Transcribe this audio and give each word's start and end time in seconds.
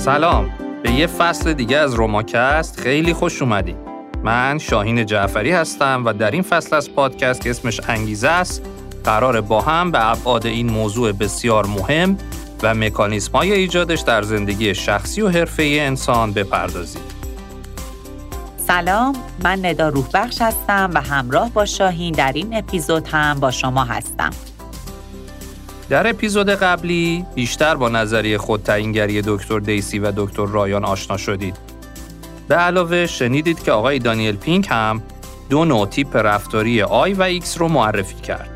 سلام 0.00 0.50
به 0.82 0.92
یه 0.92 1.06
فصل 1.06 1.52
دیگه 1.52 1.76
از 1.76 1.94
روماکست 1.94 2.80
خیلی 2.80 3.12
خوش 3.12 3.42
اومدی 3.42 3.76
من 4.22 4.58
شاهین 4.58 5.06
جعفری 5.06 5.50
هستم 5.52 6.02
و 6.04 6.12
در 6.12 6.30
این 6.30 6.42
فصل 6.42 6.76
از 6.76 6.90
پادکست 6.90 7.40
که 7.40 7.50
اسمش 7.50 7.80
انگیزه 7.88 8.28
است 8.28 8.62
قرار 9.04 9.40
با 9.40 9.60
هم 9.60 9.90
به 9.90 10.10
ابعاد 10.10 10.46
این 10.46 10.70
موضوع 10.70 11.12
بسیار 11.12 11.66
مهم 11.66 12.18
و 12.62 12.74
مکانیسم 12.74 13.32
های 13.32 13.52
ایجادش 13.52 14.00
در 14.00 14.22
زندگی 14.22 14.74
شخصی 14.74 15.22
و 15.22 15.28
حرفه‌ای 15.28 15.80
انسان 15.80 16.32
بپردازیم. 16.32 17.02
سلام 18.66 19.16
من 19.44 19.66
ندا 19.66 19.88
روحبخش 19.88 20.42
هستم 20.42 20.90
و 20.94 21.00
همراه 21.00 21.50
با 21.50 21.64
شاهین 21.64 22.14
در 22.14 22.32
این 22.32 22.56
اپیزود 22.56 23.08
هم 23.08 23.40
با 23.40 23.50
شما 23.50 23.84
هستم. 23.84 24.30
در 25.90 26.10
اپیزود 26.10 26.48
قبلی 26.48 27.26
بیشتر 27.34 27.74
با 27.74 27.88
نظریه 27.88 28.38
خودتعیینگری 28.38 29.22
دکتر 29.22 29.58
دیسی 29.58 29.98
و 29.98 30.12
دکتر 30.16 30.46
رایان 30.46 30.84
آشنا 30.84 31.16
شدید. 31.16 31.56
به 32.48 32.54
علاوه 32.54 33.06
شنیدید 33.06 33.62
که 33.62 33.72
آقای 33.72 33.98
دانیل 33.98 34.36
پینک 34.36 34.66
هم 34.70 35.02
دو 35.48 35.64
نوع 35.64 35.86
تیپ 35.86 36.16
رفتاری 36.16 36.82
I 36.82 37.12
و 37.12 37.22
X 37.22 37.58
رو 37.58 37.68
معرفی 37.68 38.14
کرد. 38.14 38.50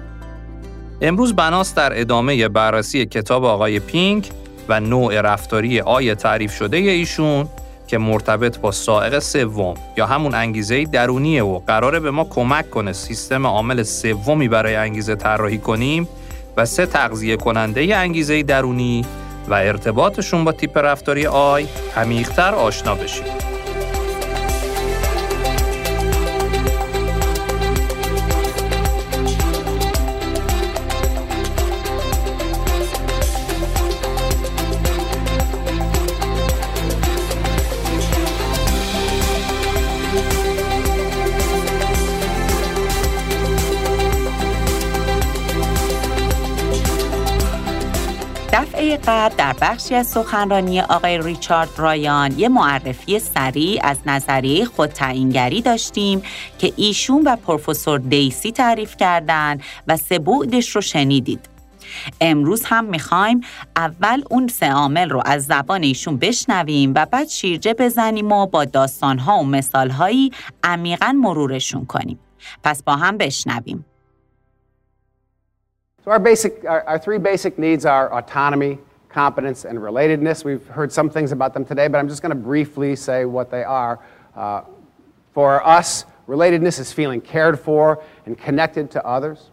امروز 1.00 1.36
بناست 1.36 1.76
در 1.76 2.00
ادامه 2.00 2.48
بررسی 2.48 3.06
کتاب 3.06 3.44
آقای 3.44 3.80
پینک 3.80 4.30
و 4.68 4.80
نوع 4.80 5.20
رفتاری 5.20 5.80
I 5.80 6.14
تعریف 6.14 6.52
شده 6.52 6.76
ایشون 6.76 7.48
که 7.86 7.98
مرتبط 7.98 8.58
با 8.58 8.70
سائق 8.70 9.18
سوم 9.18 9.74
یا 9.96 10.06
همون 10.06 10.34
انگیزه 10.34 10.84
درونیه 10.84 11.42
و 11.42 11.58
قراره 11.58 12.00
به 12.00 12.10
ما 12.10 12.24
کمک 12.24 12.70
کنه 12.70 12.92
سیستم 12.92 13.46
عامل 13.46 13.82
سومی 13.82 14.48
برای 14.48 14.74
انگیزه 14.74 15.14
طراحی 15.14 15.58
کنیم 15.58 16.08
و 16.56 16.64
سه 16.64 16.86
تغذیه 16.86 17.36
کننده 17.36 17.96
انگیزه 17.96 18.42
درونی 18.42 19.04
و 19.48 19.54
ارتباطشون 19.54 20.44
با 20.44 20.52
تیپ 20.52 20.78
رفتاری 20.78 21.26
آی 21.26 21.66
عمیق‌تر 21.96 22.54
آشنا 22.54 22.94
بشیم. 22.94 23.53
در 49.54 49.60
بخشی 49.70 49.94
از 49.94 50.06
سخنرانی 50.06 50.80
آقای 50.80 51.18
ریچارد 51.18 51.68
رایان 51.76 52.38
یه 52.38 52.48
معرفی 52.48 53.18
سریع 53.18 53.80
از 53.84 53.98
نظریه 54.06 54.64
خودتعیینگری 54.64 55.62
داشتیم 55.62 56.22
که 56.58 56.72
ایشون 56.76 57.22
و 57.26 57.36
پروفسور 57.36 57.98
دیسی 57.98 58.52
تعریف 58.52 58.96
کردن 58.96 59.58
و 59.88 59.96
سه 59.96 60.18
بعدش 60.18 60.76
رو 60.76 60.80
شنیدید. 60.80 61.40
امروز 62.20 62.64
هم 62.64 62.84
می‌خوایم 62.84 63.40
اول 63.76 64.22
اون 64.30 64.48
سه 64.48 64.72
عامل 64.72 65.10
رو 65.10 65.22
از 65.26 65.46
زبان 65.46 65.82
ایشون 65.82 66.16
بشنویم 66.16 66.92
و 66.96 67.06
بعد 67.06 67.28
شیرجه 67.28 67.74
بزنیم 67.74 68.32
و 68.32 68.46
با 68.46 68.64
داستانها 68.64 69.38
و 69.38 69.44
مثالهایی 69.44 70.30
عمیقا 70.64 71.12
مرورشون 71.22 71.86
کنیم. 71.86 72.18
پس 72.64 72.82
با 72.82 72.96
هم 72.96 73.18
بشنویم. 73.18 73.84
So 76.06 76.10
our 76.10 76.18
basic, 76.18 76.52
our, 76.64 76.82
our, 76.90 76.98
three 76.98 77.18
basic 77.18 77.58
needs 77.58 77.86
are 77.86 78.12
autonomy, 78.12 78.78
competence, 79.14 79.64
and 79.64 79.78
relatedness. 79.78 80.44
We've 80.44 80.66
heard 80.66 80.90
some 80.90 81.08
things 81.08 81.30
about 81.30 81.54
them 81.54 81.64
today, 81.64 81.86
but 81.86 81.98
I'm 81.98 82.08
just 82.08 82.20
going 82.20 82.30
to 82.30 82.42
briefly 82.42 82.96
say 82.96 83.24
what 83.24 83.48
they 83.48 83.62
are. 83.62 84.00
Uh, 84.34 84.62
for 85.32 85.64
us, 85.64 86.04
relatedness 86.26 86.80
is 86.80 86.92
feeling 86.92 87.20
cared 87.20 87.60
for 87.60 88.02
and 88.26 88.36
connected 88.36 88.90
to 88.90 89.06
others. 89.06 89.50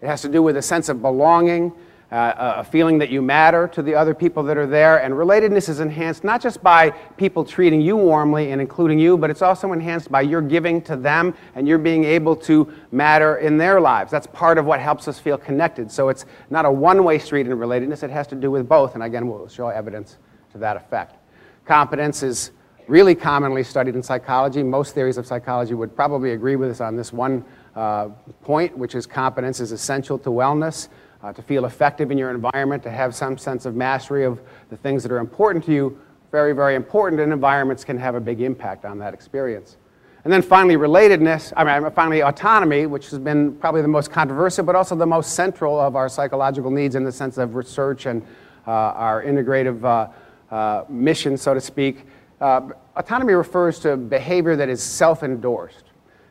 It 0.00 0.06
has 0.06 0.22
to 0.22 0.28
do 0.28 0.44
with 0.44 0.56
a 0.56 0.62
sense 0.62 0.88
of 0.88 1.02
belonging, 1.02 1.72
uh, 2.12 2.54
a 2.56 2.64
feeling 2.64 2.98
that 2.98 3.10
you 3.10 3.22
matter 3.22 3.68
to 3.68 3.82
the 3.82 3.94
other 3.94 4.14
people 4.14 4.42
that 4.42 4.56
are 4.56 4.66
there. 4.66 5.02
And 5.02 5.14
relatedness 5.14 5.68
is 5.68 5.80
enhanced 5.80 6.24
not 6.24 6.42
just 6.42 6.62
by 6.62 6.90
people 7.16 7.44
treating 7.44 7.80
you 7.80 7.96
warmly 7.96 8.50
and 8.50 8.60
including 8.60 8.98
you, 8.98 9.16
but 9.16 9.30
it's 9.30 9.42
also 9.42 9.72
enhanced 9.72 10.10
by 10.10 10.22
your 10.22 10.42
giving 10.42 10.82
to 10.82 10.96
them 10.96 11.34
and 11.54 11.68
you're 11.68 11.78
being 11.78 12.04
able 12.04 12.34
to 12.36 12.72
matter 12.90 13.36
in 13.36 13.56
their 13.56 13.80
lives. 13.80 14.10
That's 14.10 14.26
part 14.26 14.58
of 14.58 14.66
what 14.66 14.80
helps 14.80 15.06
us 15.06 15.18
feel 15.18 15.38
connected. 15.38 15.90
So 15.90 16.08
it's 16.08 16.26
not 16.50 16.64
a 16.64 16.70
one 16.70 17.04
way 17.04 17.18
street 17.18 17.46
in 17.46 17.52
relatedness, 17.52 18.02
it 18.02 18.10
has 18.10 18.26
to 18.28 18.34
do 18.34 18.50
with 18.50 18.68
both. 18.68 18.94
And 18.94 19.04
again, 19.04 19.28
we'll 19.28 19.48
show 19.48 19.68
evidence 19.68 20.18
to 20.52 20.58
that 20.58 20.76
effect. 20.76 21.16
Competence 21.64 22.24
is 22.24 22.50
really 22.88 23.14
commonly 23.14 23.62
studied 23.62 23.94
in 23.94 24.02
psychology. 24.02 24.64
Most 24.64 24.94
theories 24.94 25.16
of 25.16 25.26
psychology 25.26 25.74
would 25.74 25.94
probably 25.94 26.32
agree 26.32 26.56
with 26.56 26.70
us 26.70 26.80
on 26.80 26.96
this 26.96 27.12
one 27.12 27.44
uh, 27.76 28.08
point, 28.42 28.76
which 28.76 28.96
is 28.96 29.06
competence 29.06 29.60
is 29.60 29.70
essential 29.70 30.18
to 30.18 30.30
wellness 30.30 30.88
uh, 31.22 31.32
to 31.32 31.42
feel 31.42 31.64
effective 31.64 32.10
in 32.10 32.18
your 32.18 32.30
environment, 32.30 32.82
to 32.82 32.90
have 32.90 33.14
some 33.14 33.36
sense 33.36 33.66
of 33.66 33.74
mastery 33.74 34.24
of 34.24 34.40
the 34.70 34.76
things 34.76 35.02
that 35.02 35.12
are 35.12 35.18
important 35.18 35.64
to 35.66 35.72
you, 35.72 35.98
very, 36.30 36.52
very 36.52 36.74
important, 36.74 37.20
and 37.20 37.32
environments 37.32 37.84
can 37.84 37.98
have 37.98 38.14
a 38.14 38.20
big 38.20 38.40
impact 38.40 38.84
on 38.84 38.98
that 38.98 39.14
experience. 39.14 39.76
And 40.24 40.32
then 40.32 40.42
finally, 40.42 40.76
relatedness, 40.76 41.52
I 41.56 41.80
mean, 41.80 41.90
finally, 41.92 42.22
autonomy, 42.22 42.86
which 42.86 43.08
has 43.10 43.18
been 43.18 43.54
probably 43.54 43.82
the 43.82 43.88
most 43.88 44.10
controversial, 44.10 44.64
but 44.64 44.76
also 44.76 44.94
the 44.94 45.06
most 45.06 45.34
central 45.34 45.80
of 45.80 45.96
our 45.96 46.08
psychological 46.08 46.70
needs 46.70 46.94
in 46.94 47.04
the 47.04 47.12
sense 47.12 47.38
of 47.38 47.54
research 47.54 48.06
and 48.06 48.22
uh, 48.66 48.70
our 48.70 49.24
integrative 49.24 49.82
uh, 49.82 50.54
uh, 50.54 50.84
mission, 50.88 51.36
so 51.36 51.54
to 51.54 51.60
speak. 51.60 52.06
Uh, 52.40 52.68
autonomy 52.96 53.32
refers 53.32 53.78
to 53.80 53.96
behavior 53.96 54.56
that 54.56 54.68
is 54.68 54.82
self 54.82 55.22
endorsed 55.22 55.89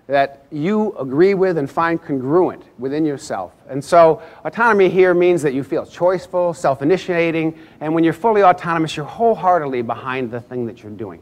that 0.10 0.44
you 0.52 0.98
agree 0.98 1.36
with 1.36 1.60
and 1.60 1.70
find 1.70 2.02
congruent 2.02 2.64
within 2.80 3.06
yourself. 3.06 3.54
And 3.70 3.84
so, 3.84 4.24
autonomy 4.44 4.90
here 4.90 5.14
means 5.14 5.44
that 5.44 5.54
you 5.54 5.64
feel 5.64 5.86
choiceful, 5.86 6.56
self 6.56 6.82
initiating, 6.82 7.56
and 7.80 7.94
when 7.94 8.04
you're 8.04 8.12
fully 8.12 8.42
autonomous, 8.42 8.98
you're 8.98 9.06
wholeheartedly 9.06 9.84
behind 9.84 10.32
the 10.32 10.42
thing 10.42 10.66
that 10.66 10.82
you're 10.82 10.92
doing. 10.92 11.22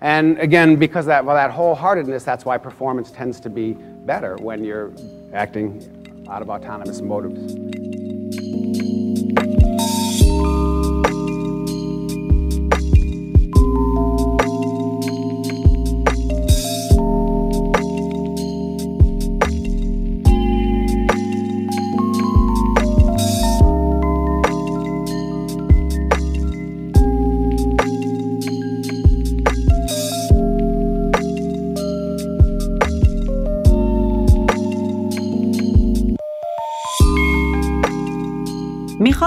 And 0.00 0.38
again, 0.38 0.76
because 0.76 1.06
that, 1.06 1.24
well, 1.24 1.34
that 1.34 1.50
wholeheartedness, 1.50 2.24
that's 2.24 2.44
why 2.44 2.56
performance 2.56 3.10
tends 3.10 3.40
to 3.40 3.50
be 3.50 3.72
better 3.72 4.36
when 4.36 4.62
you're 4.62 4.92
acting 5.32 6.24
out 6.30 6.40
of 6.40 6.50
autonomous 6.50 7.00
motives. 7.00 7.56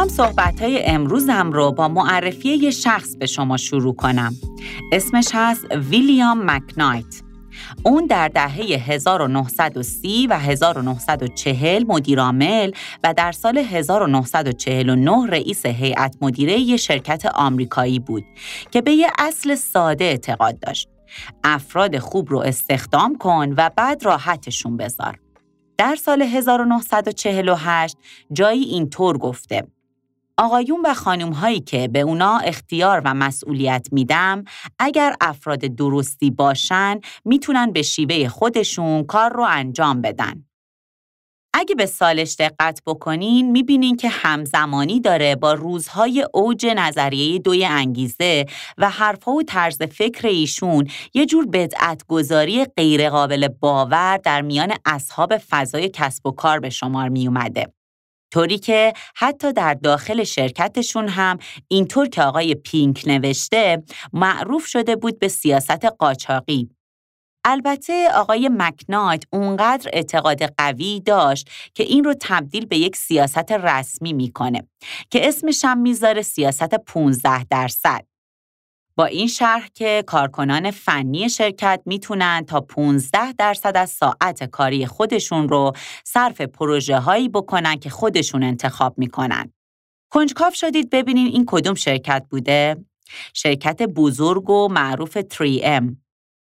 می‌خوام 0.01 0.27
صحبت 0.27 0.61
های 0.61 0.85
امروزم 0.85 1.51
رو 1.51 1.71
با 1.71 1.87
معرفی 1.87 2.49
یه 2.49 2.71
شخص 2.71 3.15
به 3.15 3.25
شما 3.25 3.57
شروع 3.57 3.95
کنم. 3.95 4.35
اسمش 4.91 5.27
هست 5.33 5.65
ویلیام 5.71 6.51
مکنایت. 6.51 7.21
اون 7.83 8.05
در 8.05 8.27
دهه 8.27 8.55
1930 8.89 10.27
و 10.27 10.39
1940 10.39 11.83
مدیرعامل 11.87 12.71
و 13.03 13.13
در 13.13 13.31
سال 13.31 13.57
1949 13.57 15.27
رئیس 15.27 15.65
هیئت 15.65 16.15
مدیره 16.21 16.59
یه 16.59 16.77
شرکت 16.77 17.25
آمریکایی 17.25 17.99
بود 17.99 18.23
که 18.71 18.81
به 18.81 18.91
یه 18.91 19.07
اصل 19.19 19.55
ساده 19.55 20.05
اعتقاد 20.05 20.59
داشت. 20.59 20.89
افراد 21.43 21.97
خوب 21.97 22.29
رو 22.29 22.39
استخدام 22.39 23.17
کن 23.17 23.53
و 23.57 23.69
بعد 23.75 24.05
راحتشون 24.05 24.77
بذار. 24.77 25.19
در 25.77 25.95
سال 25.95 26.21
1948 26.21 27.97
جایی 28.33 28.63
اینطور 28.63 29.17
گفته 29.17 29.63
آقایون 30.41 30.81
و 30.85 30.93
خانم 30.93 31.33
هایی 31.33 31.59
که 31.59 31.87
به 31.87 31.99
اونا 31.99 32.37
اختیار 32.37 33.01
و 33.05 33.13
مسئولیت 33.13 33.87
میدم 33.91 34.43
اگر 34.79 35.15
افراد 35.21 35.59
درستی 35.59 36.31
باشن 36.31 36.99
می‌تونن 37.25 37.71
به 37.71 37.81
شیوه 37.81 38.27
خودشون 38.27 39.03
کار 39.03 39.33
رو 39.33 39.45
انجام 39.49 40.01
بدن. 40.01 40.45
اگه 41.53 41.75
به 41.75 41.85
سالش 41.85 42.35
دقت 42.39 42.81
بکنین 42.85 43.51
می‌بینین 43.51 43.97
که 43.97 44.09
همزمانی 44.09 44.99
داره 44.99 45.35
با 45.35 45.53
روزهای 45.53 46.25
اوج 46.33 46.65
نظریه 46.65 47.39
دوی 47.39 47.65
انگیزه 47.65 48.45
و 48.77 48.89
حرفها 48.89 49.31
و 49.31 49.43
طرز 49.43 49.81
فکر 49.81 50.27
ایشون 50.27 50.87
یه 51.13 51.25
جور 51.25 51.45
بدعت 51.45 52.03
گذاری 52.07 52.65
غیرقابل 52.65 53.47
باور 53.47 54.17
در 54.17 54.41
میان 54.41 54.73
اصحاب 54.85 55.37
فضای 55.37 55.89
کسب 55.89 56.27
و 56.27 56.31
کار 56.31 56.59
به 56.59 56.69
شمار 56.69 57.09
می 57.09 57.27
اومده. 57.27 57.80
طوری 58.31 58.57
که 58.57 58.93
حتی 59.15 59.53
در 59.53 59.73
داخل 59.73 60.23
شرکتشون 60.23 61.07
هم 61.07 61.37
اینطور 61.67 62.07
که 62.07 62.23
آقای 62.23 62.55
پینک 62.55 63.03
نوشته 63.07 63.83
معروف 64.13 64.65
شده 64.65 64.95
بود 64.95 65.19
به 65.19 65.27
سیاست 65.27 65.85
قاچاقی 65.85 66.69
البته 67.45 68.09
آقای 68.13 68.49
مکنایت 68.53 69.23
اونقدر 69.33 69.89
اعتقاد 69.93 70.43
قوی 70.57 70.99
داشت 70.99 71.49
که 71.73 71.83
این 71.83 72.03
رو 72.03 72.15
تبدیل 72.19 72.65
به 72.65 72.77
یک 72.77 72.95
سیاست 72.95 73.51
رسمی 73.51 74.13
می‌کنه 74.13 74.67
که 75.09 75.27
اسمش 75.27 75.65
هم 75.65 75.77
می‌ذاره 75.77 76.21
سیاست 76.21 76.75
15 76.75 77.43
درصد. 77.43 78.10
با 78.95 79.05
این 79.05 79.27
شرح 79.27 79.67
که 79.73 80.03
کارکنان 80.07 80.71
فنی 80.71 81.29
شرکت 81.29 81.81
می‌تونن 81.85 82.45
تا 82.47 82.61
15 82.61 83.33
درصد 83.33 83.77
از 83.77 83.89
ساعت 83.89 84.43
کاری 84.43 84.85
خودشون 84.85 85.49
رو 85.49 85.71
صرف 86.03 86.41
پروژه 86.41 86.99
هایی 86.99 87.29
بکنن 87.29 87.75
که 87.75 87.89
خودشون 87.89 88.43
انتخاب 88.43 88.93
می‌کنن. 88.97 89.53
کنجکاف 90.09 90.55
شدید 90.55 90.89
ببینین 90.89 91.27
این 91.27 91.43
کدوم 91.47 91.73
شرکت 91.73 92.25
بوده؟ 92.29 92.75
شرکت 93.33 93.81
بزرگ 93.81 94.49
و 94.49 94.67
معروف 94.67 95.17
3M 95.17 95.95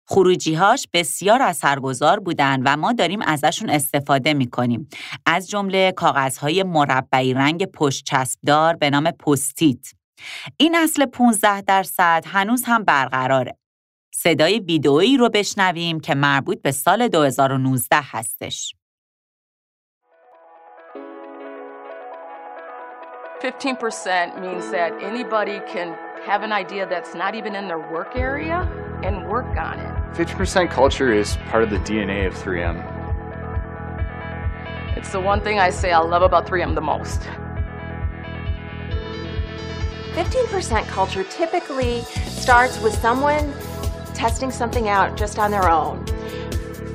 خروجیهاش 0.07 0.88
بسیار 0.94 1.41
اثرگذار 1.41 2.19
بودن 2.19 2.62
و 2.65 2.77
ما 2.77 2.94
داریم 2.94 3.21
ازشون 3.21 3.69
استفاده 3.69 4.33
می 4.33 4.50
کنیم. 4.50 4.89
از 5.25 5.50
جمله 5.50 5.91
کاغذهای 5.91 6.63
مربعی 6.63 7.33
رنگ 7.33 7.65
پشت 7.65 8.06
چسبدار 8.06 8.75
به 8.75 8.89
نام 8.89 9.12
پستیت. 9.12 9.86
این 10.57 10.75
اصل 10.75 11.06
15 11.06 11.62
درصد 11.62 12.24
هنوز 12.27 12.63
هم 12.66 12.83
برقراره. 12.83 13.57
صدای 14.13 14.60
ویدئویی 14.60 15.18
رو 15.18 15.30
بشنویم 15.30 16.00
که 16.00 16.16
مربوط 16.16 16.62
به 16.62 16.72
سال 16.72 17.07
2019 17.07 17.98
هستش. 18.01 18.75
15% 23.42 24.39
means 24.39 24.72
that 24.72 24.92
anybody 25.04 25.60
can 25.74 25.95
have 26.25 26.42
an 26.42 26.51
idea 26.51 26.88
that's 26.88 27.13
not 27.13 27.36
even 27.36 27.54
in 27.56 27.68
their 27.68 27.83
work 27.92 28.16
area 28.16 28.60
and 29.04 29.27
work 29.30 29.45
on 29.57 29.80
it. 29.80 29.94
50% 30.16 30.72
culture 30.72 31.12
is 31.12 31.38
part 31.51 31.62
of 31.62 31.69
the 31.69 31.77
DNA 31.80 32.25
of 32.25 32.33
3M. 32.33 32.77
It's 34.98 35.12
the 35.12 35.19
one 35.19 35.42
thing 35.42 35.60
I 35.60 35.69
say 35.69 35.92
I 35.92 36.00
love 36.00 36.24
about 36.24 36.48
3M 36.48 36.74
the 36.74 36.81
most. 36.81 37.27
15% 40.15 40.88
culture 40.88 41.25
typically 41.25 42.01
starts 42.27 42.79
with 42.81 42.94
someone 42.95 43.53
testing 44.13 44.50
something 44.50 44.88
out 44.88 45.17
just 45.17 45.38
on 45.38 45.51
their 45.51 45.69
own. 45.69 46.06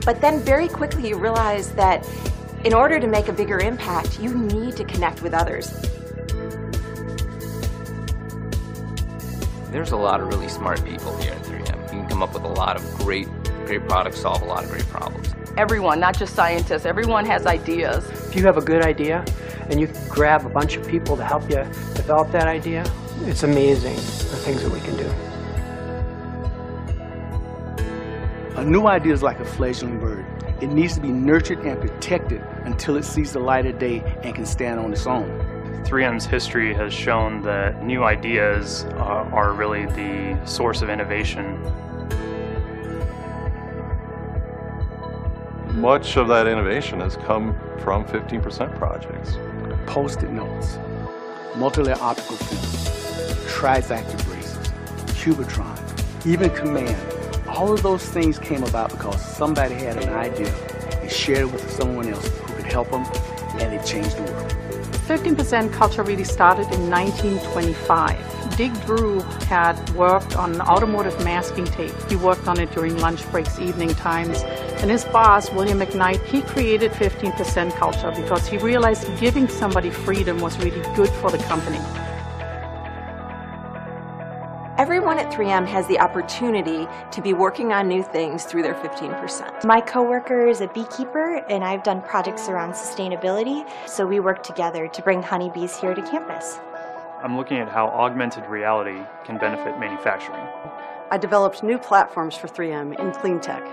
But 0.07 0.23
then 0.23 0.41
very 0.41 0.69
quickly 0.69 1.11
you 1.11 1.19
realize 1.19 1.73
that 1.73 2.09
in 2.65 2.73
order 2.73 2.99
to 2.99 3.07
make 3.07 3.29
a 3.29 3.33
bigger 3.35 3.59
impact, 3.59 4.19
you 4.21 4.33
need 4.33 4.75
to 4.77 4.85
connect 4.85 5.21
with 5.21 5.35
others. 5.35 5.71
There's 9.71 9.93
a 9.93 9.97
lot 9.97 10.23
of 10.23 10.29
really 10.29 10.49
smart 10.49 10.83
people 10.83 11.15
here 11.19 11.33
at 11.33 11.43
3M. 11.43 11.93
You 11.93 12.01
can 12.01 12.09
come 12.09 12.23
up 12.23 12.33
with 12.33 12.45
a 12.45 12.49
lot 12.49 12.77
of 12.77 12.95
great, 12.95 13.29
great 13.67 13.87
products, 13.87 14.23
solve 14.23 14.41
a 14.41 14.47
lot 14.47 14.65
of 14.65 14.71
great 14.71 14.87
problems. 14.89 15.35
Everyone, 15.59 16.01
not 16.01 16.19
just 16.19 16.35
scientists, 16.35 16.87
everyone 16.87 17.27
has 17.27 17.45
ideas. 17.45 18.09
If 18.29 18.35
you 18.35 18.45
have 18.47 18.57
a 18.57 18.63
good 18.63 18.83
idea 18.83 19.27
and 19.69 19.79
you 19.79 19.89
grab 20.09 20.47
a 20.47 20.49
bunch 20.49 20.77
of 20.77 20.89
people 20.89 21.19
to 21.19 21.25
help 21.25 21.43
you 21.51 21.63
develop 21.95 22.33
that 22.33 22.49
idea, 22.49 22.91
it's 23.31 23.45
amazing 23.45 23.95
the 23.95 24.37
things 24.43 24.61
that 24.61 24.73
we 24.73 24.81
can 24.81 24.97
do. 24.97 25.09
A 28.57 28.65
new 28.65 28.89
idea 28.89 29.13
is 29.13 29.23
like 29.23 29.39
a 29.39 29.45
fledgling 29.45 30.01
bird. 30.01 30.27
It 30.61 30.67
needs 30.67 30.97
to 30.97 31.01
be 31.01 31.11
nurtured 31.13 31.61
and 31.61 31.81
protected 31.81 32.43
until 32.65 32.97
it 32.97 33.05
sees 33.05 33.33
the 33.33 33.39
light 33.39 33.67
of 33.67 33.79
day 33.79 34.01
and 34.25 34.35
can 34.35 34.45
stand 34.45 34.81
on 34.81 34.93
its 34.93 35.07
own. 35.07 35.29
3M's 35.85 36.27
history 36.27 36.75
has 36.75 36.93
shown 36.93 37.41
that 37.43 37.85
new 37.85 38.03
ideas 38.03 38.85
uh, 38.95 39.31
are 39.33 39.53
really 39.53 39.87
the 39.87 40.45
source 40.45 40.83
of 40.83 40.91
innovation. 40.91 41.63
Much 45.81 46.17
of 46.17 46.27
that 46.27 46.49
innovation 46.49 46.99
has 46.99 47.17
come 47.17 47.57
from 47.79 48.05
15% 48.05 48.77
projects. 48.77 49.39
Post-it 49.87 50.31
notes, 50.31 50.79
multi-layer 51.57 51.97
optical 52.01 52.37
film, 52.37 52.80
trizactor 53.51 54.25
braces, 54.27 54.59
Cubitron, 55.19 55.77
even 56.25 56.51
Command. 56.51 56.97
All 57.49 57.73
of 57.73 57.83
those 57.83 58.03
things 58.03 58.39
came 58.39 58.63
about 58.63 58.91
because 58.91 59.21
somebody 59.21 59.75
had 59.75 60.03
an 60.03 60.09
idea 60.11 60.55
and 61.03 61.11
shared 61.11 61.41
it 61.41 61.53
with 61.53 61.69
someone 61.71 62.09
else 62.09 62.27
who 62.27 62.55
could 62.55 62.65
help 62.65 62.91
them, 62.91 63.05
and 63.61 63.75
it 63.75 63.85
changed 63.85 64.17
the 64.17 64.23
world. 64.23 64.51
15% 65.11 65.73
culture 65.73 66.05
really 66.05 66.25
started 66.25 66.73
in 66.73 66.89
1925. 66.89 68.57
Dick 68.57 68.73
Drew 68.87 69.21
had 69.49 69.77
worked 69.91 70.37
on 70.37 70.61
automotive 70.61 71.19
masking 71.25 71.65
tape. 71.65 71.93
He 72.09 72.15
worked 72.15 72.47
on 72.47 72.61
it 72.61 72.71
during 72.71 72.97
lunch 72.99 73.29
breaks, 73.33 73.59
evening 73.59 73.91
times. 73.91 74.43
And 74.81 74.91
his 74.91 75.05
boss, 75.07 75.51
William 75.51 75.81
McKnight, 75.81 76.25
he 76.25 76.43
created 76.43 76.93
15% 76.93 77.75
culture 77.75 78.13
because 78.15 78.47
he 78.47 78.59
realized 78.59 79.09
giving 79.19 79.49
somebody 79.49 79.91
freedom 79.91 80.41
was 80.41 80.57
really 80.59 80.81
good 80.95 81.11
for 81.11 81.31
the 81.31 81.39
company. 81.39 81.81
Everyone 85.11 85.27
at 85.27 85.37
3M 85.37 85.67
has 85.67 85.89
the 85.89 85.99
opportunity 85.99 86.87
to 87.11 87.21
be 87.21 87.33
working 87.33 87.73
on 87.73 87.89
new 87.89 88.01
things 88.01 88.45
through 88.45 88.63
their 88.63 88.75
15%. 88.75 89.65
My 89.65 89.81
coworker 89.81 90.47
is 90.47 90.61
a 90.61 90.69
beekeeper 90.69 91.45
and 91.51 91.65
I've 91.65 91.83
done 91.83 92.01
projects 92.03 92.49
around 92.49 92.75
sustainability, 92.75 93.69
so 93.89 94.07
we 94.07 94.21
work 94.21 94.45
together 94.45 94.87
to 94.87 95.03
bring 95.03 95.21
honeybees 95.21 95.77
here 95.77 95.95
to 95.95 96.03
campus. 96.03 96.61
I'm 97.25 97.37
looking 97.37 97.57
at 97.57 97.69
how 97.69 97.89
augmented 97.89 98.47
reality 98.47 99.01
can 99.25 99.37
benefit 99.37 99.81
manufacturing. 99.81 100.47
I 101.11 101.19
developed 101.19 101.65
new 101.65 101.77
platforms 101.77 102.37
for 102.37 102.47
3M 102.47 102.97
in 103.01 103.11
clean 103.11 103.41
tech. 103.41 103.67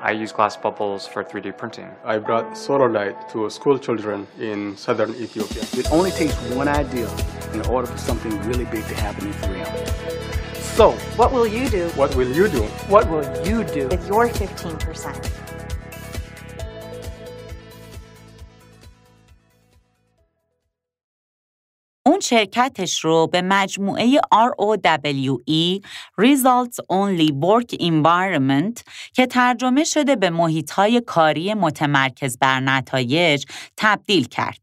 I 0.00 0.12
use 0.12 0.30
glass 0.30 0.56
bubbles 0.56 1.08
for 1.08 1.24
3D 1.24 1.58
printing. 1.58 1.90
I 2.04 2.18
brought 2.18 2.56
solar 2.56 2.88
light 2.88 3.28
to 3.30 3.50
school 3.50 3.80
children 3.80 4.28
in 4.38 4.76
southern 4.76 5.12
Ethiopia. 5.16 5.64
It 5.72 5.90
only 5.90 6.12
takes 6.12 6.36
one 6.52 6.68
idea 6.68 7.10
in 7.52 7.62
order 7.62 7.88
for 7.88 7.98
something 7.98 8.40
really 8.42 8.66
big 8.66 8.86
to 8.86 8.94
happen 8.94 9.26
in 9.26 9.32
3M. 9.32 10.47
So, 10.77 10.91
what 11.17 11.31
will 11.31 11.47
you 11.47 11.69
do? 11.69 11.89
What 11.89 12.15
will 12.15 12.31
you 12.31 12.47
do? 12.47 12.63
What 12.87 13.09
will 13.09 13.25
you 13.47 13.63
do 13.63 13.87
with 13.87 14.07
your 14.07 14.27
15%? 14.27 15.43
اون 22.05 22.19
شرکتش 22.19 22.99
رو 22.99 23.27
به 23.27 23.41
مجموعه 23.41 24.19
ROWE 24.33 25.81
Results 26.21 26.77
Only 26.91 27.31
Work 27.31 27.77
Environment 27.79 28.83
که 29.13 29.25
ترجمه 29.25 29.83
شده 29.83 30.15
به 30.15 30.29
محیطهای 30.29 31.01
کاری 31.01 31.53
متمرکز 31.53 32.37
بر 32.37 32.59
نتایج 32.59 33.45
تبدیل 33.77 34.27
کرد. 34.27 34.59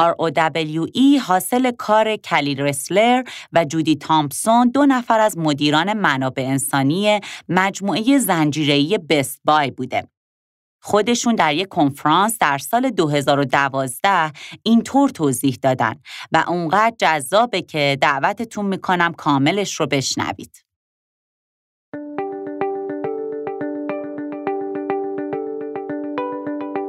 ROWE 0.00 1.20
حاصل 1.26 1.70
کار 1.70 2.16
کلی 2.16 2.54
رسلر 2.54 3.22
و 3.52 3.64
جودی 3.64 3.96
تامپسون 3.96 4.70
دو 4.70 4.86
نفر 4.86 5.20
از 5.20 5.38
مدیران 5.38 5.92
منابع 5.92 6.42
انسانی 6.42 7.20
مجموعه 7.48 8.18
زنجیره‌ای 8.18 8.98
بست 8.98 9.40
بای 9.44 9.70
بوده. 9.70 10.08
خودشون 10.82 11.34
در 11.34 11.54
یک 11.54 11.68
کنفرانس 11.68 12.38
در 12.40 12.58
سال 12.58 12.90
2012 12.90 14.32
اینطور 14.62 15.08
توضیح 15.08 15.58
دادن 15.62 15.94
و 16.32 16.44
اونقدر 16.48 16.94
جذابه 16.98 17.62
که 17.62 17.98
دعوتتون 18.00 18.66
می‌کنم 18.66 19.12
کاملش 19.12 19.80
رو 19.80 19.86
بشنوید. 19.86 20.62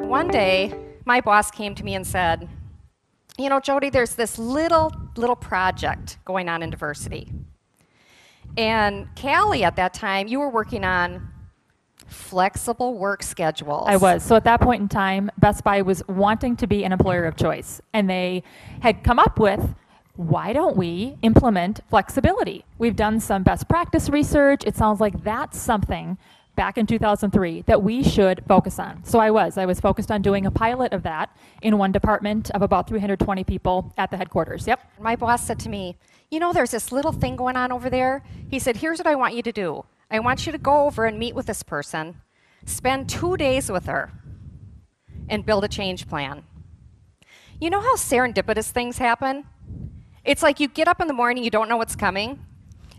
One 0.09 0.29
day, 0.29 0.73
my 1.05 1.19
boss 1.21 1.51
came 1.51 1.75
to 1.75 1.83
me 1.83 1.93
and 1.95 2.07
said, 2.07 2.47
you 3.37 3.49
know, 3.49 3.59
Jody, 3.59 3.89
there's 3.89 4.15
this 4.15 4.37
little, 4.37 4.91
little 5.15 5.35
project 5.35 6.17
going 6.25 6.49
on 6.49 6.63
in 6.63 6.69
diversity. 6.69 7.31
And 8.57 9.07
Callie, 9.15 9.63
at 9.63 9.75
that 9.75 9.93
time, 9.93 10.27
you 10.27 10.39
were 10.39 10.49
working 10.49 10.83
on 10.83 11.29
flexible 12.07 12.97
work 12.97 13.21
schedules. 13.21 13.85
I 13.87 13.97
was. 13.97 14.23
So 14.23 14.35
at 14.35 14.43
that 14.45 14.61
point 14.61 14.81
in 14.81 14.87
time, 14.87 15.29
Best 15.37 15.63
Buy 15.63 15.81
was 15.81 16.01
wanting 16.07 16.55
to 16.57 16.67
be 16.67 16.83
an 16.83 16.91
employer 16.91 17.25
of 17.25 17.35
choice. 17.35 17.81
And 17.93 18.09
they 18.09 18.43
had 18.81 19.03
come 19.03 19.19
up 19.19 19.39
with 19.39 19.75
why 20.15 20.51
don't 20.51 20.75
we 20.75 21.15
implement 21.21 21.81
flexibility? 21.91 22.65
We've 22.79 22.95
done 22.95 23.19
some 23.19 23.43
best 23.43 23.69
practice 23.69 24.09
research. 24.09 24.63
It 24.65 24.75
sounds 24.75 24.99
like 24.99 25.23
that's 25.23 25.59
something 25.59 26.17
back 26.57 26.77
in 26.77 26.85
2003 26.85 27.61
that 27.61 27.81
we 27.81 28.03
should 28.03 28.43
focus 28.47 28.79
on. 28.79 29.01
So 29.05 29.19
I 29.19 29.31
was. 29.31 29.57
I 29.57 29.65
was 29.65 29.79
focused 29.79 30.11
on 30.11 30.21
doing 30.21 30.45
a 30.45 30.51
pilot 30.51 30.91
of 30.91 31.03
that 31.03 31.33
in 31.61 31.77
one 31.77 31.93
department 31.93 32.51
of 32.51 32.61
about 32.61 32.89
320 32.89 33.45
people 33.45 33.93
at 33.97 34.11
the 34.11 34.17
headquarters. 34.17 34.67
Yep. 34.67 34.81
My 34.99 35.15
boss 35.15 35.45
said 35.45 35.59
to 35.59 35.69
me, 35.69 35.95
You 36.29 36.41
know, 36.41 36.51
there's 36.51 36.71
this 36.71 36.91
little 36.91 37.13
thing 37.13 37.37
going 37.37 37.55
on 37.55 37.71
over 37.71 37.89
there. 37.89 38.23
He 38.49 38.59
said, 38.59 38.75
Here's 38.75 38.97
what 38.97 39.07
I 39.07 39.15
want 39.15 39.35
you 39.35 39.41
to 39.43 39.53
do 39.53 39.85
I 40.11 40.19
want 40.19 40.45
you 40.45 40.51
to 40.51 40.57
go 40.57 40.85
over 40.85 41.05
and 41.05 41.17
meet 41.17 41.35
with 41.35 41.45
this 41.45 41.63
person, 41.63 42.21
spend 42.65 43.07
two 43.07 43.37
days 43.37 43.71
with 43.71 43.85
her, 43.85 44.11
and 45.29 45.45
build 45.45 45.63
a 45.63 45.69
change 45.69 46.07
plan. 46.09 46.43
You 47.61 47.69
know 47.69 47.81
how 47.81 47.95
serendipitous 47.95 48.71
things 48.71 48.97
happen? 48.97 49.45
It's 50.25 50.43
like 50.43 50.59
you 50.59 50.67
get 50.67 50.87
up 50.87 50.99
in 50.99 51.07
the 51.07 51.13
morning, 51.13 51.43
you 51.43 51.49
don't 51.49 51.69
know 51.69 51.77
what's 51.77 51.95
coming. 51.95 52.43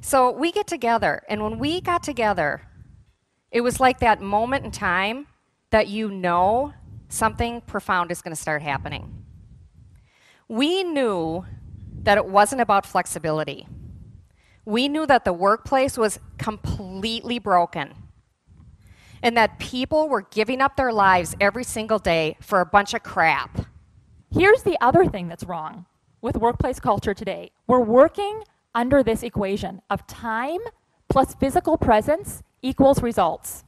So 0.01 0.31
we 0.31 0.53
get 0.53 0.67
together, 0.67 1.23
and 1.29 1.43
when 1.43 1.59
we 1.59 1.81
got 1.81 2.03
together, 2.03 2.63
it 3.51 3.61
was 3.61 3.81
like 3.81 4.01
that 4.01 4.21
moment 4.21 4.65
in 4.65 4.71
time 4.71 5.27
that 5.71 5.89
you 5.89 6.11
know 6.11 6.73
something 7.09 7.61
profound 7.63 8.11
is 8.11 8.23
going 8.23 8.35
to 8.35 8.41
start 8.41 8.63
happening. 8.63 9.25
We 10.49 10.83
knew 10.83 11.45
that 12.03 12.19
it 12.19 12.27
wasn't 12.27 12.61
about 12.61 12.87
flexibility. 12.87 13.67
We 14.65 14.89
knew 14.89 15.07
that 15.07 15.25
the 15.25 15.33
workplace 15.33 15.97
was 15.97 16.19
completely 16.39 17.39
broken 17.39 17.95
and 19.23 19.37
that 19.37 19.59
people 19.59 20.09
were 20.09 20.23
giving 20.23 20.61
up 20.61 20.77
their 20.77 20.93
lives 20.93 21.35
every 21.41 21.65
single 21.65 21.99
day 21.99 22.37
for 22.41 22.61
a 22.61 22.67
bunch 22.67 22.95
of 22.95 23.03
crap. 23.03 23.67
Here's 24.31 24.63
the 24.63 24.77
other 24.81 25.07
thing 25.07 25.29
that's 25.29 25.45
wrong 25.45 25.87
with 26.21 26.37
workplace 26.37 26.81
culture 26.81 27.15
today 27.15 27.51
we're 27.67 27.81
working 27.81 28.43
under 28.75 29.03
this 29.03 29.23
equation 29.23 29.81
of 29.89 30.07
time 30.07 30.59
plus 31.09 31.35
physical 31.35 31.79
presence 31.79 32.43
equals 32.63 33.03
results. 33.03 33.65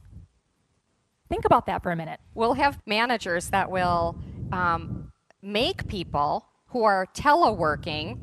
Think 1.29 1.45
about 1.45 1.65
that 1.67 1.81
for 1.81 1.91
a 1.91 1.95
minute. 1.95 2.19
We'll 2.33 2.55
have 2.55 2.79
managers 2.85 3.49
that 3.49 3.71
will 3.71 4.17
um, 4.51 5.11
make 5.41 5.87
people 5.87 6.45
who 6.67 6.83
are 6.83 7.07
teleworking 7.13 8.17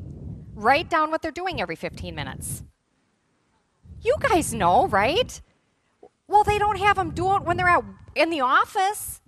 write 0.53 0.89
down 0.89 1.09
what 1.09 1.21
they're 1.21 1.31
doing 1.31 1.61
every 1.61 1.75
15 1.75 2.13
minutes. 2.13 2.63
You 4.01 4.15
guys 4.19 4.53
know, 4.53 4.87
right? 4.87 5.41
Well, 6.27 6.43
they 6.43 6.59
don't 6.59 6.77
have 6.77 6.97
them 6.97 7.11
do 7.11 7.35
it 7.35 7.43
when 7.43 7.57
they're 7.57 7.67
out 7.67 7.85
in 8.15 8.29
the 8.29 8.41
office. 8.41 9.21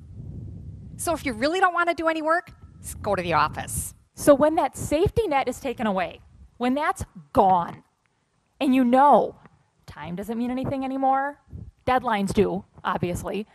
So 0.97 1.13
if 1.13 1.25
you 1.25 1.33
really 1.33 1.59
don't 1.59 1.73
want 1.73 1.89
to 1.89 1.95
do 1.95 2.07
any 2.07 2.21
work, 2.21 2.51
go 3.01 3.15
to 3.15 3.21
the 3.21 3.33
office. 3.33 3.95
So 4.13 4.35
when 4.35 4.55
that 4.55 4.77
safety 4.77 5.27
net 5.27 5.47
is 5.47 5.59
taken 5.59 5.87
away, 5.87 6.21
when 6.57 6.75
that's 6.75 7.03
gone, 7.33 7.83
and 8.59 8.75
you 8.75 8.83
know 8.83 9.35
time 9.91 10.15
doesn't 10.15 10.37
mean 10.37 10.51
anything 10.51 10.83
anymore, 10.83 11.39
deadlines 11.85 12.33
do, 12.33 12.63
obviously, 12.83 13.45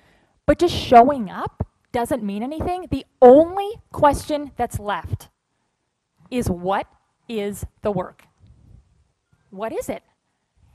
but 0.47 0.59
just 0.59 0.75
showing 0.75 1.31
up 1.31 1.67
doesn't 1.93 2.23
mean 2.23 2.43
anything, 2.43 2.87
the 2.91 3.07
only 3.23 3.81
question 3.91 4.53
that's 4.57 4.79
left 4.79 5.29
is 6.31 6.49
what 6.51 6.87
is 7.29 7.65
the 7.83 7.91
work? 7.91 8.25
What 9.51 9.73
is 9.73 9.89
it? 9.89 10.03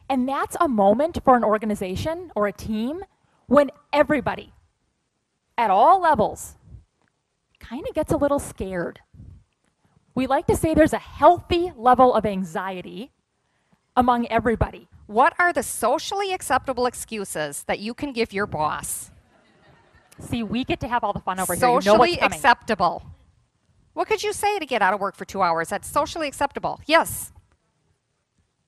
And 0.10 0.28
that's 0.28 0.58
a 0.60 0.68
moment 0.68 1.20
for 1.24 1.36
an 1.38 1.44
organization 1.44 2.32
or 2.36 2.48
a 2.48 2.52
team 2.52 3.02
when 3.48 3.70
everybody 3.94 4.54
at 5.58 5.70
all 5.70 6.02
levels 6.02 6.56
kind 7.60 7.88
of 7.88 7.94
gets 7.94 8.12
a 8.12 8.18
little 8.18 8.40
scared. 8.40 9.00
We 10.16 10.28
like 10.28 10.48
to 10.48 10.58
say 10.58 10.74
there's 10.74 10.94
a 10.94 10.98
healthy 10.98 11.72
level 11.78 12.14
of 12.14 12.26
anxiety 12.26 13.12
among 13.96 14.28
everybody. 14.28 14.90
What 15.12 15.34
are 15.40 15.52
the 15.52 15.62
socially 15.62 16.32
acceptable 16.32 16.86
excuses 16.86 17.64
that 17.64 17.80
you 17.80 17.94
can 17.94 18.14
give 18.14 18.32
your 18.32 18.48
boss? 18.48 19.12
See, 20.20 20.42
we 20.42 20.64
get 20.64 20.80
to 20.80 20.88
have 20.88 21.04
all 21.04 21.12
the 21.12 21.20
fun 21.20 21.38
over 21.38 21.54
socially 21.54 22.12
here. 22.12 22.16
You 22.16 22.22
know 22.22 22.28
acceptable. 22.28 23.04
What 23.92 24.08
could 24.08 24.24
you 24.24 24.32
say 24.32 24.58
to 24.58 24.66
get 24.66 24.82
out 24.82 24.94
of 24.94 25.02
work 25.02 25.18
for 25.18 25.26
two 25.26 25.42
hours? 25.42 25.68
That's 25.68 25.90
socially 25.90 26.30
acceptable. 26.30 26.80
Yes. 26.86 27.34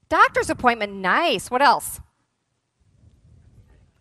Doctor's 0.09 0.49
appointment, 0.49 0.91
nice. 0.91 1.49
What 1.49 1.61
else? 1.61 2.01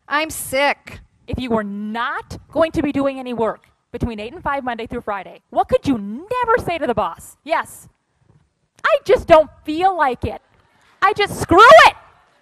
I'm 0.09 0.29
sick. 0.29 0.99
If 1.29 1.39
you 1.39 1.49
were 1.49 1.63
not 1.63 2.39
going 2.51 2.73
to 2.73 2.83
be 2.83 2.91
doing 2.91 3.21
any 3.21 3.35
work 3.35 3.69
between 3.93 4.19
8 4.19 4.33
and 4.33 4.43
5 4.43 4.65
Monday 4.65 4.89
through 4.89 5.03
Friday, 5.03 5.43
what 5.51 5.69
could 5.69 5.87
you 5.87 5.97
never 5.97 6.59
say 6.59 6.77
to 6.77 6.89
the 6.89 6.95
boss? 6.95 7.37
Yes. 7.45 7.89
I 8.85 8.99
just 9.05 9.29
don't 9.29 9.49
feel 9.65 9.97
like 9.97 10.25
it. 10.25 10.43
I 11.01 11.13
just 11.13 11.41
screw 11.41 11.63
it. 11.87 11.95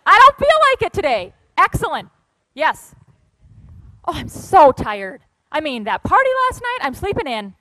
I 0.07 0.19
don't 0.19 0.39
feel 0.39 0.59
like 0.71 0.83
it 0.83 0.93
today. 0.93 1.35
Excellent. 1.57 2.09
Yes. 2.55 2.95
Oh, 4.07 4.13
I'm 4.15 4.29
so 4.29 4.73
tired. 4.73 5.23
I 5.53 5.61
mean, 5.61 5.85
that 5.85 6.03
party 6.03 6.31
last 6.49 6.63
night, 6.63 6.79
I'm 6.83 6.95
sleeping 6.95 7.27
in. 7.27 7.55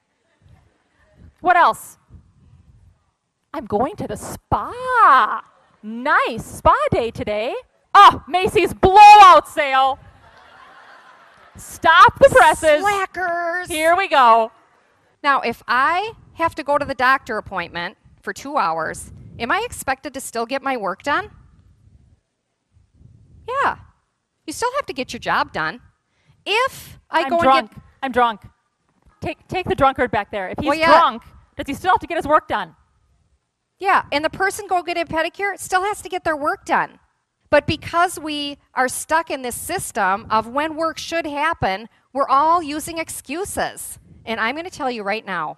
What 1.42 1.56
else? 1.56 1.98
I'm 3.54 3.66
going 3.66 3.96
to 3.98 4.08
the 4.08 4.16
spa. 4.16 5.44
Nice 5.82 6.46
spa 6.46 6.76
day 6.92 7.12
today. 7.12 7.54
Oh, 7.96 8.24
Macy's 8.28 8.74
blowout 8.74 9.48
sale. 9.48 10.00
Stop 11.56 12.20
the 12.20 12.30
presses. 12.30 12.82
Slackers. 12.82 13.68
Here 13.68 13.96
we 13.96 14.08
go. 14.08 14.52
Now, 15.24 15.42
if 15.42 15.64
I 15.68 16.14
have 16.34 16.56
to 16.56 16.64
go 16.64 16.78
to 16.78 16.86
the 16.86 16.94
doctor 16.94 17.38
appointment 17.38 17.98
for 18.22 18.32
two 18.32 18.58
hours, 18.58 19.12
am 19.38 19.52
I 19.52 19.64
expected 19.66 20.14
to 20.14 20.22
still 20.22 20.46
get 20.46 20.62
my 20.62 20.78
work 20.78 21.04
done? 21.04 21.32
Yeah. 23.64 23.78
You 24.46 24.54
still 24.54 24.72
have 24.78 24.86
to 24.88 24.94
get 24.94 25.14
your 25.14 25.20
job 25.20 25.54
done. 25.54 25.82
If 26.46 26.98
I 27.10 27.24
I'm 27.24 27.30
go 27.30 27.42
drunk. 27.42 27.60
and 27.60 27.70
get. 27.70 27.82
I'm 28.04 28.12
drunk. 28.12 28.42
Take, 29.22 29.48
take 29.48 29.66
the 29.68 29.76
drunkard 29.76 30.12
back 30.12 30.32
there. 30.32 30.50
If 30.50 30.60
he's 30.60 30.68
Well, 30.68 30.78
yeah. 30.78 30.88
drunk, 31.00 31.24
does 31.58 31.68
he 31.68 31.74
still 31.74 31.92
have 31.92 32.00
to 32.00 32.08
get 32.08 32.18
his 32.18 32.26
work 32.28 32.48
done? 32.48 32.76
Yeah, 33.80 34.04
and 34.12 34.24
the 34.26 34.30
person 34.30 34.68
go 34.68 34.82
get 34.84 34.98
a 34.98 35.06
pedicure 35.06 35.58
still 35.58 35.84
has 35.84 36.02
to 36.02 36.10
get 36.10 36.24
their 36.24 36.36
work 36.38 36.66
done. 36.66 37.00
But 37.50 37.66
because 37.66 38.20
we 38.20 38.58
are 38.76 38.88
stuck 38.88 39.30
in 39.32 39.42
this 39.42 39.56
system 39.56 40.28
of 40.30 40.48
when 40.48 40.76
work 40.76 40.98
should 40.98 41.26
happen, 41.26 41.90
we're 42.14 42.28
all 42.28 42.62
using 42.62 42.98
excuses. 42.98 43.98
And 44.26 44.40
I'm 44.40 44.56
going 44.56 44.66
to 44.70 44.72
tell 44.72 44.92
you 44.92 45.04
right 45.04 45.26
now 45.26 45.58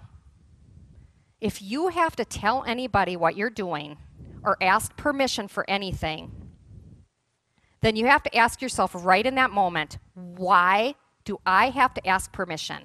if 1.42 1.62
you 1.62 1.88
have 1.90 2.16
to 2.16 2.26
tell 2.26 2.64
anybody 2.66 3.18
what 3.18 3.36
you're 3.36 3.50
doing 3.50 3.98
or 4.44 4.56
ask 4.62 4.96
permission 4.96 5.48
for 5.48 5.68
anything, 5.70 6.32
then 7.82 7.96
you 7.96 8.06
have 8.06 8.24
to 8.24 8.36
ask 8.36 8.62
yourself 8.62 8.92
right 8.96 9.26
in 9.26 9.36
that 9.36 9.52
moment 9.52 9.98
why 10.14 10.96
do 11.26 11.40
I 11.46 11.70
have 11.70 11.94
to 11.96 12.08
ask 12.08 12.32
permission 12.32 12.84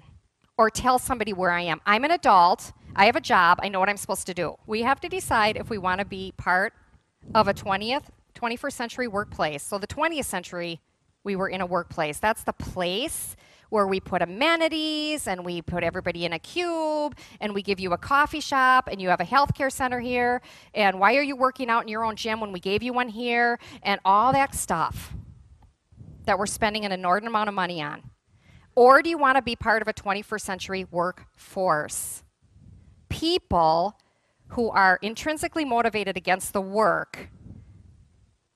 or 0.58 0.70
tell 0.70 0.98
somebody 0.98 1.32
where 1.32 1.50
I 1.50 1.62
am? 1.62 1.80
I'm 1.86 2.04
an 2.04 2.10
adult. 2.10 2.72
I 2.94 3.06
have 3.06 3.16
a 3.16 3.20
job. 3.20 3.58
I 3.62 3.68
know 3.68 3.78
what 3.78 3.88
I'm 3.88 3.96
supposed 3.96 4.26
to 4.26 4.34
do. 4.34 4.56
We 4.66 4.82
have 4.82 5.00
to 5.00 5.08
decide 5.08 5.56
if 5.56 5.70
we 5.70 5.78
want 5.78 6.00
to 6.00 6.06
be 6.06 6.32
part 6.36 6.72
of 7.34 7.48
a 7.48 7.54
20th, 7.54 8.04
21st 8.34 8.72
century 8.72 9.08
workplace. 9.08 9.62
So, 9.62 9.78
the 9.78 9.86
20th 9.86 10.24
century, 10.24 10.80
we 11.24 11.36
were 11.36 11.48
in 11.48 11.60
a 11.60 11.66
workplace. 11.66 12.18
That's 12.18 12.44
the 12.44 12.52
place 12.52 13.36
where 13.70 13.86
we 13.86 14.00
put 14.00 14.22
amenities 14.22 15.26
and 15.26 15.44
we 15.44 15.62
put 15.62 15.82
everybody 15.82 16.24
in 16.24 16.32
a 16.32 16.38
cube 16.38 17.16
and 17.40 17.54
we 17.54 17.62
give 17.62 17.80
you 17.80 17.92
a 17.92 17.98
coffee 17.98 18.40
shop 18.40 18.88
and 18.90 19.00
you 19.00 19.08
have 19.08 19.20
a 19.20 19.24
healthcare 19.24 19.70
center 19.70 20.00
here. 20.00 20.40
And 20.74 21.00
why 21.00 21.16
are 21.16 21.22
you 21.22 21.36
working 21.36 21.68
out 21.68 21.82
in 21.82 21.88
your 21.88 22.04
own 22.04 22.16
gym 22.16 22.40
when 22.40 22.52
we 22.52 22.60
gave 22.60 22.82
you 22.82 22.92
one 22.92 23.08
here? 23.08 23.58
And 23.82 24.00
all 24.04 24.32
that 24.32 24.54
stuff 24.54 25.12
that 26.24 26.38
we're 26.38 26.46
spending 26.46 26.84
an 26.84 26.92
inordinate 26.92 27.30
amount 27.30 27.48
of 27.48 27.54
money 27.54 27.82
on. 27.82 28.10
Or 28.74 29.00
do 29.00 29.08
you 29.08 29.16
want 29.16 29.36
to 29.36 29.42
be 29.42 29.56
part 29.56 29.80
of 29.80 29.88
a 29.88 29.94
21st 29.94 30.40
century 30.40 30.86
workforce? 30.90 32.22
People 33.08 33.98
who 34.48 34.70
are 34.70 34.98
intrinsically 35.02 35.64
motivated 35.64 36.16
against 36.16 36.52
the 36.52 36.60
work 36.60 37.30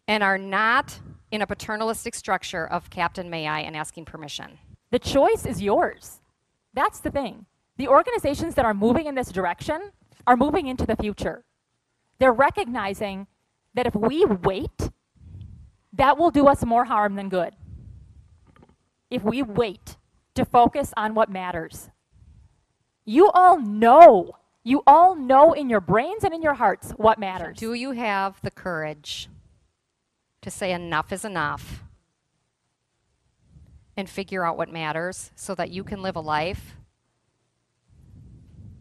and 0.06 0.22
are 0.22 0.38
not 0.38 1.00
in 1.30 1.42
a 1.42 1.46
paternalistic 1.46 2.14
structure 2.14 2.66
of 2.66 2.90
Captain 2.90 3.30
May 3.30 3.46
I 3.46 3.60
and 3.60 3.76
asking 3.76 4.04
permission. 4.04 4.58
The 4.90 4.98
choice 4.98 5.46
is 5.46 5.62
yours. 5.62 6.20
That's 6.74 7.00
the 7.00 7.10
thing. 7.10 7.46
The 7.76 7.88
organizations 7.88 8.54
that 8.56 8.64
are 8.64 8.74
moving 8.74 9.06
in 9.06 9.14
this 9.14 9.30
direction 9.30 9.92
are 10.26 10.36
moving 10.36 10.66
into 10.66 10.86
the 10.86 10.96
future. 10.96 11.44
They're 12.18 12.32
recognizing 12.32 13.26
that 13.74 13.86
if 13.86 13.94
we 13.94 14.24
wait, 14.24 14.90
that 15.92 16.18
will 16.18 16.30
do 16.30 16.46
us 16.46 16.64
more 16.64 16.84
harm 16.84 17.16
than 17.16 17.28
good. 17.28 17.54
If 19.10 19.22
we 19.22 19.42
wait 19.42 19.96
to 20.34 20.44
focus 20.44 20.92
on 20.96 21.14
what 21.14 21.30
matters. 21.30 21.90
You 23.04 23.30
all 23.30 23.58
know, 23.58 24.36
you 24.62 24.82
all 24.86 25.14
know 25.14 25.52
in 25.52 25.68
your 25.68 25.80
brains 25.80 26.22
and 26.22 26.34
in 26.34 26.42
your 26.42 26.54
hearts 26.54 26.92
what 26.92 27.18
matters. 27.18 27.58
Do 27.58 27.74
you 27.74 27.92
have 27.92 28.40
the 28.42 28.50
courage 28.50 29.28
to 30.42 30.50
say 30.50 30.72
enough 30.72 31.12
is 31.12 31.24
enough 31.24 31.84
and 33.96 34.08
figure 34.08 34.44
out 34.44 34.56
what 34.56 34.72
matters 34.72 35.30
so 35.34 35.54
that 35.54 35.70
you 35.70 35.84
can 35.84 36.02
live 36.02 36.16
a 36.16 36.20
life 36.20 36.76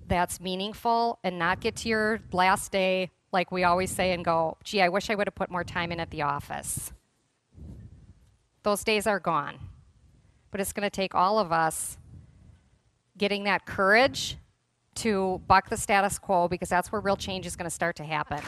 that's 0.08 0.40
meaningful 0.40 1.20
and 1.24 1.38
not 1.38 1.60
get 1.62 1.76
to 1.78 1.90
your 1.90 2.20
last 2.32 2.72
day 2.72 3.12
like 3.32 3.52
we 3.52 3.64
always 3.64 3.92
say 3.92 4.12
and 4.12 4.26
go, 4.26 4.58
gee, 4.64 4.82
I 4.82 4.90
wish 4.90 5.10
I 5.10 5.16
would 5.16 5.28
have 5.28 5.36
put 5.36 5.52
more 5.52 5.64
time 5.64 5.92
in 5.92 6.00
at 6.00 6.10
the 6.10 6.24
office. 6.24 6.92
Those 8.64 8.84
days 8.84 9.08
are 9.08 9.20
gone. 9.20 9.60
But 10.52 10.62
it's 10.62 10.74
going 10.74 10.86
to 10.86 10.90
take 10.90 11.14
all 11.14 11.38
of 11.38 11.52
us 11.52 11.98
getting 13.18 13.44
that 13.44 13.66
courage 13.66 14.38
to 14.96 15.42
buck 15.48 15.70
the 15.70 15.78
status 15.78 16.18
quo 16.18 16.48
because 16.48 16.70
that's 16.70 16.92
where 16.92 17.00
real 17.02 17.16
change 17.16 17.46
is 17.46 17.56
going 17.56 17.70
to 17.70 17.74
start 17.74 17.96
to 17.98 18.04
happen. 18.04 18.40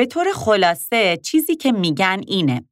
به 0.00 0.06
طور 0.06 0.26
خلاصه 0.34 1.16
چیزی 1.16 1.56
که 1.56 1.72
میگن 1.72 2.20
اینه 2.26 2.64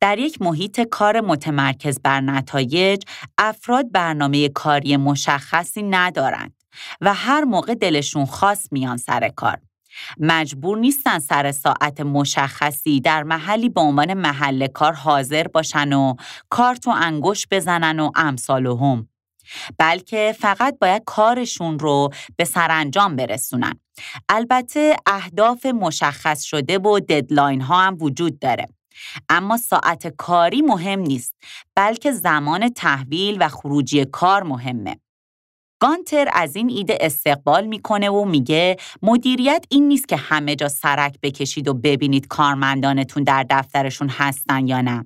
در 0.00 0.18
یک 0.18 0.42
محیط 0.42 0.80
کار 0.80 1.20
متمرکز 1.20 2.00
بر 2.00 2.20
نتایج 2.20 3.02
افراد 3.38 3.92
برنامه 3.92 4.48
کاری 4.48 4.96
مشخصی 4.96 5.82
ندارند 5.82 6.54
و 7.00 7.14
هر 7.14 7.44
موقع 7.44 7.74
دلشون 7.74 8.24
خواست 8.24 8.72
میان 8.72 8.96
سر 8.96 9.28
کار 9.28 9.58
مجبور 10.18 10.78
نیستن 10.78 11.18
سر 11.18 11.52
ساعت 11.52 12.00
مشخصی 12.00 13.00
در 13.00 13.22
محلی 13.22 13.68
به 13.68 13.80
عنوان 13.80 14.14
محل 14.14 14.66
کار 14.66 14.92
حاضر 14.92 15.46
باشن 15.46 15.92
و 15.92 16.14
کارت 16.48 16.86
و 16.86 16.90
انگوش 16.90 17.46
بزنن 17.50 18.00
و 18.00 18.10
امثال 18.14 18.66
و 18.66 18.76
هم. 18.76 19.09
بلکه 19.78 20.36
فقط 20.38 20.78
باید 20.80 21.02
کارشون 21.06 21.78
رو 21.78 22.10
به 22.36 22.44
سرانجام 22.44 23.16
برسونن. 23.16 23.80
البته 24.28 24.96
اهداف 25.06 25.66
مشخص 25.66 26.42
شده 26.42 26.78
و 26.78 27.00
ددلاین 27.00 27.60
ها 27.60 27.82
هم 27.82 27.96
وجود 28.00 28.38
داره. 28.38 28.66
اما 29.28 29.56
ساعت 29.56 30.06
کاری 30.06 30.62
مهم 30.62 31.00
نیست 31.00 31.34
بلکه 31.74 32.12
زمان 32.12 32.68
تحویل 32.68 33.36
و 33.40 33.48
خروجی 33.48 34.04
کار 34.04 34.42
مهمه. 34.42 34.96
گانتر 35.80 36.28
از 36.32 36.56
این 36.56 36.70
ایده 36.70 36.98
استقبال 37.00 37.66
می‌کنه 37.66 38.10
و 38.10 38.24
میگه 38.24 38.76
مدیریت 39.02 39.64
این 39.68 39.88
نیست 39.88 40.08
که 40.08 40.16
همه 40.16 40.56
جا 40.56 40.68
سرک 40.68 41.18
بکشید 41.22 41.68
و 41.68 41.74
ببینید 41.74 42.28
کارمندانتون 42.28 43.22
در 43.22 43.46
دفترشون 43.50 44.08
هستن 44.08 44.66
یا 44.66 44.80
نه. 44.80 45.04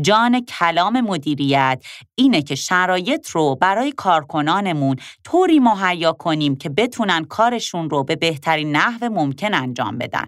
جان 0.00 0.40
کلام 0.40 1.00
مدیریت 1.00 1.84
اینه 2.14 2.42
که 2.42 2.54
شرایط 2.54 3.30
رو 3.30 3.56
برای 3.60 3.92
کارکنانمون 3.92 4.96
طوری 5.24 5.58
مهیا 5.58 6.12
کنیم 6.12 6.56
که 6.56 6.68
بتونن 6.68 7.24
کارشون 7.24 7.90
رو 7.90 8.04
به 8.04 8.16
بهترین 8.16 8.76
نحو 8.76 9.08
ممکن 9.08 9.54
انجام 9.54 9.98
بدن. 9.98 10.26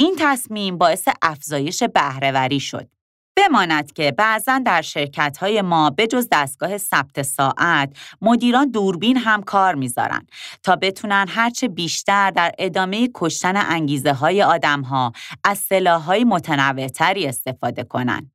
این 0.00 0.16
تصمیم 0.18 0.78
باعث 0.78 1.08
افزایش 1.22 1.82
بهرهوری 1.82 2.60
شد. 2.60 2.97
بماند 3.38 3.92
که 3.92 4.12
بعضا 4.12 4.58
در 4.58 4.82
شرکت 4.82 5.36
های 5.36 5.62
ما 5.62 5.90
به 5.90 6.06
جز 6.06 6.28
دستگاه 6.32 6.78
ثبت 6.78 7.22
ساعت 7.22 7.96
مدیران 8.22 8.70
دوربین 8.70 9.16
هم 9.16 9.42
کار 9.42 9.74
می‌ذارن 9.74 10.26
تا 10.62 10.76
بتونن 10.76 11.26
هرچه 11.28 11.68
بیشتر 11.68 12.30
در 12.30 12.52
ادامه 12.58 13.08
کشتن 13.14 13.56
انگیزه 13.56 14.12
های 14.12 14.42
آدم 14.42 14.80
ها 14.80 15.12
از 15.44 15.58
سلاح 15.58 16.02
های 16.02 16.24
متنوعتری 16.24 17.26
استفاده 17.26 17.84
کنن. 17.84 18.30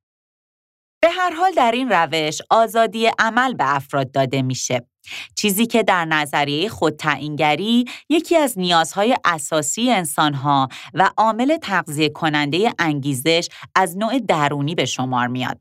به 1.02 1.10
هر 1.10 1.30
حال 1.34 1.52
در 1.52 1.72
این 1.72 1.88
روش 1.88 2.42
آزادی 2.50 3.10
عمل 3.18 3.54
به 3.54 3.76
افراد 3.76 4.12
داده 4.12 4.42
میشه. 4.42 4.86
چیزی 5.36 5.66
که 5.66 5.82
در 5.82 6.04
نظریه 6.04 6.68
خودتعیینگری 6.68 7.84
یکی 8.08 8.36
از 8.36 8.58
نیازهای 8.58 9.16
اساسی 9.24 9.90
انسانها 9.90 10.68
و 10.94 11.10
عامل 11.16 11.56
تغذیه 11.56 12.08
کننده 12.08 12.74
انگیزش 12.78 13.48
از 13.74 13.98
نوع 13.98 14.18
درونی 14.18 14.74
به 14.74 14.84
شمار 14.84 15.26
میاد. 15.26 15.58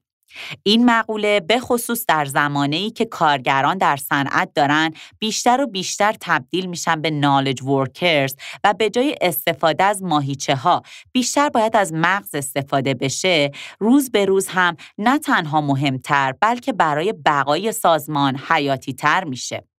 این 0.63 0.85
مقوله 0.85 1.39
به 1.39 1.59
خصوص 1.59 2.05
در 2.07 2.25
زمانه 2.25 2.89
که 2.89 3.05
کارگران 3.05 3.77
در 3.77 3.97
صنعت 3.97 4.53
دارن 4.55 4.93
بیشتر 5.19 5.61
و 5.61 5.67
بیشتر 5.67 6.15
تبدیل 6.21 6.65
میشن 6.65 7.01
به 7.01 7.09
نالج 7.09 7.61
ورکرز 7.63 8.35
و 8.63 8.73
به 8.73 8.89
جای 8.89 9.15
استفاده 9.21 9.83
از 9.83 10.03
ماهیچه 10.03 10.55
ها 10.55 10.83
بیشتر 11.11 11.49
باید 11.49 11.75
از 11.75 11.93
مغز 11.93 12.35
استفاده 12.35 12.93
بشه 12.93 13.51
روز 13.79 14.11
به 14.11 14.25
روز 14.25 14.47
هم 14.47 14.75
نه 14.97 15.19
تنها 15.19 15.61
مهمتر 15.61 16.33
بلکه 16.41 16.73
برای 16.73 17.13
بقای 17.25 17.71
سازمان 17.71 18.37
حیاتی 18.49 18.93
تر 18.93 19.23
میشه. 19.23 19.72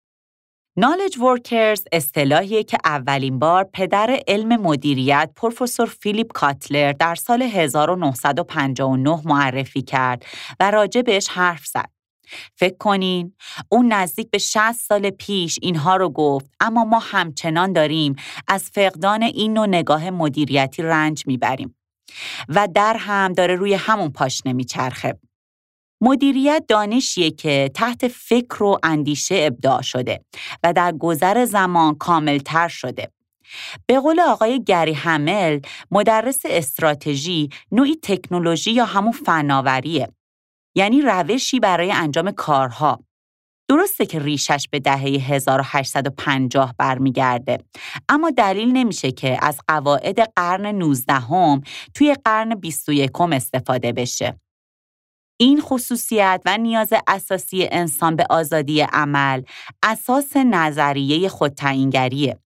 نالج 0.77 1.17
ورکرز 1.17 1.83
اصطلاحیه 1.91 2.63
که 2.63 2.77
اولین 2.85 3.39
بار 3.39 3.63
پدر 3.73 4.19
علم 4.27 4.61
مدیریت 4.61 5.29
پروفسور 5.35 5.85
فیلیپ 5.85 6.31
کاتلر 6.33 6.91
در 6.91 7.15
سال 7.15 7.41
1959 7.41 9.21
معرفی 9.25 9.81
کرد 9.81 10.25
و 10.59 10.71
راجع 10.71 11.01
بهش 11.01 11.27
حرف 11.29 11.65
زد. 11.65 11.89
فکر 12.55 12.77
کنین 12.77 13.33
اون 13.69 13.93
نزدیک 13.93 14.31
به 14.31 14.37
60 14.37 14.71
سال 14.71 15.09
پیش 15.09 15.59
اینها 15.61 15.95
رو 15.95 16.09
گفت 16.09 16.51
اما 16.59 16.85
ما 16.85 16.99
همچنان 16.99 17.73
داریم 17.73 18.15
از 18.47 18.69
فقدان 18.69 19.23
این 19.23 19.53
نوع 19.53 19.67
نگاه 19.67 20.09
مدیریتی 20.09 20.83
رنج 20.83 21.27
می‌بریم 21.27 21.75
و 22.49 22.67
در 22.75 22.97
هم 22.99 23.33
داره 23.33 23.55
روی 23.55 23.73
همون 23.73 24.09
پاشنه 24.09 24.53
میچرخه. 24.53 25.19
مدیریت 26.05 26.65
دانشیه 26.67 27.31
که 27.31 27.71
تحت 27.73 28.07
فکر 28.07 28.63
و 28.63 28.79
اندیشه 28.83 29.35
ابداع 29.47 29.81
شده 29.81 30.25
و 30.63 30.73
در 30.73 30.91
گذر 30.91 31.45
زمان 31.45 31.95
کاملتر 31.95 32.67
شده. 32.67 33.11
به 33.85 33.99
قول 33.99 34.19
آقای 34.19 34.63
گری 34.63 34.93
همل، 34.93 35.59
مدرس 35.91 36.39
استراتژی 36.45 37.49
نوعی 37.71 37.95
تکنولوژی 38.03 38.71
یا 38.71 38.85
همون 38.85 39.11
فناوریه. 39.11 40.07
یعنی 40.75 41.01
روشی 41.01 41.59
برای 41.59 41.91
انجام 41.91 42.31
کارها. 42.31 43.03
درسته 43.69 44.05
که 44.05 44.19
ریشش 44.19 44.67
به 44.71 44.79
دهه 44.79 45.01
1850 45.01 46.75
برمیگرده 46.77 47.57
اما 48.09 48.29
دلیل 48.29 48.71
نمیشه 48.71 49.11
که 49.11 49.37
از 49.41 49.57
قواعد 49.67 50.19
قرن 50.35 50.65
19 50.65 51.13
هم 51.13 51.61
توی 51.93 52.15
قرن 52.25 52.55
21 52.55 53.21
استفاده 53.21 53.91
بشه. 53.91 54.42
این 55.43 55.61
خصوصیت 55.61 56.41
و 56.45 56.57
نیاز 56.57 56.93
اساسی 57.07 57.67
انسان 57.71 58.15
به 58.15 58.25
آزادی 58.29 58.81
عمل 58.81 59.41
اساس 59.83 60.37
نظریه 60.37 61.29
خودتعیینگریه. 61.29 62.39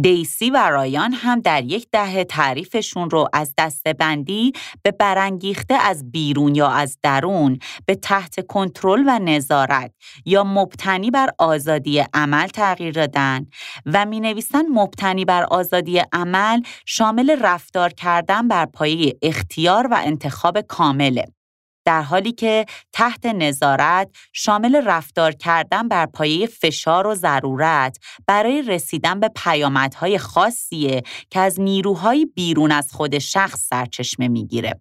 دیسی 0.00 0.50
و 0.50 0.56
رایان 0.56 1.12
هم 1.12 1.40
در 1.40 1.64
یک 1.64 1.86
دهه 1.92 2.24
تعریفشون 2.24 3.10
رو 3.10 3.28
از 3.32 3.54
دستبندی 3.58 4.52
به 4.82 4.90
برانگیخته 4.90 5.74
از 5.74 6.10
بیرون 6.10 6.54
یا 6.54 6.68
از 6.68 6.98
درون 7.02 7.58
به 7.86 7.94
تحت 7.94 8.46
کنترل 8.46 9.04
و 9.06 9.18
نظارت 9.18 9.92
یا 10.24 10.44
مبتنی 10.44 11.10
بر 11.10 11.30
آزادی 11.38 12.04
عمل 12.14 12.46
تغییر 12.46 12.94
دادن 12.94 13.46
و 13.86 14.06
می 14.06 14.20
نویسن 14.20 14.66
مبتنی 14.72 15.24
بر 15.24 15.42
آزادی 15.42 16.02
عمل 16.12 16.62
شامل 16.86 17.36
رفتار 17.40 17.90
کردن 17.90 18.48
بر 18.48 18.66
پایه 18.66 19.18
اختیار 19.22 19.86
و 19.86 20.00
انتخاب 20.04 20.60
کامله. 20.60 21.39
در 21.84 22.02
حالی 22.02 22.32
که 22.32 22.66
تحت 22.92 23.26
نظارت 23.26 24.10
شامل 24.32 24.82
رفتار 24.84 25.32
کردن 25.32 25.88
بر 25.88 26.06
پایه 26.06 26.46
فشار 26.46 27.06
و 27.06 27.14
ضرورت 27.14 27.98
برای 28.26 28.62
رسیدن 28.62 29.20
به 29.20 29.30
پیامدهای 29.36 30.18
خاصیه 30.18 31.02
که 31.30 31.40
از 31.40 31.60
نیروهای 31.60 32.26
بیرون 32.34 32.72
از 32.72 32.92
خود 32.92 33.18
شخص 33.18 33.68
سرچشمه 33.68 34.28
می‌گیره. 34.28 34.80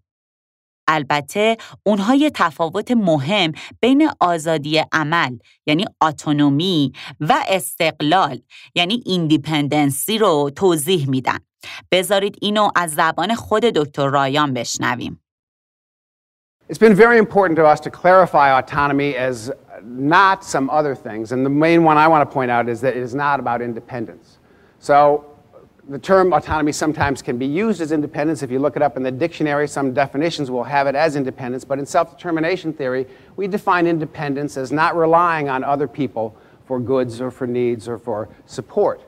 البته 0.89 1.57
اونها 1.85 2.15
یه 2.15 2.29
تفاوت 2.29 2.91
مهم 2.91 3.51
بین 3.81 4.09
آزادی 4.19 4.81
عمل 4.91 5.38
یعنی 5.65 5.85
اتونومی 6.01 6.93
و 7.19 7.43
استقلال 7.47 8.39
یعنی 8.75 9.03
ایندیپندنسی 9.05 10.17
رو 10.17 10.51
توضیح 10.55 11.09
میدن. 11.09 11.38
بذارید 11.91 12.38
اینو 12.41 12.69
از 12.75 12.91
زبان 12.91 13.35
خود 13.35 13.63
دکتر 13.63 14.07
رایان 14.07 14.53
بشنویم. 14.53 15.21
It's 16.69 16.77
been 16.77 16.93
very 16.93 17.17
important 17.17 17.58
to 17.58 17.65
us 17.65 17.79
to 17.79 17.89
clarify 17.89 18.55
autonomy 18.60 19.15
as 19.15 19.51
not 19.84 20.45
some 20.45 20.69
other 20.69 20.93
things. 20.93 21.32
And 21.32 21.43
the 21.43 21.49
main 21.49 21.84
one 21.84 21.97
I 21.97 22.08
want 22.08 22.29
to 22.29 22.32
point 22.32 22.51
out 22.51 22.69
is 22.69 22.79
that 22.82 22.95
it 22.95 23.01
is 23.01 23.15
not 23.15 23.39
about 23.39 23.63
independence. 23.63 24.38
So 24.77 25.36
the 25.89 25.97
term 25.97 26.32
autonomy 26.32 26.71
sometimes 26.71 27.23
can 27.23 27.39
be 27.39 27.47
used 27.47 27.82
as 27.82 27.91
independence. 27.91 28.43
If 28.43 28.51
you 28.51 28.60
look 28.60 28.75
it 28.75 28.84
up 28.84 28.97
in 28.97 29.01
the 29.01 29.10
dictionary, 29.10 29.67
some 29.67 29.95
definitions 29.95 30.51
will 30.51 30.63
have 30.63 30.86
it 30.86 30.93
as 30.93 31.15
independence. 31.15 31.65
But 31.65 31.79
in 31.79 31.88
self-determination 31.88 32.73
theory, 32.73 33.08
we 33.36 33.47
define 33.47 33.88
independence 33.88 34.55
as 34.55 34.71
not 34.71 34.95
relying 34.95 35.49
on 35.49 35.63
other 35.63 35.88
people 35.88 36.38
for 36.67 36.79
goods 36.79 37.19
or 37.19 37.32
for 37.32 37.47
needs 37.47 37.88
or 37.88 37.97
for 37.97 38.29
support. 38.45 39.01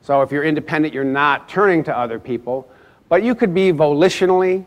So 0.00 0.22
if 0.22 0.32
you're 0.32 0.44
independent, 0.44 0.94
you're 0.94 1.04
not 1.04 1.50
turning 1.50 1.84
to 1.84 1.94
other 1.94 2.18
people. 2.18 2.66
But 3.10 3.22
you 3.22 3.34
could 3.34 3.52
be 3.52 3.72
volitionally 3.72 4.64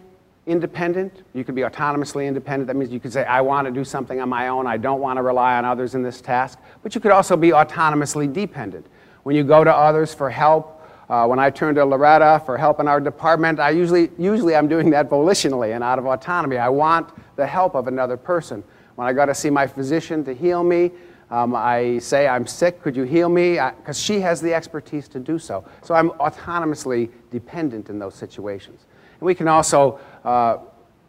independent. 0.48 1.24
You 1.34 1.44
could 1.44 1.54
be 1.54 1.62
autonomously 1.62 2.26
independent. 2.26 2.68
That 2.68 2.76
means 2.76 2.92
you 2.92 3.00
could 3.00 3.14
say, 3.14 3.26
I 3.26 3.42
want 3.42 3.68
to 3.68 3.72
do 3.72 3.84
something 3.84 4.20
on 4.20 4.30
my 4.30 4.48
own. 4.48 4.66
I 4.66 4.78
don't 4.78 5.02
want 5.02 5.18
to 5.18 5.22
rely 5.22 5.58
on 5.58 5.66
others 5.66 5.94
in 5.94 6.02
this 6.02 6.22
task. 6.22 6.58
But 6.82 6.96
you 6.96 7.02
could 7.02 7.12
also 7.12 7.38
be 7.38 7.50
autonomously 7.50 8.32
dependent. 8.32 8.88
When 9.24 9.36
you 9.36 9.44
go 9.44 9.64
to 9.64 9.72
others 9.72 10.14
for 10.14 10.30
help, 10.30 10.82
uh, 11.10 11.26
when 11.26 11.40
I 11.40 11.50
turn 11.50 11.76
to 11.76 11.86
Loretta 11.86 12.42
for 12.46 12.58
help 12.58 12.80
in 12.80 12.88
our 12.88 13.00
department, 13.00 13.60
I 13.60 13.70
usually, 13.70 14.10
usually 14.18 14.56
I'm 14.56 14.68
doing 14.68 14.90
that 14.90 15.10
volitionally 15.10 15.76
and 15.76 15.84
out 15.84 16.00
of 16.00 16.06
autonomy. 16.06 16.58
I 16.58 16.70
want 16.70 17.12
the 17.36 17.46
help 17.46 17.76
of 17.76 17.88
another 17.88 18.18
person. 18.18 18.64
When 18.96 19.08
I 19.08 19.14
go 19.14 19.26
to 19.26 19.36
see 19.36 19.50
my 19.50 19.68
physician 19.68 20.24
to 20.26 20.34
heal 20.34 20.64
me, 20.64 20.92
um, 21.30 21.56
I 21.56 22.00
say, 22.00 22.28
I'm 22.28 22.48
sick, 22.48 22.82
could 22.82 22.96
you 22.96 23.04
heal 23.04 23.28
me? 23.28 23.54
Because 23.54 24.00
she 24.00 24.22
has 24.22 24.42
the 24.42 24.54
expertise 24.54 25.08
to 25.10 25.20
do 25.20 25.38
so. 25.38 25.66
So 25.82 25.94
I'm 25.94 26.10
autonomously 26.12 27.10
dependent 27.32 27.90
in 27.90 28.00
those 28.00 28.16
situations. 28.16 28.86
And 29.20 29.26
we 29.26 29.36
can 29.36 29.48
also 29.48 30.00
uh, 30.28 30.58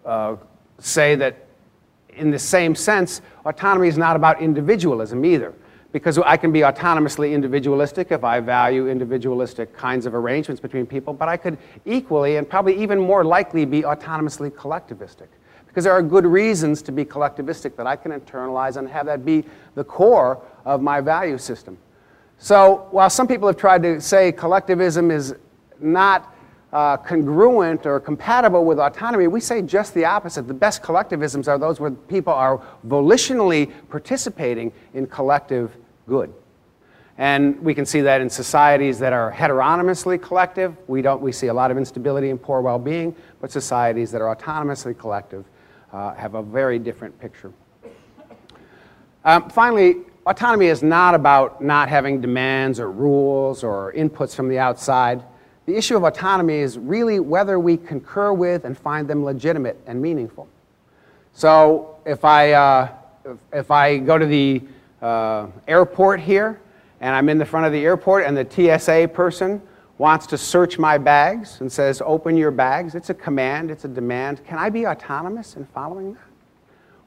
uh, 0.04 0.36
say 0.78 1.16
that 1.16 1.46
in 2.10 2.30
the 2.30 2.38
same 2.38 2.74
sense, 2.74 3.20
autonomy 3.44 3.88
is 3.88 3.98
not 3.98 4.16
about 4.16 4.40
individualism 4.40 5.24
either. 5.24 5.54
because 5.92 6.18
I 6.18 6.36
can 6.36 6.52
be 6.52 6.60
autonomously 6.60 7.32
individualistic 7.32 8.12
if 8.12 8.22
I 8.22 8.40
value 8.40 8.88
individualistic 8.88 9.74
kinds 9.74 10.04
of 10.04 10.14
arrangements 10.14 10.60
between 10.60 10.86
people, 10.86 11.14
but 11.14 11.28
I 11.28 11.36
could 11.36 11.56
equally 11.86 12.36
and 12.36 12.48
probably 12.48 12.80
even 12.82 13.00
more 13.00 13.24
likely 13.24 13.64
be 13.64 13.82
autonomously 13.82 14.50
collectivistic. 14.50 15.28
Because 15.66 15.84
there 15.84 15.92
are 15.92 16.02
good 16.02 16.26
reasons 16.26 16.82
to 16.82 16.92
be 16.92 17.04
collectivistic 17.04 17.74
that 17.76 17.86
I 17.86 17.96
can 17.96 18.12
internalize 18.12 18.76
and 18.76 18.88
have 18.88 19.06
that 19.06 19.24
be 19.24 19.44
the 19.74 19.84
core 19.84 20.42
of 20.64 20.82
my 20.82 21.00
value 21.00 21.38
system. 21.38 21.78
So 22.38 22.86
while 22.90 23.10
some 23.10 23.26
people 23.26 23.48
have 23.48 23.56
tried 23.56 23.82
to 23.82 24.00
say 24.00 24.30
collectivism 24.32 25.10
is 25.10 25.34
not 25.80 26.34
uh, 26.72 26.96
congruent 26.98 27.86
or 27.86 27.98
compatible 27.98 28.64
with 28.64 28.78
autonomy, 28.78 29.26
we 29.26 29.40
say 29.40 29.62
just 29.62 29.94
the 29.94 30.04
opposite. 30.04 30.46
The 30.46 30.54
best 30.54 30.82
collectivisms 30.82 31.48
are 31.48 31.58
those 31.58 31.80
where 31.80 31.90
people 31.90 32.32
are 32.32 32.62
volitionally 32.86 33.72
participating 33.88 34.72
in 34.94 35.06
collective 35.06 35.76
good. 36.06 36.32
And 37.16 37.58
we 37.60 37.74
can 37.74 37.84
see 37.84 38.00
that 38.02 38.20
in 38.20 38.30
societies 38.30 38.98
that 39.00 39.12
are 39.12 39.30
heteronomously 39.30 40.18
collective. 40.18 40.76
We, 40.86 41.02
don't, 41.02 41.20
we 41.20 41.32
see 41.32 41.48
a 41.48 41.54
lot 41.54 41.70
of 41.70 41.76
instability 41.76 42.30
and 42.30 42.40
poor 42.40 42.60
well 42.60 42.78
being, 42.78 43.16
but 43.40 43.50
societies 43.50 44.12
that 44.12 44.20
are 44.20 44.34
autonomously 44.34 44.96
collective 44.96 45.44
uh, 45.92 46.14
have 46.14 46.34
a 46.34 46.42
very 46.42 46.78
different 46.78 47.18
picture. 47.18 47.52
Um, 49.24 49.50
finally, 49.50 49.96
autonomy 50.26 50.66
is 50.66 50.82
not 50.82 51.14
about 51.14 51.60
not 51.60 51.88
having 51.88 52.20
demands 52.20 52.78
or 52.78 52.92
rules 52.92 53.64
or 53.64 53.92
inputs 53.94 54.34
from 54.34 54.48
the 54.48 54.60
outside. 54.60 55.24
The 55.68 55.76
issue 55.76 55.98
of 55.98 56.04
autonomy 56.04 56.60
is 56.60 56.78
really 56.78 57.20
whether 57.20 57.58
we 57.58 57.76
concur 57.76 58.32
with 58.32 58.64
and 58.64 58.76
find 58.76 59.06
them 59.06 59.22
legitimate 59.22 59.78
and 59.86 60.00
meaningful. 60.00 60.48
So 61.34 61.98
if 62.06 62.24
I, 62.24 62.52
uh, 62.52 62.88
if, 63.52 63.70
I 63.70 63.98
go 63.98 64.16
to 64.16 64.24
the 64.24 64.62
uh, 65.02 65.48
airport 65.68 66.20
here 66.20 66.58
and 67.02 67.14
I'm 67.14 67.28
in 67.28 67.36
the 67.36 67.44
front 67.44 67.66
of 67.66 67.72
the 67.72 67.84
airport 67.84 68.24
and 68.24 68.34
the 68.34 68.48
TSA 68.48 69.08
person 69.12 69.60
wants 69.98 70.26
to 70.28 70.38
search 70.38 70.78
my 70.78 70.96
bags 70.96 71.60
and 71.60 71.70
says, 71.70 72.00
open 72.02 72.38
your 72.38 72.50
bags, 72.50 72.94
it's 72.94 73.10
a 73.10 73.14
command, 73.14 73.70
it's 73.70 73.84
a 73.84 73.88
demand. 73.88 74.42
Can 74.46 74.56
I 74.56 74.70
be 74.70 74.86
autonomous 74.86 75.54
in 75.54 75.66
following 75.66 76.14
that? 76.14 76.22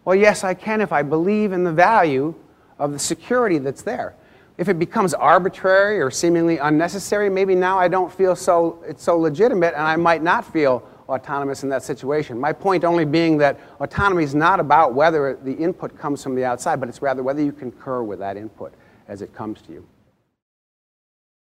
Well, 0.06 0.16
yes, 0.16 0.44
I 0.44 0.54
can 0.54 0.82
if 0.82 0.92
I 0.92 1.02
believe 1.02 1.52
in 1.52 1.64
the 1.64 1.74
value 1.74 2.36
of 2.78 2.92
the 2.92 3.00
security 3.00 3.58
that's 3.58 3.82
there 3.82 4.14
if 4.62 4.70
it 4.70 4.78
becomes 4.78 5.16
arbitrary 5.16 6.00
or 6.00 6.12
seemingly 6.12 6.60
unnecessary, 6.60 7.32
maybe 7.32 7.56
now 7.56 7.80
I 7.80 7.88
don't 7.88 8.14
feel 8.14 8.36
so, 8.36 8.78
it's 8.88 9.02
so 9.02 9.18
legitimate 9.18 9.74
and 9.74 9.82
I 9.82 9.96
might 9.96 10.22
not 10.22 10.46
feel 10.54 10.88
autonomous 11.10 11.64
in 11.64 11.70
that 11.70 11.82
situation. 11.82 12.40
My 12.40 12.54
point 12.54 12.84
only 12.84 13.04
being 13.04 13.40
that 13.40 13.60
autonomy 13.80 14.24
is 14.24 14.36
not 14.36 14.60
about 14.60 14.94
whether 14.94 15.40
the 15.44 15.54
input 15.54 15.98
comes 15.98 16.22
from 16.22 16.36
the 16.36 16.46
outside, 16.46 16.80
but 16.80 16.90
it's 16.90 17.02
rather 17.02 17.24
whether 17.24 17.42
you 17.42 17.52
concur 17.52 18.04
with 18.04 18.20
that 18.20 18.38
input 18.38 18.72
as 19.08 19.24
it 19.24 19.34
comes 19.34 19.64
to 19.64 19.74
you. 19.74 19.88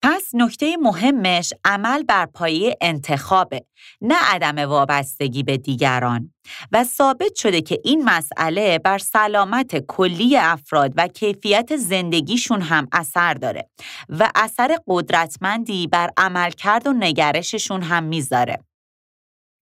پس 0.08 0.30
نکته 0.34 0.78
مهمش 0.78 1.54
عمل 1.65 2.04
بر 2.04 2.26
پایه 2.26 2.78
انتخابه 2.82 3.65
نه 4.02 4.15
عدم 4.32 4.58
وابستگی 4.58 5.44
به 5.44 5.58
دیگران 5.58 6.34
و 6.72 6.84
ثابت 6.84 7.36
شده 7.36 7.62
که 7.62 7.82
این 7.84 8.04
مسئله 8.04 8.80
بر 8.80 8.98
سلامت 8.98 9.86
کلی 9.86 10.38
افراد 10.38 10.94
و 10.98 11.08
کیفیت 11.08 11.76
زندگیشون 11.78 12.62
هم 12.62 12.88
اثر 12.91 13.34
داره 13.34 13.70
و 14.10 14.32
اثر 14.36 14.78
قدرتمندی 14.88 15.88
بر 15.88 16.10
عملکرد 16.18 16.88
و 16.88 16.94
نگرششون 16.94 17.82
هم 17.82 18.04
می‌ذاره. 18.04 18.60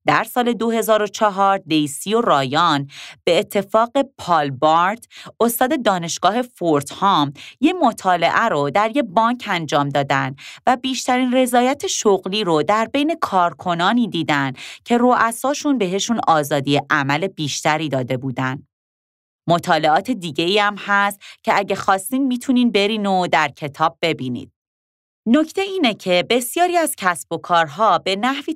در 0.06 0.24
سال 0.24 0.54
2004 0.54 1.58
دیسی 1.58 2.14
و 2.14 2.22
رایان 2.22 2.88
به 3.24 3.40
اتفاق 3.40 3.92
پال 4.18 4.52
بارت 4.52 5.08
استاد 5.40 5.84
دانشگاه 5.84 6.42
فورت 6.42 6.92
هام 6.92 7.34
یه 7.62 7.74
مطالعه 7.74 8.48
رو 8.50 8.70
در 8.70 8.92
یه 8.96 9.04
بانک 9.04 9.44
انجام 9.48 9.90
دادن 9.90 10.36
و 10.68 10.78
بیشترین 10.78 11.34
رضایت 11.34 11.88
شغلی 11.88 12.44
رو 12.44 12.64
در 12.64 12.86
بین 12.86 13.16
کارکنانی 13.22 14.08
دیدن 14.08 14.54
که 14.86 14.98
رؤساشون 14.98 15.78
بهشون 15.78 16.20
آزادی 16.28 16.80
عمل 16.90 17.28
بیشتری 17.28 17.90
داده 17.90 18.18
بودن. 18.18 18.68
مطالعات 19.48 20.12
دیگه 20.12 20.44
ای 20.44 20.60
هم 20.60 20.76
هست 20.78 21.22
که 21.44 21.58
اگه 21.58 21.76
خواستین 21.76 22.28
می‌تونین 22.28 22.72
برین 22.72 23.06
و 23.06 23.28
در 23.28 23.48
کتاب 23.48 23.98
ببینید. 24.02 24.53
نکته 25.26 25.62
اینه 25.62 25.94
که 25.94 26.26
بسیاری 26.30 26.78
از 26.78 26.96
کسب 26.98 27.34
و 27.34 27.38
کارها 27.38 27.98
به 27.98 28.16
نحوی 28.16 28.56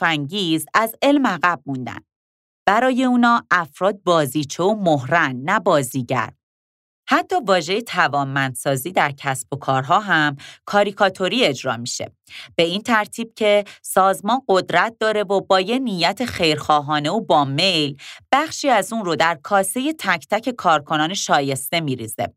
انگیز 0.00 0.66
از 0.74 0.94
علم 1.02 1.26
عقب 1.26 1.60
موندن. 1.66 1.98
برای 2.66 3.04
اونا 3.04 3.42
افراد 3.50 4.02
بازیچه 4.04 4.62
و 4.62 4.74
مهرن 4.74 5.36
نه 5.36 5.60
بازیگر. 5.60 6.32
حتی 7.08 7.36
واژه 7.46 7.80
توانمندسازی 7.80 8.92
در 8.92 9.12
کسب 9.12 9.54
و 9.54 9.56
کارها 9.56 10.00
هم 10.00 10.36
کاریکاتوری 10.64 11.44
اجرا 11.44 11.76
میشه. 11.76 12.12
به 12.56 12.62
این 12.62 12.82
ترتیب 12.82 13.34
که 13.34 13.64
سازمان 13.82 14.40
قدرت 14.48 14.96
داره 15.00 15.22
و 15.22 15.40
با 15.40 15.60
یه 15.60 15.78
نیت 15.78 16.24
خیرخواهانه 16.24 17.10
و 17.10 17.20
با 17.20 17.44
میل 17.44 17.96
بخشی 18.32 18.68
از 18.68 18.92
اون 18.92 19.04
رو 19.04 19.16
در 19.16 19.34
کاسه 19.42 19.92
تک 19.92 20.26
تک 20.30 20.50
کارکنان 20.50 21.14
شایسته 21.14 21.80
میریزه. 21.80 22.34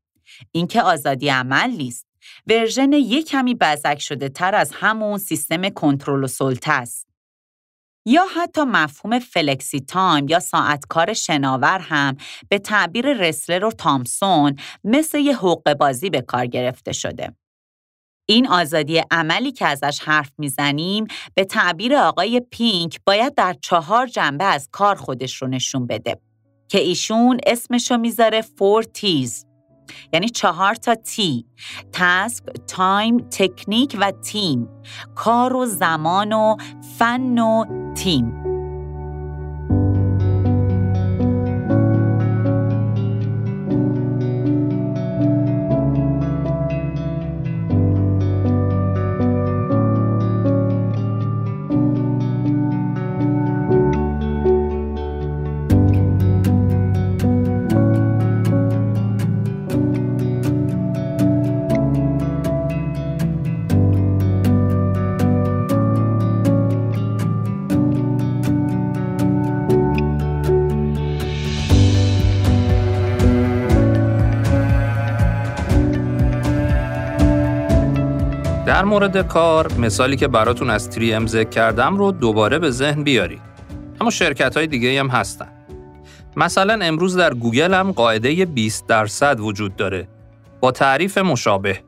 اینکه 0.51 0.81
آزادی 0.81 1.29
عمل 1.29 1.69
نیست. 1.69 2.06
version 2.47 2.93
یک 2.93 3.27
کمی 3.27 3.55
بزک 3.55 3.99
شده 3.99 4.29
تر 4.29 4.55
از 4.55 4.71
همون 4.73 5.17
سیستم 5.17 5.69
کنترل 5.69 6.23
و 6.23 6.27
سلطه 6.27 6.71
است. 6.71 7.07
یا 8.05 8.25
حتی 8.35 8.61
مفهوم 8.63 9.19
flexitime 9.19 10.27
یا 10.27 10.39
ساعت 10.39 10.76
کار 10.76 11.13
شناور 11.13 11.79
هم 11.79 12.17
به 12.49 12.59
تعبیر 12.59 13.13
رسلر 13.13 13.65
و 13.65 13.71
تامسون 13.71 14.55
مثل 14.83 15.19
یه 15.19 15.35
حقه 15.35 15.73
بازی 15.73 16.09
به 16.09 16.21
کار 16.21 16.45
گرفته 16.45 16.91
شده. 16.93 17.35
این 18.29 18.47
آزادی 18.47 19.01
عملی 19.11 19.51
که 19.51 19.65
ازش 19.65 19.99
حرف 19.99 20.31
می‌زنیم 20.37 21.07
به 21.35 21.43
تعبیر 21.43 21.95
آقای 21.95 22.41
پینک 22.51 22.99
باید 23.05 23.35
در 23.35 23.55
چهار 23.61 24.07
جنبه 24.07 24.43
از 24.43 24.69
کار 24.71 24.95
خودش 24.95 25.41
رو 25.41 25.47
نشون 25.47 25.87
بده 25.87 26.21
که 26.67 26.79
ایشون 26.79 27.39
اسمشو 27.45 27.97
می‌ذاره 27.97 28.41
four 28.41 28.83
T's 28.83 29.45
یعنی 30.13 30.29
چهار 30.29 30.75
تا 30.75 30.95
T 30.95 31.45
task، 31.93 32.43
time، 32.67 33.17
technique 33.17 33.97
و 34.01 34.11
تیم 34.11 34.69
کار 35.15 35.55
و 35.55 35.65
زمان 35.65 36.33
و 36.33 36.55
فن 36.97 37.39
و 37.39 37.65
تیم. 37.93 38.46
مورد 78.97 79.27
کار 79.27 79.73
مثالی 79.73 80.15
که 80.15 80.27
براتون 80.27 80.69
از 80.69 80.89
تری 80.89 81.13
ام 81.13 81.27
ذکر 81.27 81.49
کردم 81.49 81.97
رو 81.97 82.11
دوباره 82.11 82.59
به 82.59 82.71
ذهن 82.71 83.03
بیارید. 83.03 83.41
اما 84.01 84.09
شرکت 84.09 84.57
های 84.57 84.67
دیگه 84.67 84.99
هم 84.99 85.07
هستن. 85.07 85.65
مثلا 86.35 86.85
امروز 86.85 87.17
در 87.17 87.33
گوگل 87.33 87.73
هم 87.73 87.91
قاعده 87.91 88.45
20 88.45 88.87
درصد 88.87 89.39
وجود 89.39 89.75
داره 89.75 90.07
با 90.59 90.71
تعریف 90.71 91.17
مشابه. 91.17 91.83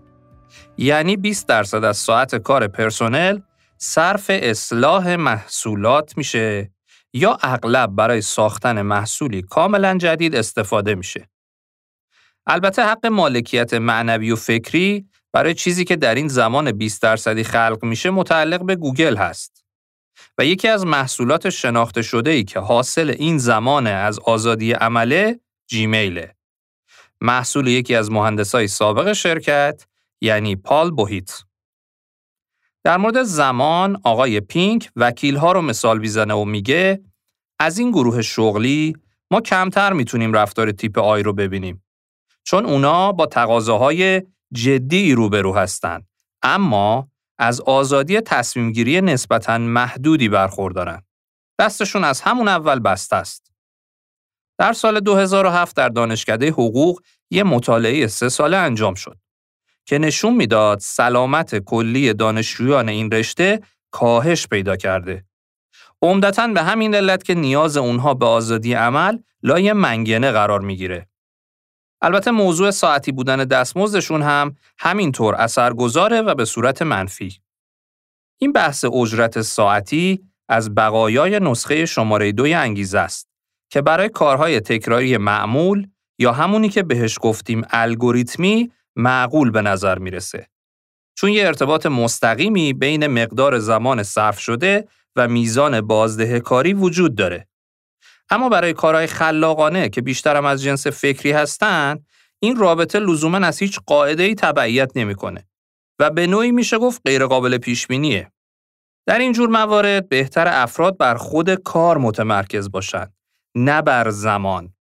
یعنی 0.77 1.17
20 1.17 1.47
درصد 1.47 1.83
از 1.83 1.97
ساعت 1.97 2.35
کار 2.35 2.67
پرسنل 2.67 3.39
صرف 3.77 4.25
اصلاح 4.33 5.15
محصولات 5.15 6.17
میشه 6.17 6.71
یا 7.13 7.37
اغلب 7.41 7.89
برای 7.95 8.21
ساختن 8.21 8.81
محصولی 8.81 9.41
کاملا 9.41 9.97
جدید 9.97 10.35
استفاده 10.35 10.95
میشه. 10.95 11.29
البته 12.47 12.83
حق 12.83 13.05
مالکیت 13.05 13.73
معنوی 13.73 14.31
و 14.31 14.35
فکری 14.35 15.08
برای 15.33 15.53
چیزی 15.53 15.85
که 15.85 15.95
در 15.95 16.15
این 16.15 16.27
زمان 16.27 16.71
20 16.71 17.01
درصدی 17.01 17.43
خلق 17.43 17.79
میشه 17.83 18.09
متعلق 18.09 18.65
به 18.65 18.75
گوگل 18.75 19.17
هست. 19.17 19.65
و 20.37 20.45
یکی 20.45 20.67
از 20.67 20.85
محصولات 20.85 21.49
شناخته 21.49 22.01
شده 22.01 22.31
ای 22.31 22.43
که 22.43 22.59
حاصل 22.59 23.15
این 23.19 23.37
زمان 23.37 23.87
از 23.87 24.19
آزادی 24.19 24.71
عمله 24.71 25.39
جیمیله. 25.67 26.35
محصول 27.21 27.67
یکی 27.67 27.95
از 27.95 28.11
مهندسای 28.11 28.67
سابق 28.67 29.13
شرکت 29.13 29.85
یعنی 30.21 30.55
پال 30.55 30.91
بوهیت. 30.91 31.43
در 32.83 32.97
مورد 32.97 33.23
زمان 33.23 34.01
آقای 34.03 34.39
پینک 34.39 34.89
وکیل 34.95 35.35
ها 35.35 35.51
رو 35.51 35.61
مثال 35.61 35.99
می‌زنه 35.99 36.33
و 36.33 36.45
میگه 36.45 37.01
از 37.59 37.79
این 37.79 37.91
گروه 37.91 38.21
شغلی 38.21 38.93
ما 39.31 39.41
کمتر 39.41 39.93
می‌تونیم 39.93 40.33
رفتار 40.33 40.71
تیپ 40.71 40.99
آی 40.99 41.23
رو 41.23 41.33
ببینیم 41.33 41.83
چون 42.43 42.65
اونا 42.65 43.11
با 43.11 43.25
تقاضاهای 43.25 44.21
جدی 44.53 45.13
روبرو 45.13 45.55
هستند 45.55 46.07
اما 46.41 47.11
از 47.37 47.61
آزادی 47.61 48.21
تصمیمگیری 48.21 49.01
نسبتاً 49.01 49.57
محدودی 49.57 50.29
برخوردارن. 50.29 51.01
دستشون 51.59 52.03
از 52.03 52.21
همون 52.21 52.47
اول 52.47 52.79
بسته 52.79 53.15
است. 53.15 53.51
در 54.57 54.73
سال 54.73 54.99
2007 54.99 55.75
در 55.75 55.89
دانشکده 55.89 56.51
حقوق 56.51 57.01
یه 57.31 57.43
مطالعه 57.43 58.07
سه 58.07 58.29
ساله 58.29 58.57
انجام 58.57 58.95
شد 58.95 59.17
که 59.85 59.97
نشون 59.97 60.35
می‌داد 60.35 60.79
سلامت 60.79 61.59
کلی 61.59 62.13
دانشجویان 62.13 62.89
این 62.89 63.11
رشته 63.11 63.61
کاهش 63.91 64.47
پیدا 64.47 64.75
کرده. 64.75 65.25
عمدتا 66.01 66.47
به 66.47 66.63
همین 66.63 66.95
علت 66.95 67.23
که 67.23 67.35
نیاز 67.35 67.77
اونها 67.77 68.13
به 68.13 68.25
آزادی 68.25 68.73
عمل 68.73 69.17
لای 69.43 69.73
منگنه 69.73 70.31
قرار 70.31 70.61
می‌گیره. 70.61 71.07
البته 72.01 72.31
موضوع 72.31 72.71
ساعتی 72.71 73.11
بودن 73.11 73.37
دستمزدشون 73.37 74.21
هم 74.21 74.55
همینطور 74.79 75.35
اثرگذاره 75.35 76.21
و 76.21 76.35
به 76.35 76.45
صورت 76.45 76.81
منفی. 76.81 77.39
این 78.37 78.51
بحث 78.51 78.85
اجرت 78.85 79.41
ساعتی 79.41 80.23
از 80.49 80.75
بقایای 80.75 81.39
نسخه 81.39 81.85
شماره 81.85 82.31
دوی 82.31 82.53
انگیزه 82.53 82.99
است 82.99 83.29
که 83.69 83.81
برای 83.81 84.09
کارهای 84.09 84.59
تکراری 84.59 85.17
معمول 85.17 85.87
یا 86.19 86.31
همونی 86.31 86.69
که 86.69 86.83
بهش 86.83 87.17
گفتیم 87.21 87.61
الگوریتمی 87.69 88.71
معقول 88.95 89.51
به 89.51 89.61
نظر 89.61 89.97
می‌رسه. 89.97 90.47
چون 91.15 91.29
یه 91.29 91.47
ارتباط 91.47 91.85
مستقیمی 91.85 92.73
بین 92.73 93.07
مقدار 93.07 93.59
زمان 93.59 94.03
صرف 94.03 94.39
شده 94.39 94.87
و 95.15 95.27
میزان 95.27 95.81
بازده 95.81 96.39
کاری 96.39 96.73
وجود 96.73 97.15
داره. 97.15 97.47
اما 98.29 98.49
برای 98.49 98.73
کارهای 98.73 99.07
خلاقانه 99.07 99.89
که 99.89 100.01
بیشترم 100.01 100.45
از 100.45 100.63
جنس 100.63 100.87
فکری 100.87 101.31
هستن، 101.31 101.99
این 102.39 102.55
رابطه 102.55 102.99
لزوما 102.99 103.37
از 103.37 103.59
هیچ 103.59 103.79
قاعده 103.85 104.23
ای 104.23 104.35
تبعیت 104.35 104.91
نمی‌کنه 104.95 105.47
و 105.99 106.09
به 106.09 106.27
نوعی 106.27 106.51
میشه 106.51 106.77
گفت 106.77 107.01
غیرقابل 107.05 107.57
پیش 107.57 107.87
بینیه. 107.87 108.31
در 109.07 109.19
این 109.19 109.31
جور 109.31 109.49
موارد 109.49 110.09
بهتر 110.09 110.47
افراد 110.47 110.97
بر 110.97 111.15
خود 111.15 111.55
کار 111.55 111.97
متمرکز 111.97 112.71
باشند 112.71 113.13
نه 113.55 113.81
بر 113.81 114.09
زمان. 114.09 114.73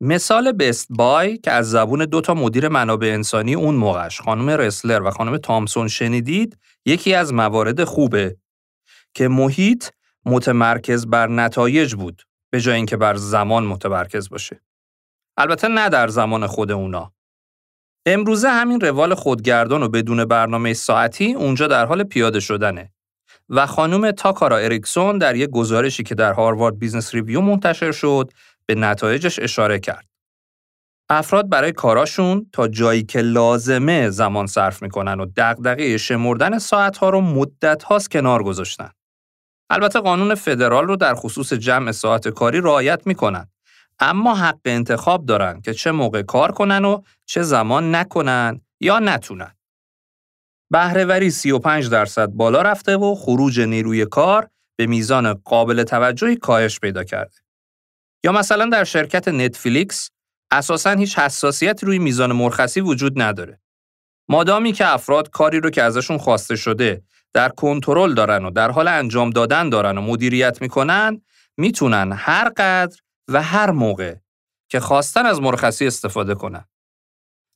مثال 0.00 0.52
بست 0.52 0.86
بای 0.90 1.38
که 1.38 1.50
از 1.50 1.70
زبون 1.70 2.04
دو 2.04 2.20
تا 2.20 2.34
مدیر 2.34 2.68
منابع 2.68 3.06
انسانی 3.06 3.54
اون 3.54 3.74
موقعش 3.74 4.20
خانم 4.20 4.50
رسلر 4.50 5.02
و 5.02 5.10
خانم 5.10 5.36
تامسون 5.36 5.88
شنیدید 5.88 6.58
یکی 6.86 7.14
از 7.14 7.34
موارد 7.34 7.84
خوبه 7.84 8.36
که 9.14 9.28
محیط 9.28 9.88
متمرکز 10.24 11.06
بر 11.06 11.28
نتایج 11.28 11.94
بود 11.94 12.22
به 12.56 12.60
جای 12.60 12.76
اینکه 12.76 12.96
بر 12.96 13.16
زمان 13.16 13.64
متمرکز 13.64 14.28
باشه. 14.28 14.60
البته 15.36 15.68
نه 15.68 15.88
در 15.88 16.08
زمان 16.08 16.46
خود 16.46 16.72
اونا. 16.72 17.12
امروزه 18.06 18.48
همین 18.48 18.80
روال 18.80 19.14
خودگردان 19.14 19.82
و 19.82 19.88
بدون 19.88 20.24
برنامه 20.24 20.74
ساعتی 20.74 21.32
اونجا 21.32 21.66
در 21.66 21.86
حال 21.86 22.04
پیاده 22.04 22.40
شدنه. 22.40 22.92
و 23.48 23.66
خانم 23.66 24.10
تاکارا 24.10 24.56
اریکسون 24.56 25.18
در 25.18 25.36
یک 25.36 25.50
گزارشی 25.50 26.02
که 26.02 26.14
در 26.14 26.32
Harvard 26.32 26.78
Business 26.78 27.14
Review 27.14 27.40
منتشر 27.40 27.92
شد 27.92 28.30
به 28.66 28.74
نتایجش 28.74 29.38
اشاره 29.38 29.78
کرد. 29.78 30.06
افراد 31.10 31.48
برای 31.48 31.72
کاراشون 31.72 32.46
تا 32.52 32.68
جایی 32.68 33.02
که 33.02 33.20
لازمه 33.20 34.10
زمان 34.10 34.46
صرف 34.46 34.82
می‌کنن 34.82 35.20
و 35.20 35.26
دغدغه 35.36 35.96
شمردن 35.96 36.58
ساعتها 36.58 37.10
رو 37.10 37.20
مدت 37.20 37.82
هاست 37.82 38.10
کنار 38.10 38.42
گذاشتن. 38.42 38.90
البته 39.70 40.00
قانون 40.00 40.34
فدرال 40.34 40.86
رو 40.86 40.96
در 40.96 41.14
خصوص 41.14 41.52
جمع 41.52 41.92
ساعت 41.92 42.28
کاری 42.28 42.60
رعایت 42.60 43.06
می‌کنن. 43.06 43.48
اما 43.98 44.34
حق 44.34 44.60
انتخاب 44.64 45.26
دارن 45.26 45.60
که 45.60 45.74
چه 45.74 45.90
موقع 45.92 46.22
کار 46.22 46.52
کنن 46.52 46.84
و 46.84 47.02
چه 47.26 47.42
زمان 47.42 47.94
نکنن 47.94 48.60
یا 48.80 48.98
نتونن. 48.98 49.56
بهرهوری 50.70 51.30
35 51.30 51.88
درصد 51.88 52.26
بالا 52.26 52.62
رفته 52.62 52.96
و 52.96 53.14
خروج 53.14 53.60
نیروی 53.60 54.06
کار 54.06 54.48
به 54.76 54.86
میزان 54.86 55.34
قابل 55.34 55.82
توجهی 55.82 56.36
کاهش 56.36 56.80
پیدا 56.80 57.04
کرده. 57.04 57.36
یا 58.24 58.32
مثلا 58.32 58.66
در 58.66 58.84
شرکت 58.84 59.28
نتفلیکس 59.28 60.10
اساسا 60.50 60.90
هیچ 60.90 61.18
حساسیت 61.18 61.84
روی 61.84 61.98
میزان 61.98 62.32
مرخصی 62.32 62.80
وجود 62.80 63.22
نداره. 63.22 63.60
مادامی 64.28 64.72
که 64.72 64.86
افراد 64.86 65.30
کاری 65.30 65.60
رو 65.60 65.70
که 65.70 65.82
ازشون 65.82 66.18
خواسته 66.18 66.56
شده 66.56 67.02
در 67.36 67.48
کنترل 67.48 68.14
دارن 68.14 68.44
و 68.44 68.50
در 68.50 68.70
حال 68.70 68.88
انجام 68.88 69.30
دادن 69.30 69.68
دارن 69.68 69.98
و 69.98 70.00
مدیریت 70.00 70.62
می‌کنن 70.62 71.20
می‌تونن 71.56 72.12
هر 72.12 72.48
قدر 72.48 72.98
و 73.28 73.42
هر 73.42 73.70
موقع 73.70 74.14
که 74.68 74.80
خواستن 74.80 75.26
از 75.26 75.40
مرخصی 75.40 75.86
استفاده 75.86 76.34
کنن. 76.34 76.64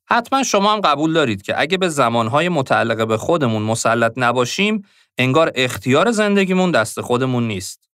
حتما 0.08 0.42
شما 0.42 0.72
هم 0.72 0.80
قبول 0.80 1.12
دارید 1.12 1.42
که 1.42 1.60
اگه 1.60 1.78
به 1.78 1.88
زمانهای 1.88 2.48
متعلق 2.48 3.06
به 3.06 3.16
خودمون 3.16 3.62
مسلط 3.62 4.12
نباشیم 4.16 4.82
انگار 5.18 5.52
اختیار 5.54 6.10
زندگیمون 6.10 6.70
دست 6.70 7.00
خودمون 7.00 7.48
نیست. 7.48 7.90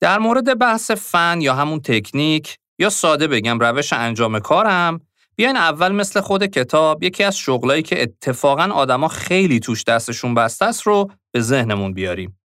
در 0.00 0.18
مورد 0.18 0.58
بحث 0.58 0.90
فن 0.90 1.40
یا 1.40 1.54
همون 1.54 1.80
تکنیک 1.80 2.58
یا 2.78 2.90
ساده 2.90 3.28
بگم 3.28 3.58
روش 3.58 3.92
انجام 3.92 4.38
کارم 4.38 5.00
بیاین 5.36 5.56
اول 5.56 5.92
مثل 5.92 6.20
خود 6.20 6.46
کتاب 6.46 7.02
یکی 7.02 7.24
از 7.24 7.38
شغلایی 7.38 7.82
که 7.82 8.02
اتفاقا 8.02 8.62
آدما 8.62 9.08
خیلی 9.08 9.60
توش 9.60 9.84
دستشون 9.84 10.34
بسته 10.34 10.64
است 10.64 10.82
رو 10.82 11.10
به 11.32 11.40
ذهنمون 11.40 11.92
بیاریم. 11.92 12.40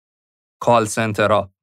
کال 0.59 0.85
سنترها. 0.85 1.53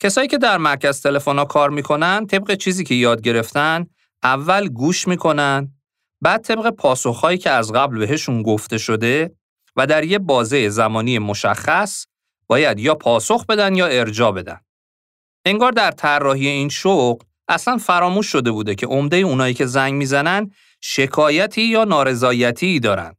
کسایی 0.00 0.28
که 0.28 0.38
در 0.38 0.58
مرکز 0.58 1.02
تلفن 1.02 1.44
کار 1.44 1.70
می‌کنن 1.70 2.26
طبق 2.26 2.54
چیزی 2.54 2.84
که 2.84 2.94
یاد 2.94 3.20
گرفتن 3.20 3.86
اول 4.22 4.68
گوش 4.68 5.08
می‌کنن 5.08 5.72
بعد 6.20 6.42
طبق 6.42 6.70
پاسخهایی 6.70 7.38
که 7.38 7.50
از 7.50 7.72
قبل 7.72 7.98
بهشون 7.98 8.42
گفته 8.42 8.78
شده 8.78 9.36
و 9.76 9.86
در 9.86 10.04
یه 10.04 10.18
بازه 10.18 10.68
زمانی 10.68 11.18
مشخص 11.18 12.06
باید 12.46 12.78
یا 12.78 12.94
پاسخ 12.94 13.46
بدن 13.46 13.74
یا 13.74 13.86
ارجا 13.86 14.32
بدن. 14.32 14.60
انگار 15.44 15.72
در 15.72 15.90
طراحی 15.90 16.48
این 16.48 16.68
شغل 16.68 17.24
اصلا 17.48 17.76
فراموش 17.76 18.26
شده 18.26 18.50
بوده 18.50 18.74
که 18.74 18.86
عمده 18.86 19.16
اونایی 19.16 19.54
که 19.54 19.66
زنگ 19.66 19.94
می‌زنن 19.94 20.50
شکایتی 20.80 21.62
یا 21.62 21.84
نارضایتی 21.84 22.80
دارن 22.80 23.14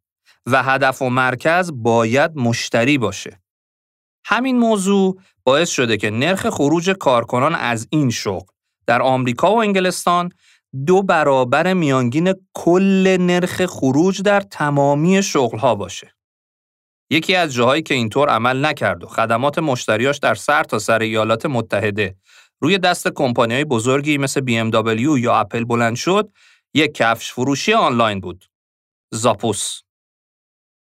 و 0.46 0.64
هدف 0.64 1.02
و 1.02 1.10
مرکز 1.10 1.72
باید 1.74 2.32
مشتری 2.36 2.98
باشه. 2.98 3.42
همین 4.26 4.58
موضوع 4.58 5.22
باعث 5.44 5.70
شده 5.70 5.98
که 5.98 6.10
نرخ 6.10 6.50
خروج 6.50 6.90
کارکنان 6.90 7.56
از 7.56 7.88
این 7.90 8.10
شغل 8.10 8.46
در 8.88 9.02
آمریکا 9.02 9.52
و 9.52 9.62
انگلستان 9.62 10.30
دو 10.86 11.02
برابر 11.02 11.74
میانگین 11.74 12.34
کل 12.54 13.18
نرخ 13.20 13.66
خروج 13.66 14.22
در 14.22 14.42
تمامی 14.42 15.24
شغلها 15.24 15.76
باشه. 15.76 16.16
یکی 17.10 17.36
از 17.36 17.54
جاهایی 17.54 17.82
که 17.82 17.94
اینطور 17.94 18.30
عمل 18.30 18.66
نکرد 18.66 19.04
و 19.04 19.08
خدمات 19.08 19.60
مشتریاش 19.60 20.18
در 20.18 20.36
سر 20.36 20.64
تا 20.64 20.80
سر 20.80 21.00
ایالات 21.00 21.46
متحده 21.46 22.16
روی 22.66 22.78
دست 22.78 23.08
کمپانیهای 23.08 23.66
بزرگی 23.66 24.18
مثل 24.18 24.42
BMW 24.42 25.20
یا 25.20 25.36
اپل 25.36 25.64
بلند 25.64 25.96
شد، 25.96 26.32
یک 26.74 26.94
کفش 26.94 27.32
فروشی 27.34 27.74
آنلاین 27.74 28.20
بود. 28.20 28.46
زاپوس. 29.14 29.82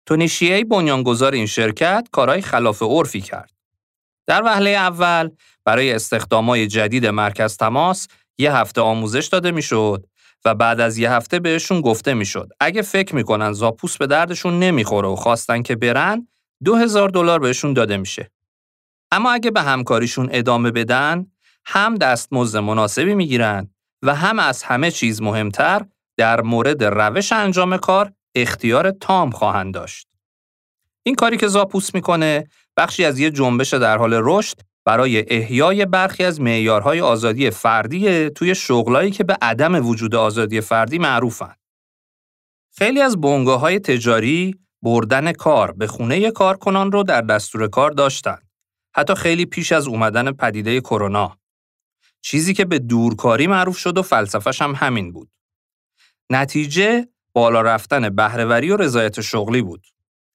تونیشیه 0.05 0.63
بنیانگذار 0.63 1.33
این 1.33 1.45
شرکت 1.45 2.07
کارهای 2.11 2.41
خلاف 2.41 2.81
عرفی 2.81 3.21
کرد. 3.21 3.51
در 4.27 4.43
وهله 4.45 4.69
اول 4.69 5.29
برای 5.65 5.93
استخدامای 5.93 6.67
جدید 6.67 7.05
مرکز 7.05 7.57
تماس 7.57 8.07
یه 8.37 8.55
هفته 8.55 8.81
آموزش 8.81 9.27
داده 9.27 9.51
می‌شد 9.51 10.07
و 10.45 10.55
بعد 10.55 10.79
از 10.79 10.97
یه 10.97 11.11
هفته 11.11 11.39
بهشون 11.39 11.81
گفته 11.81 12.13
می‌شد 12.13 12.49
اگه 12.59 12.81
فکر 12.81 13.15
می‌کنن 13.15 13.53
زاپوس 13.53 13.97
به 13.97 14.07
دردشون 14.07 14.59
نمی‌خوره 14.59 15.07
و 15.07 15.15
خواستن 15.15 15.61
که 15.61 15.75
برن 15.75 16.27
دو 16.63 16.75
هزار 16.75 17.09
دلار 17.09 17.39
بهشون 17.39 17.73
داده 17.73 17.97
میشه. 17.97 18.31
اما 19.11 19.31
اگه 19.31 19.51
به 19.51 19.61
همکاریشون 19.61 20.29
ادامه 20.31 20.71
بدن 20.71 21.32
هم 21.65 21.95
دستمزد 21.95 22.57
مناسبی 22.57 23.15
می‌گیرن 23.15 23.69
و 24.03 24.15
هم 24.15 24.39
از 24.39 24.63
همه 24.63 24.91
چیز 24.91 25.21
مهمتر 25.21 25.85
در 26.17 26.41
مورد 26.41 26.83
روش 26.83 27.31
انجام 27.31 27.77
کار 27.77 28.13
اختیار 28.35 28.91
تام 28.91 29.31
خواهند 29.31 29.73
داشت. 29.73 30.07
این 31.05 31.15
کاری 31.15 31.37
که 31.37 31.47
زاپوس 31.47 31.95
می‌کنه 31.95 32.47
بخشی 32.77 33.05
از 33.05 33.19
یه 33.19 33.31
جنبش 33.31 33.73
در 33.73 33.97
حال 33.97 34.13
رشد 34.13 34.57
برای 34.85 35.35
احیای 35.35 35.85
برخی 35.85 36.23
از 36.23 36.41
معیارهای 36.41 37.01
آزادی 37.01 37.49
فردی 37.49 38.29
توی 38.29 38.55
شغلایی 38.55 39.11
که 39.11 39.23
به 39.23 39.37
عدم 39.41 39.87
وجود 39.87 40.15
آزادی 40.15 40.61
فردی 40.61 40.99
معروفن. 40.99 41.55
خیلی 42.77 43.01
از 43.01 43.21
بنگاه 43.21 43.59
های 43.59 43.79
تجاری 43.79 44.55
بردن 44.81 45.31
کار 45.31 45.71
به 45.71 45.87
خونه 45.87 46.31
کارکنان 46.31 46.91
رو 46.91 47.03
در 47.03 47.21
دستور 47.21 47.67
کار 47.67 47.91
داشتن. 47.91 48.37
حتی 48.95 49.15
خیلی 49.15 49.45
پیش 49.45 49.71
از 49.71 49.87
اومدن 49.87 50.31
پدیده 50.31 50.81
کرونا. 50.81 51.37
چیزی 52.23 52.53
که 52.53 52.65
به 52.65 52.79
دورکاری 52.79 53.47
معروف 53.47 53.77
شد 53.77 53.97
و 53.97 54.01
فلسفش 54.01 54.61
هم 54.61 54.75
همین 54.75 55.11
بود. 55.11 55.29
نتیجه 56.29 57.07
بالا 57.33 57.61
رفتن 57.61 58.09
بهرهوری 58.09 58.69
و 58.69 58.77
رضایت 58.77 59.21
شغلی 59.21 59.61
بود. 59.61 59.87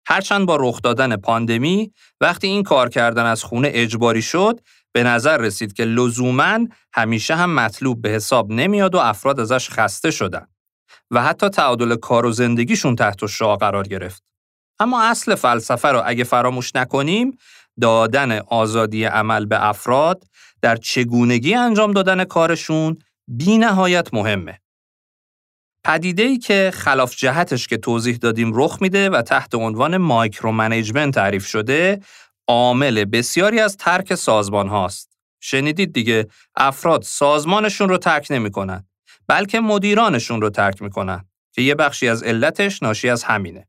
هرچند 0.07 0.47
با 0.47 0.57
رخ 0.61 0.83
دادن 0.83 1.17
پاندمی 1.17 1.93
وقتی 2.21 2.47
این 2.47 2.63
کار 2.63 2.89
کردن 2.89 3.25
از 3.25 3.45
خونه 3.45 3.71
اجباری 3.73 4.23
شد 4.23 4.61
به 4.93 5.03
نظر 5.03 5.37
رسید 5.39 5.73
که 5.73 5.85
لزوما 5.85 6.59
همیشه 6.93 7.35
هم 7.37 7.55
مطلوب 7.55 8.03
به 8.03 8.09
حساب 8.09 8.53
نمیاد 8.53 8.95
و 8.95 8.99
افراد 8.99 9.41
ازش 9.41 9.71
خسته 9.71 10.11
شدن 10.11 10.47
و 11.11 11.23
حتی 11.23 11.49
تعادل 11.49 11.97
کار 11.97 12.27
و 12.27 12.33
زندگیشون 12.33 12.97
تحت 12.97 13.27
شعا 13.27 13.57
قرار 13.57 13.89
گرفت. 13.89 14.23
اما 14.79 15.03
اصل 15.03 15.35
فلسفه 15.35 15.89
رو 15.89 16.03
اگه 16.07 16.25
فراموش 16.25 16.77
نکنیم 16.77 17.39
دادن 17.81 18.39
آزادی 18.39 19.05
عمل 19.05 19.47
به 19.47 19.67
افراد 19.67 20.25
در 20.63 20.77
چگونگی 20.77 21.55
انجام 21.55 21.93
دادن 21.93 22.25
کارشون 22.25 22.99
بی 23.29 23.59
نهایت 23.59 24.15
مهمه. 24.15 24.61
پدیده 25.85 26.23
ای 26.23 26.39
که 26.39 26.71
خلاف 26.75 27.17
جهتش 27.17 27.67
که 27.67 27.77
توضیح 27.77 28.17
دادیم 28.17 28.51
رخ 28.55 28.79
میده 28.81 29.11
و 29.11 29.23
تحت 29.23 29.55
عنوان 29.55 29.97
micromanagement 29.97 31.15
تعریف 31.15 31.47
شده 31.47 32.01
عامل 32.47 33.05
بسیاری 33.05 33.61
از 33.61 33.77
ترک 33.77 34.15
سازمان 34.15 34.69
هاست. 34.69 35.19
شنیدید 35.41 35.93
دیگه 35.93 36.27
افراد 36.57 37.03
سازمانشون 37.03 37.89
رو 37.89 37.99
ترک 37.99 38.27
نمی‌کنن 38.31 38.87
بلکه 39.27 39.61
مدیرانشون 39.61 40.41
رو 40.41 40.51
ترک 40.51 40.83
می‌کنن 40.83 41.25
که 41.53 41.63
یه 41.63 41.75
بخشی 41.75 42.09
از 42.09 42.23
علتش 42.23 42.83
ناشی 42.83 43.09
از 43.09 43.25
همینه. 43.25 43.69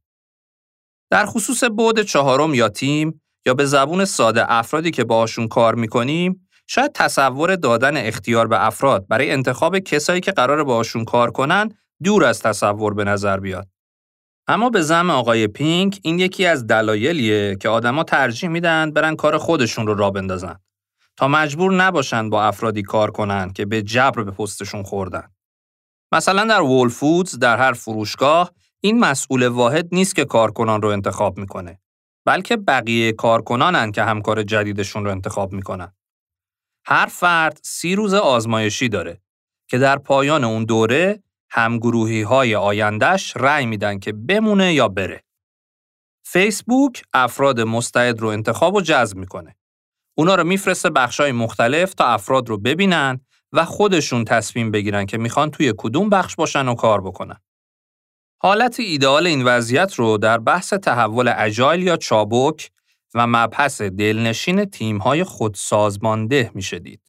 در 1.10 1.26
خصوص 1.26 1.64
بعد 1.64 2.02
چهارم 2.02 2.54
یا 2.54 2.70
تیم 2.70 3.22
یا 3.46 3.54
به 3.54 3.66
زبون 3.66 4.06
ساده 4.06 4.52
افرادی 4.52 4.92
که 4.92 5.04
باهاشون 5.04 5.48
کار 5.48 5.76
می‌کنیم 5.76 6.49
شاید 6.72 6.92
تصور 6.94 7.56
دادن 7.56 7.98
اختیار 7.98 8.48
به 8.48 8.66
افراد 8.66 9.08
برای 9.08 9.32
انتخاب 9.32 9.80
کسایی 9.80 10.22
که 10.22 10.32
قرار 10.32 10.64
باهاشون 10.64 11.06
کار 11.06 11.32
کنن 11.32 11.70
دور 12.04 12.26
از 12.26 12.42
تصور 12.42 12.94
به 12.94 13.04
نظر 13.04 13.40
بیاد. 13.40 13.68
اما 14.48 14.70
به 14.70 14.82
زم 14.82 15.10
آقای 15.10 15.48
پینک 15.48 16.00
این 16.04 16.20
یکی 16.20 16.46
از 16.46 16.68
دلایلیه 16.68 17.56
که 17.56 17.70
آدما 17.70 18.04
ترجیح 18.04 18.50
میدن 18.50 18.92
برن 18.92 19.16
کار 19.16 19.38
خودشون 19.38 19.88
رو 19.88 19.94
را 19.94 20.12
بندازن 20.12 20.56
تا 21.18 21.28
مجبور 21.28 21.74
نباشن 21.74 22.30
با 22.30 22.44
افرادی 22.44 22.82
کار 22.82 23.12
کنن 23.12 23.54
که 23.54 23.66
به 23.66 23.82
جبر 23.82 24.24
به 24.24 24.32
پستشون 24.32 24.84
خوردن. 24.84 25.28
مثلا 26.12 26.46
در 26.46 26.62
وول 26.62 26.90
فودز 26.90 27.40
در 27.40 27.58
هر 27.58 27.74
فروشگاه 27.74 28.52
این 28.82 29.00
مسئول 29.00 29.48
واحد 29.48 29.88
نیست 29.92 30.16
که 30.16 30.26
کارکنان 30.26 30.82
رو 30.82 30.90
انتخاب 30.90 31.38
می‌کنه 31.38 31.80
بلکه 32.26 32.58
بقیه 32.58 33.12
کارکنانن 33.12 33.92
که 33.92 34.04
همکار 34.04 34.44
جدیدشون 34.44 35.06
رو 35.06 35.12
انتخاب 35.12 35.54
می‌کنن. 35.54 35.94
هر 36.86 37.06
فرد 37.06 37.60
سی 37.64 37.96
روز 37.96 38.14
آزمایشی 38.14 38.90
داره 38.90 39.22
که 39.68 39.78
در 39.78 39.98
پایان 39.98 40.44
اون 40.44 40.66
دوره 40.66 41.24
همگروهی 41.50 42.22
های 42.22 42.56
آیندهش 42.56 43.34
رأی 43.38 43.66
میدن 43.66 44.00
که 44.00 44.14
بمونه 44.14 44.74
یا 44.74 44.88
بره. 44.88 45.24
فیسبوک 46.24 47.04
افراد 47.14 47.62
مستعد 47.62 48.20
رو 48.20 48.28
انتخاب 48.28 48.76
و 48.76 48.82
جذب 48.82 49.18
می‌کنه. 49.18 49.56
اونا 50.18 50.36
رو 50.36 50.44
میفرسته 50.44 50.90
بخشای 50.90 51.32
مختلف 51.32 51.94
تا 51.94 52.06
افراد 52.06 52.50
رو 52.50 52.58
ببینن 52.58 53.20
و 53.54 53.66
خودشون 53.66 54.26
تصمیم 54.26 54.72
بگیرن 54.72 55.06
که 55.06 55.18
می‌خوان 55.18 55.52
توی 55.52 55.74
کدوم 55.78 56.10
بخش 56.10 56.36
باشن 56.36 56.68
و 56.68 56.76
کار 56.76 57.02
بکنن. 57.02 57.38
حالت 58.42 58.80
ایدئال 58.80 59.28
این 59.28 59.44
وضعیت 59.44 59.94
رو 59.94 60.18
در 60.18 60.38
بحث 60.38 60.74
تحول 60.74 61.34
اجایل 61.38 61.84
یا 61.84 61.98
چابک 61.98 62.72
و 63.14 63.28
مبحث 63.28 63.82
دلنشین 63.82 64.66
تیم‌های 64.66 65.24
خودسازمانده 65.24 66.52
میشه 66.54 66.80
دید. 66.80 67.02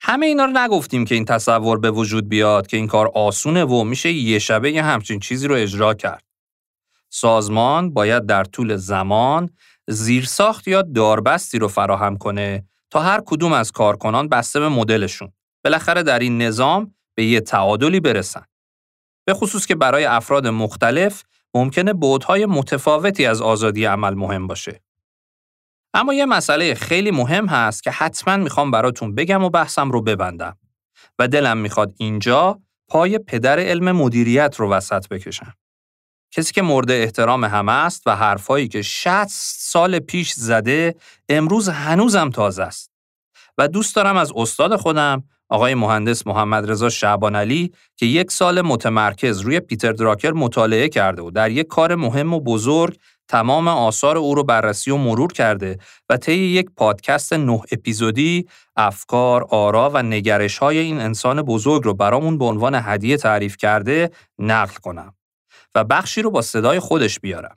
همه 0.00 0.26
اینا 0.26 0.44
رو 0.44 0.52
نگفتیم 0.56 1.04
که 1.04 1.14
این 1.14 1.24
تصور 1.24 1.78
به 1.78 1.90
وجود 1.90 2.28
بیاد 2.28 2.66
که 2.66 2.76
این 2.76 2.86
کار 2.86 3.10
آسونه 3.14 3.64
و 3.64 3.84
میشه 3.84 4.12
یه 4.12 4.38
شبه 4.38 4.72
یه 4.72 4.82
همچین 4.82 5.20
چیزی 5.20 5.48
رو 5.48 5.54
اجرا 5.54 5.94
کرد. 5.94 6.24
سازمان 7.10 7.94
باید 7.94 8.26
در 8.26 8.44
طول 8.44 8.76
زمان 8.76 9.50
زیرساخت 9.88 10.68
یا 10.68 10.82
داربستی 10.82 11.58
رو 11.58 11.68
فراهم 11.68 12.16
کنه 12.16 12.64
تا 12.90 13.00
هر 13.00 13.20
کدوم 13.26 13.52
از 13.52 13.72
کارکنان 13.72 14.28
بسته 14.28 14.60
به 14.60 14.68
مدلشون 14.68 15.32
بالاخره 15.64 16.02
در 16.02 16.18
این 16.18 16.42
نظام 16.42 16.94
به 17.14 17.24
یه 17.24 17.40
تعادلی 17.40 18.00
برسن. 18.00 18.44
به 19.24 19.34
خصوص 19.34 19.66
که 19.66 19.74
برای 19.74 20.04
افراد 20.04 20.46
مختلف 20.46 21.22
ممکنه 21.54 21.92
بودهای 21.92 22.46
متفاوتی 22.46 23.26
از 23.26 23.42
آزادی 23.42 23.84
عمل 23.84 24.14
مهم 24.14 24.46
باشه. 24.46 24.82
اما 25.94 26.14
یه 26.14 26.26
مسئله 26.26 26.74
خیلی 26.74 27.10
مهم 27.10 27.46
هست 27.46 27.82
که 27.82 27.90
حتما 27.90 28.36
می‌خوام 28.36 28.70
براتون 28.70 29.14
بگم 29.14 29.44
و 29.44 29.50
بحثم 29.50 29.90
رو 29.90 30.02
ببندم 30.02 30.58
و 31.18 31.28
دلم 31.28 31.56
می‌خواد 31.58 31.94
اینجا 31.96 32.60
پای 32.88 33.18
پدر 33.18 33.60
علم 33.60 33.92
مدیریت 33.92 34.56
رو 34.58 34.70
وسط 34.70 35.08
بکشم. 35.08 35.54
کسی 36.30 36.52
که 36.52 36.62
مورد 36.62 36.90
احترام 36.90 37.44
همه 37.44 37.72
است 37.72 38.02
و 38.06 38.16
حرفایی 38.16 38.68
که 38.68 38.82
60 38.82 39.26
سال 39.28 39.98
پیش 39.98 40.32
زده 40.32 40.94
امروز 41.28 41.68
هنوزم 41.68 42.30
تازه 42.30 42.62
است. 42.62 42.90
و 43.58 43.68
دوست 43.68 43.96
دارم 43.96 44.16
از 44.16 44.32
استاد 44.36 44.76
خودم 44.76 45.24
آقای 45.50 45.74
مهندس 45.74 46.26
محمد 46.26 46.70
رضا 46.70 46.88
شعبان 46.88 47.36
علی 47.36 47.72
که 47.96 48.06
یک 48.06 48.30
سال 48.30 48.60
متمرکز 48.60 49.40
روی 49.40 49.60
پیتر 49.60 49.92
دراکر 49.92 50.30
مطالعه 50.30 50.88
کرده 50.88 51.22
و 51.22 51.30
در 51.30 51.50
یک 51.50 51.66
کار 51.66 51.94
مهم 51.94 52.34
و 52.34 52.40
بزرگ 52.40 52.96
تمام 53.28 53.68
آثار 53.68 54.18
او 54.18 54.34
رو 54.34 54.44
بررسی 54.44 54.90
و 54.90 54.96
مرور 54.96 55.32
کرده 55.32 55.78
و 56.10 56.16
طی 56.16 56.32
یک 56.32 56.70
پادکست 56.76 57.32
نه 57.32 57.60
اپیزودی 57.72 58.46
افکار، 58.76 59.46
آرا 59.50 59.90
و 59.94 60.02
نگرش 60.02 60.58
های 60.58 60.78
این 60.78 61.00
انسان 61.00 61.42
بزرگ 61.42 61.84
رو 61.84 61.94
برامون 61.94 62.38
به 62.38 62.44
عنوان 62.44 62.80
هدیه 62.84 63.16
تعریف 63.16 63.56
کرده 63.56 64.10
نقل 64.38 64.74
کنم 64.74 65.14
و 65.74 65.84
بخشی 65.84 66.22
رو 66.22 66.30
با 66.30 66.42
صدای 66.42 66.80
خودش 66.80 67.20
بیارم. 67.20 67.56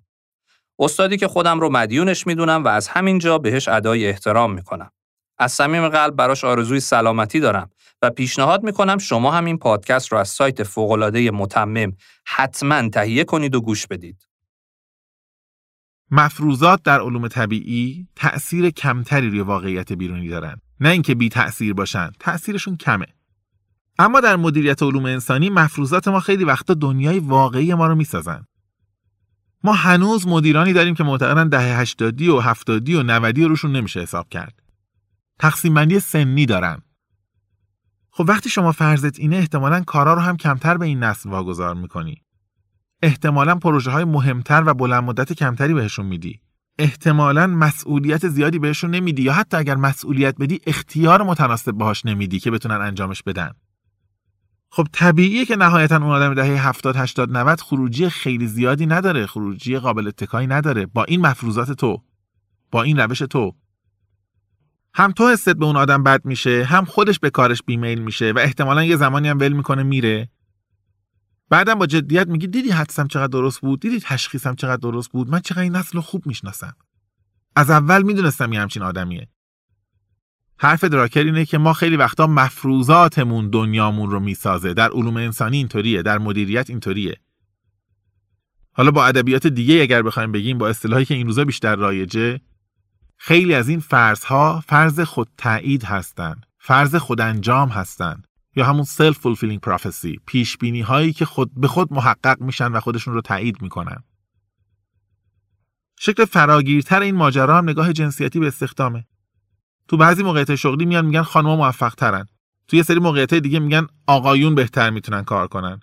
استادی 0.79 1.17
که 1.17 1.27
خودم 1.27 1.59
رو 1.59 1.69
مدیونش 1.69 2.27
می‌دونم 2.27 2.63
و 2.63 2.67
از 2.67 2.87
همین 2.87 3.19
جا 3.19 3.37
بهش 3.37 3.67
ادای 3.67 4.07
احترام 4.07 4.53
می‌کنم. 4.53 4.91
از 5.37 5.51
صمیم 5.51 5.89
قلب 5.89 6.15
براش 6.15 6.43
آرزوی 6.43 6.79
سلامتی 6.79 7.39
دارم 7.39 7.69
و 8.03 8.09
پیشنهاد 8.09 8.63
می‌کنم 8.63 8.97
شما 8.97 9.31
هم 9.31 9.45
این 9.45 9.57
پادکست 9.57 10.11
رو 10.11 10.17
از 10.17 10.29
سایت 10.29 10.63
فوقالعاده 10.63 11.31
متمم 11.31 11.93
حتما 12.25 12.89
تهیه 12.89 13.23
کنید 13.23 13.55
و 13.55 13.61
گوش 13.61 13.87
بدید. 13.87 14.27
مفروضات 16.11 16.83
در 16.83 17.01
علوم 17.01 17.27
طبیعی 17.27 18.07
تأثیر 18.15 18.69
کمتری 18.69 19.29
روی 19.29 19.39
واقعیت 19.39 19.93
بیرونی 19.93 20.29
دارن. 20.29 20.61
نه 20.79 20.89
اینکه 20.89 21.15
بی 21.15 21.29
تأثیر 21.29 21.73
باشن 21.73 22.11
تأثیرشون 22.19 22.77
کمه. 22.77 23.05
اما 23.99 24.19
در 24.19 24.35
مدیریت 24.35 24.83
علوم 24.83 25.05
انسانی 25.05 25.49
مفروضات 25.49 26.07
ما 26.07 26.19
خیلی 26.19 26.43
وقتا 26.43 26.73
دنیای 26.73 27.19
واقعی 27.19 27.73
ما 27.73 27.87
رو 27.87 27.95
می‌سازن. 27.95 28.45
ما 29.63 29.73
هنوز 29.73 30.27
مدیرانی 30.27 30.73
داریم 30.73 30.95
که 30.95 31.03
معتقدن 31.03 31.49
دهه 31.49 31.79
80 31.79 32.21
و 32.21 32.39
70 32.39 32.89
و 32.89 33.03
90 33.03 33.39
روشون 33.39 33.71
نمیشه 33.71 33.99
حساب 33.99 34.29
کرد. 34.29 34.63
تقسیم 35.39 35.73
بندی 35.73 35.99
سنی 35.99 36.45
دارن. 36.45 36.81
خب 38.15 38.25
وقتی 38.27 38.49
شما 38.49 38.71
فرضت 38.71 39.19
اینه 39.19 39.35
احتمالا 39.35 39.81
کارا 39.81 40.13
رو 40.13 40.19
هم 40.19 40.37
کمتر 40.37 40.77
به 40.77 40.85
این 40.85 41.03
نسل 41.03 41.29
واگذار 41.29 41.75
می‌کنی. 41.75 42.21
احتمالا 43.01 43.55
پروژه 43.55 43.91
های 43.91 44.03
مهمتر 44.03 44.63
و 44.65 44.73
بلند 44.73 45.03
مدت 45.03 45.33
کمتری 45.33 45.73
بهشون 45.73 46.05
میدی. 46.05 46.39
احتمالا 46.79 47.47
مسئولیت 47.47 48.27
زیادی 48.27 48.59
بهشون 48.59 48.91
نمیدی 48.91 49.21
یا 49.21 49.33
حتی 49.33 49.57
اگر 49.57 49.75
مسئولیت 49.75 50.35
بدی 50.39 50.61
اختیار 50.67 51.23
متناسب 51.23 51.71
باهاش 51.71 52.05
نمیدی 52.05 52.39
که 52.39 52.51
بتونن 52.51 52.81
انجامش 52.81 53.23
بدن. 53.23 53.51
خب 54.69 54.87
طبیعیه 54.91 55.45
که 55.45 55.55
نهایتا 55.55 55.95
اون 55.95 56.11
آدم 56.11 56.33
دهه 56.33 56.67
70 56.67 56.95
80 56.95 57.37
90 57.37 57.61
خروجی 57.61 58.09
خیلی 58.09 58.47
زیادی 58.47 58.85
نداره 58.85 59.25
خروجی 59.25 59.77
قابل 59.77 60.07
اتکایی 60.07 60.47
نداره. 60.47 60.85
با 60.85 61.03
این 61.03 61.21
مفروضات 61.21 61.71
تو 61.71 62.03
با 62.71 62.83
این 62.83 62.99
روش 62.99 63.19
تو 63.19 63.55
هم 64.95 65.11
تو 65.11 65.29
حست 65.29 65.49
به 65.49 65.65
اون 65.65 65.77
آدم 65.77 66.03
بد 66.03 66.25
میشه 66.25 66.63
هم 66.63 66.85
خودش 66.85 67.19
به 67.19 67.29
کارش 67.29 67.63
بیمیل 67.65 68.01
میشه 68.01 68.31
و 68.31 68.39
احتمالا 68.39 68.83
یه 68.83 68.95
زمانی 68.95 69.27
هم 69.27 69.39
ول 69.39 69.53
می‌کنه 69.53 69.83
میره. 69.83 70.29
بعدم 71.49 71.75
با 71.75 71.85
جدیت 71.85 72.27
میگی 72.27 72.47
دیدی 72.47 72.69
حدسم 72.69 73.07
چقدر 73.07 73.27
درست 73.27 73.61
بود؟ 73.61 73.79
دیدی 73.79 73.99
تشخیصم 73.99 74.55
چقدر 74.55 74.77
درست 74.77 75.11
بود؟ 75.11 75.29
من 75.29 75.39
چقدر 75.39 75.61
این 75.61 75.75
نسل 75.75 75.95
رو 75.95 76.01
خوب 76.01 76.27
می‌شناسم. 76.27 76.75
از 77.55 77.69
اول 77.69 78.03
می‌دونستم 78.03 78.53
یه 78.53 78.61
همچین 78.61 78.83
آدمیه. 78.83 79.27
حرف 80.57 80.83
دراکر 80.83 81.23
اینه 81.23 81.45
که 81.45 81.57
ما 81.57 81.73
خیلی 81.73 81.95
وقتا 81.95 82.27
مفروضاتمون 82.27 83.49
دنیامون 83.49 84.11
رو 84.11 84.19
می‌سازه. 84.19 84.73
در 84.73 84.89
علوم 84.89 85.17
انسانی 85.17 85.57
اینطوریه 85.57 86.01
در 86.01 86.17
مدیریت 86.17 86.69
اینطوریه. 86.69 87.17
حالا 88.71 88.91
با 88.91 89.05
ادبیات 89.05 89.47
دیگه 89.47 89.81
اگر 89.81 90.01
بخوایم 90.01 90.31
بگیم 90.31 90.57
با 90.57 90.69
اصطلاحی 90.69 91.05
که 91.05 91.13
این 91.13 91.27
روزا 91.27 91.45
بیشتر 91.45 91.75
رایجه 91.75 92.41
خیلی 93.25 93.53
از 93.53 93.69
این 93.69 93.79
فرضها 93.79 94.63
فرض 94.67 94.99
خود 94.99 95.29
تایید 95.37 95.83
هستند 95.83 96.45
فرض 96.59 96.95
خود 96.95 97.21
انجام 97.21 97.69
هستند 97.69 98.27
یا 98.55 98.65
همون 98.65 98.83
self 98.83 99.15
fulfilling 99.15 99.69
prophecy 99.69 100.19
پیش 100.25 100.57
بینی 100.57 100.81
هایی 100.81 101.13
که 101.13 101.25
خود 101.25 101.51
به 101.55 101.67
خود 101.67 101.93
محقق 101.93 102.41
میشن 102.41 102.71
و 102.71 102.79
خودشون 102.79 103.13
رو 103.13 103.21
تایید 103.21 103.61
می‌کنن. 103.61 104.03
شکل 105.99 106.25
فراگیرتر 106.25 107.01
این 107.01 107.15
ماجرا 107.15 107.57
هم 107.57 107.69
نگاه 107.69 107.93
جنسیتی 107.93 108.39
به 108.39 108.47
استخدامه. 108.47 109.05
تو 109.87 109.97
بعضی 109.97 110.23
موقعیت 110.23 110.55
شغلی 110.55 110.85
میان 110.85 111.05
میگن 111.05 111.23
خانم‌ها 111.23 111.55
موفق 111.55 111.95
ترن 111.95 112.27
تو 112.67 112.77
یه 112.77 112.83
سری 112.83 112.99
موقعیت 112.99 113.33
دیگه 113.33 113.59
میگن 113.59 113.87
آقایون 114.07 114.55
بهتر 114.55 114.89
می‌تونن 114.89 115.23
کار 115.23 115.47
کنن. 115.47 115.79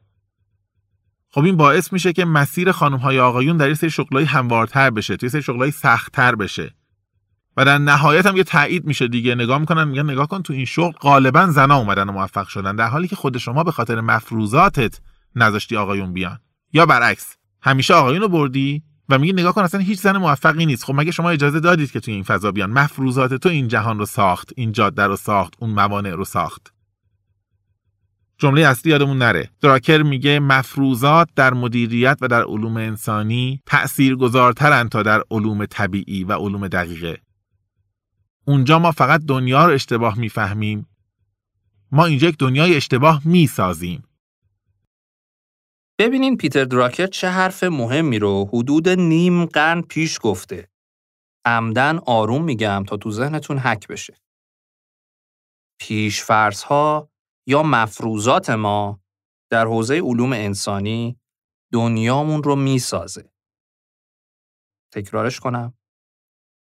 خب 1.30 1.44
این 1.44 1.56
باعث 1.56 1.92
میشه 1.92 2.12
که 2.12 2.24
مسیر 2.24 2.72
خانم 2.72 2.98
های 2.98 3.20
آقایون 3.20 3.56
در 3.56 3.68
یه 3.68 3.74
سری 3.74 3.90
شغلای 3.90 4.24
هموارتر 4.24 4.90
بشه 4.90 5.16
توی 5.16 5.28
سری 5.28 5.42
شغلای 5.42 5.70
سختتر 5.70 6.34
بشه. 6.34 6.79
و 7.56 7.64
در 7.64 7.78
نهایت 7.78 8.26
هم 8.26 8.36
یه 8.36 8.44
تایید 8.44 8.84
میشه 8.84 9.08
دیگه. 9.08 9.34
نگاه 9.34 9.58
می‌کنن 9.58 9.84
میگن 9.84 10.10
نگاه 10.10 10.28
کن 10.28 10.42
تو 10.42 10.52
این 10.52 10.64
شغل 10.64 10.92
غالبا 10.92 11.46
زنا 11.46 11.76
اومدن 11.76 12.08
و 12.08 12.12
موفق 12.12 12.48
شدن. 12.48 12.76
در 12.76 12.88
حالی 12.88 13.08
که 13.08 13.16
خود 13.16 13.38
شما 13.38 13.64
به 13.64 13.72
خاطر 13.72 14.00
مفروضاتت 14.00 15.00
نذاشتی 15.36 15.76
آقایون 15.76 16.12
بیان. 16.12 16.38
یا 16.72 16.86
برعکس 16.86 17.36
همیشه 17.62 17.94
آقایون 17.94 18.22
رو 18.22 18.28
بردی 18.28 18.82
و 19.08 19.18
میگی 19.18 19.32
نگاه 19.32 19.54
کن 19.54 19.62
اصلا 19.62 19.80
هیچ 19.80 20.00
زن 20.00 20.16
موفقی 20.16 20.66
نیست. 20.66 20.84
خب 20.84 20.94
مگه 20.94 21.10
شما 21.10 21.30
اجازه 21.30 21.60
دادید 21.60 21.90
که 21.90 22.00
توی 22.00 22.14
این 22.14 22.22
فضا 22.22 22.52
بیان؟ 22.52 22.70
مفروضات 22.70 23.34
تو 23.34 23.48
این 23.48 23.68
جهان 23.68 23.98
رو 23.98 24.06
ساخت 24.06 24.50
این 24.56 24.72
جاده 24.72 25.06
رو 25.06 25.16
ساخت 25.16 25.54
اون 25.58 25.70
موانع 25.70 26.10
رو 26.10 26.24
ساخت. 26.24 26.72
جمله 28.38 28.66
اصلی 28.66 28.92
یادمون 28.92 29.18
نره. 29.18 29.50
دراکر 29.60 30.02
میگه 30.02 30.40
مفروضات 30.40 31.28
در 31.36 31.54
مدیریت 31.54 32.18
و 32.20 32.28
در 32.28 32.42
علوم 32.42 32.76
انسانی 32.76 33.60
تأثیر 33.66 34.16
گذارترن 34.16 34.88
تا 34.88 35.02
در 35.02 35.22
علوم 35.30 35.66
طبیعی 35.66 36.24
و 36.24 36.32
علوم 36.32 36.68
دقیقه. 36.68 37.18
اونجا 38.50 38.78
ما 38.78 38.92
فقط 38.92 39.20
دنیا 39.20 39.66
رو 39.66 39.72
اشتباه 39.72 40.18
می‌فهمیم 40.18 40.88
ما 41.92 42.06
اینجا 42.06 42.28
یک 42.28 42.38
دنیای 42.38 42.76
اشتباه 42.76 43.22
می‌سازیم 43.24 44.04
ببینین 45.98 46.36
پیتر 46.36 46.64
دراکر 46.64 47.06
چه 47.06 47.28
حرف 47.28 47.64
مهمی 47.64 48.18
رو 48.18 48.48
حدود 48.52 48.88
نیم 48.88 49.44
قرن 49.44 49.82
پیش 49.82 50.18
گفته. 50.22 50.68
عمدن 51.44 51.98
آروم 51.98 52.44
میگم 52.44 52.84
تا 52.88 52.96
تو 52.96 53.10
ذهنتون 53.10 53.58
حک 53.58 53.88
بشه. 53.88 54.16
پیشفرض 55.80 56.62
ها 56.62 57.10
یا 57.46 57.62
مفروضات 57.62 58.50
ما 58.50 59.00
در 59.50 59.66
حوزه 59.66 59.94
علوم 59.94 60.32
انسانی 60.32 61.20
دنیامون 61.72 62.42
رو 62.42 62.56
می‌سازه. 62.56 63.32
تکرارش 64.92 65.40
کنم. 65.40 65.74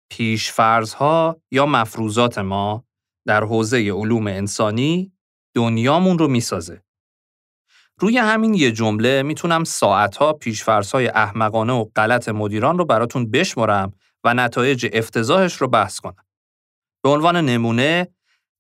پیشفرض 0.10 0.94
ها 0.94 1.42
یا 1.52 1.66
مفروضات 1.66 2.38
ما 2.38 2.86
در 3.28 3.44
حوزه 3.44 3.78
علوم 3.78 4.28
انسانی 4.28 5.12
دنیامون 5.56 6.18
رو 6.18 6.28
می‌سازه. 6.28 6.82
روی 8.00 8.18
همین 8.18 8.54
یه 8.54 8.72
جمله 8.72 9.24
می‌تونم 9.24 9.64
ساعتها 9.64 10.34
پیشفرض‌های 10.34 11.08
احمقانه 11.08 11.74
و 11.74 11.86
غلط 11.96 12.30
مدیران 12.30 12.78
رو 12.78 12.86
براتون 12.86 13.32
بشمرم 13.32 13.94
و 14.24 14.34
نتایج 14.34 14.90
افتضاحش 14.94 15.56
رو 15.56 15.68
بحث 15.68 16.00
کنم. 16.00 16.26
به 17.04 17.10
عنوان 17.10 17.36
نمونه 17.36 18.08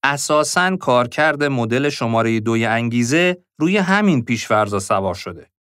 اساساً 0.03 0.77
کارکرد 0.77 1.43
مدل 1.43 1.89
شماره 1.89 2.39
دوی 2.39 2.65
انگیزه 2.65 3.37
روی 3.59 3.77
همین 3.77 4.25
پیشفرضا 4.25 4.79
سوار 4.79 5.15
شده. 5.15 5.51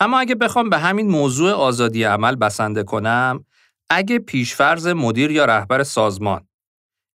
اما 0.00 0.18
اگه 0.18 0.34
بخوام 0.34 0.70
به 0.70 0.78
همین 0.78 1.10
موضوع 1.10 1.52
آزادی 1.52 2.04
عمل 2.04 2.36
بسنده 2.36 2.82
کنم، 2.82 3.44
اگه 3.90 4.18
پیشفرض 4.18 4.86
مدیر 4.86 5.30
یا 5.30 5.44
رهبر 5.44 5.82
سازمان. 5.82 6.48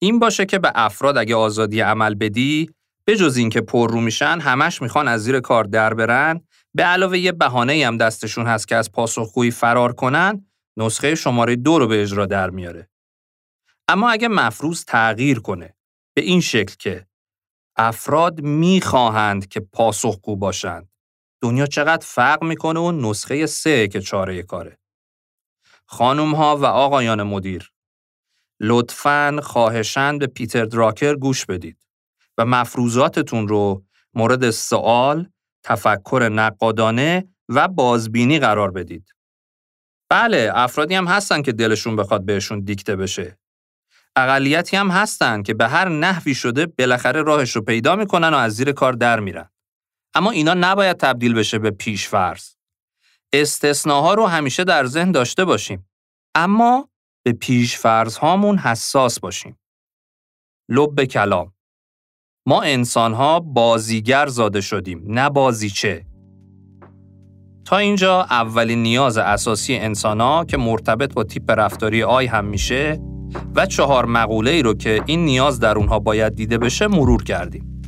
این 0.03 0.19
باشه 0.19 0.47
که 0.47 0.59
به 0.59 0.73
افراد 0.75 1.19
اگه 1.19 1.35
آزادی 1.35 1.81
عمل 1.81 2.15
بدی 2.15 2.71
به 3.05 3.17
جز 3.17 3.37
اینکه 3.37 3.61
پر 3.61 3.91
رو 3.91 4.01
میشن 4.01 4.41
همش 4.41 4.83
می‌خوان 4.83 5.09
از 5.09 5.25
زیر 5.25 5.41
کار 5.41 5.65
در 5.65 5.95
برن. 5.95 6.41
به 6.75 6.83
علاوه 6.83 7.19
یه 7.19 7.33
بهانه 7.33 7.87
هم 7.87 7.97
دستشون 7.97 8.47
هست 8.47 8.69
که 8.69 8.77
از 8.77 8.93
پاسخگویی 8.93 9.51
فرار 9.51 9.93
کنن 9.93 10.47
نسخه 10.77 11.15
شماره 11.15 11.57
دو 11.57 11.79
رو 11.79 11.87
به 11.87 12.03
اجرا 12.03 12.27
در 12.27 12.51
میاره. 12.51 12.89
اما 13.89 14.11
اگه 14.11 14.29
مفروض 14.29 14.85
تغییر 14.85 15.41
کنه 15.41 15.77
به 16.15 16.23
این 16.23 16.41
شکل 16.41 16.75
که 16.79 17.07
افراد 17.77 18.41
می‌خواهند 18.41 19.49
که 19.49 19.61
پاسخگو 19.61 20.37
باشند. 20.37 20.89
دنیا 21.43 21.67
چقدر 21.67 22.07
فرق 22.07 22.45
می‌کنه 22.45 22.81
و 22.81 22.93
نسخه 22.93 23.47
سه 23.47 23.89
که 23.89 24.01
چاره 24.01 24.43
کاره. 24.43 24.79
خانم 25.91 26.35
ها 26.35 26.57
و 26.57 26.65
آقایان 26.65 27.23
مدیر 27.23 27.73
لطفاً 28.61 29.41
خواهشند 29.43 30.21
به 30.21 30.27
پیتر 30.27 30.65
دراکر 30.65 31.15
گوش 31.15 31.47
بدید 31.47 31.87
و 32.39 32.45
مفروضاتتون 32.45 33.49
رو 33.49 33.85
مورد 34.15 34.51
سوال، 34.51 35.29
تفکر 35.65 36.29
نقادانه 36.33 37.29
و 37.49 37.69
بازبینی 37.69 38.39
قرار 38.39 38.71
بدید. 38.71 39.15
بله، 40.11 40.51
افرادی 40.55 40.95
هم 40.95 41.07
هستن 41.07 41.43
که 41.43 41.53
دلشون 41.53 41.97
بخواد 41.97 42.25
بهشون 42.25 42.61
دیکته 42.61 42.97
بشه. 42.97 43.39
اقلیتی 44.17 44.77
هم 44.77 44.91
هستن 44.91 45.43
که 45.43 45.55
به 45.55 45.69
هر 45.69 45.89
نحوی 45.89 46.35
شده 46.35 46.67
بالاخره 46.67 47.23
راهش 47.23 47.57
رو 47.57 47.63
پیدا 47.63 47.97
می‌کنن 47.97 48.35
و 48.35 48.37
از 48.37 48.55
زیر 48.55 48.73
کار 48.73 48.93
در 48.93 49.21
میرن. 49.21 49.51
اما 50.15 50.31
اینا 50.31 50.55
نباید 50.55 50.97
تبدیل 50.97 51.35
بشه 51.35 51.59
به 51.59 51.71
پیشفرض. 51.71 52.58
استثناها 53.33 54.15
رو 54.15 54.27
همیشه 54.27 54.65
در 54.65 54.87
ذهن 54.87 55.13
داشته 55.13 55.45
باشیم. 55.45 55.89
اما 56.35 56.89
به 57.25 57.33
پیشفرض 57.33 58.17
هامون 58.17 58.59
حساس 58.59 59.21
باشیم. 59.21 59.59
لب 60.71 61.05
کلام 61.05 61.53
ما 62.47 62.63
انسانها 62.63 63.41
بازیگر 63.41 64.27
زاده 64.27 64.61
شدیم 64.61 65.05
نه 65.07 65.31
بازیچه 65.31 66.07
تا 67.65 67.77
اینجا 67.77 68.23
اولین 68.23 68.83
نیاز 68.83 69.19
اساسی 69.19 69.75
انسانها 69.75 70.45
که 70.45 70.57
مرتبط 70.57 71.15
با 71.15 71.25
تیپ 71.25 71.51
رفتاری 71.51 72.03
آی 72.03 72.27
هم 72.27 72.45
میشه 72.45 73.01
و 73.57 73.67
چهار 73.67 74.05
مقوله 74.07 74.51
ای 74.51 74.63
رو 74.63 74.75
که 74.75 75.03
این 75.07 75.25
نیاز 75.25 75.61
در 75.61 75.79
اونها 75.79 75.99
باید 75.99 76.35
دیده 76.35 76.59
بشه 76.59 76.87
مرور 76.87 77.25
کردیم. 77.25 77.83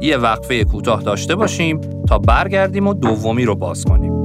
یه 0.00 0.16
وقفه 0.16 0.64
کوتاه 0.64 1.02
داشته 1.02 1.34
باشیم 1.34 1.80
تا 2.08 2.18
برگردیم 2.18 2.86
و 2.86 2.94
دومی 2.94 3.44
رو 3.44 3.54
باز 3.54 3.84
کنیم. 3.84 4.21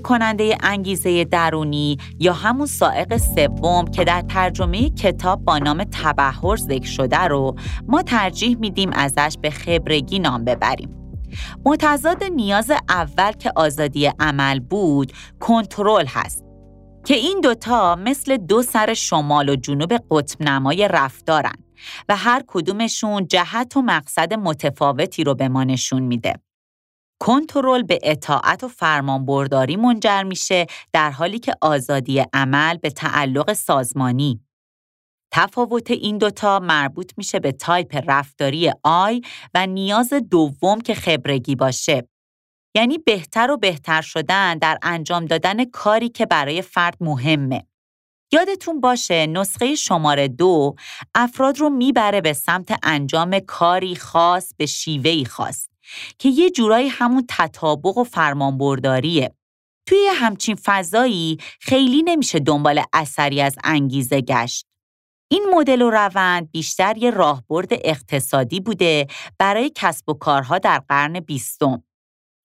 کننده 0.00 0.58
انگیزه 0.62 1.24
درونی 1.24 1.96
یا 2.18 2.32
همون 2.32 2.66
سائق 2.66 3.16
سوم 3.16 3.84
که 3.84 4.04
در 4.04 4.20
ترجمه 4.20 4.90
کتاب 4.90 5.44
با 5.44 5.58
نام 5.58 5.84
تبهر 5.84 6.56
ذکر 6.56 6.88
شده 6.88 7.18
رو 7.18 7.54
ما 7.88 8.02
ترجیح 8.02 8.56
میدیم 8.56 8.90
ازش 8.92 9.36
به 9.42 9.50
خبرگی 9.50 10.18
نام 10.18 10.44
ببریم. 10.44 10.96
متضاد 11.64 12.24
نیاز 12.24 12.70
اول 12.88 13.32
که 13.32 13.52
آزادی 13.56 14.06
عمل 14.20 14.60
بود 14.60 15.12
کنترل 15.40 16.06
هست 16.08 16.44
که 17.04 17.14
این 17.14 17.40
دوتا 17.40 17.96
مثل 17.96 18.36
دو 18.36 18.62
سر 18.62 18.94
شمال 18.94 19.48
و 19.48 19.56
جنوب 19.56 19.92
قطب 20.10 20.42
نمای 20.42 20.88
رفتارن 20.88 21.56
و 22.08 22.16
هر 22.16 22.42
کدومشون 22.46 23.26
جهت 23.26 23.76
و 23.76 23.82
مقصد 23.82 24.34
متفاوتی 24.34 25.24
رو 25.24 25.34
به 25.34 25.48
ما 25.48 25.64
نشون 25.64 26.02
میده. 26.02 26.34
کنترل 27.22 27.82
به 27.82 27.98
اطاعت 28.02 28.64
و 28.64 28.68
فرمانبرداری 28.68 29.76
منجر 29.76 30.22
میشه 30.22 30.66
در 30.92 31.10
حالی 31.10 31.38
که 31.38 31.54
آزادی 31.60 32.24
عمل 32.32 32.76
به 32.76 32.90
تعلق 32.90 33.52
سازمانی. 33.52 34.40
تفاوت 35.32 35.90
این 35.90 36.18
دوتا 36.18 36.58
مربوط 36.58 37.12
میشه 37.16 37.40
به 37.40 37.52
تایپ 37.52 38.02
رفتاری 38.06 38.72
I 38.82 39.22
و 39.54 39.66
نیاز 39.66 40.12
دوم 40.12 40.80
که 40.80 40.94
خبرگی 40.94 41.54
باشه. 41.54 42.08
یعنی 42.76 42.98
بهتر 42.98 43.50
و 43.50 43.56
بهتر 43.56 44.02
شدن 44.02 44.58
در 44.58 44.78
انجام 44.82 45.24
دادن 45.24 45.64
کاری 45.64 46.08
که 46.08 46.26
برای 46.26 46.62
فرد 46.62 46.96
مهمه. 47.00 47.66
یادتون 48.32 48.80
باشه 48.80 49.26
نسخه 49.26 49.74
شماره 49.74 50.28
دو 50.28 50.74
افراد 51.14 51.58
رو 51.58 51.70
می‌بره 51.70 52.20
به 52.20 52.32
سمت 52.32 52.78
انجام 52.82 53.38
کاری 53.38 53.96
خاص 53.96 54.54
به 54.56 54.66
شیوهی 54.66 55.24
خاص. 55.24 55.69
که 56.18 56.28
یه 56.28 56.50
جورایی 56.50 56.88
همون 56.88 57.24
تطابق 57.28 57.98
و 57.98 58.04
فرمانبرداریه. 58.04 59.34
توی 59.86 60.08
همچین 60.14 60.56
فضایی 60.64 61.38
خیلی 61.60 62.02
نمیشه 62.02 62.38
دنبال 62.38 62.82
اثری 62.92 63.40
از 63.40 63.56
انگیزه 63.64 64.20
گشت. 64.20 64.66
این 65.32 65.46
مدل 65.54 65.82
و 65.82 65.90
روند 65.90 66.50
بیشتر 66.50 66.96
یه 66.96 67.10
راهبرد 67.10 67.68
اقتصادی 67.70 68.60
بوده 68.60 69.06
برای 69.38 69.72
کسب 69.74 70.08
و 70.08 70.14
کارها 70.14 70.58
در 70.58 70.78
قرن 70.88 71.20
بیستم. 71.20 71.82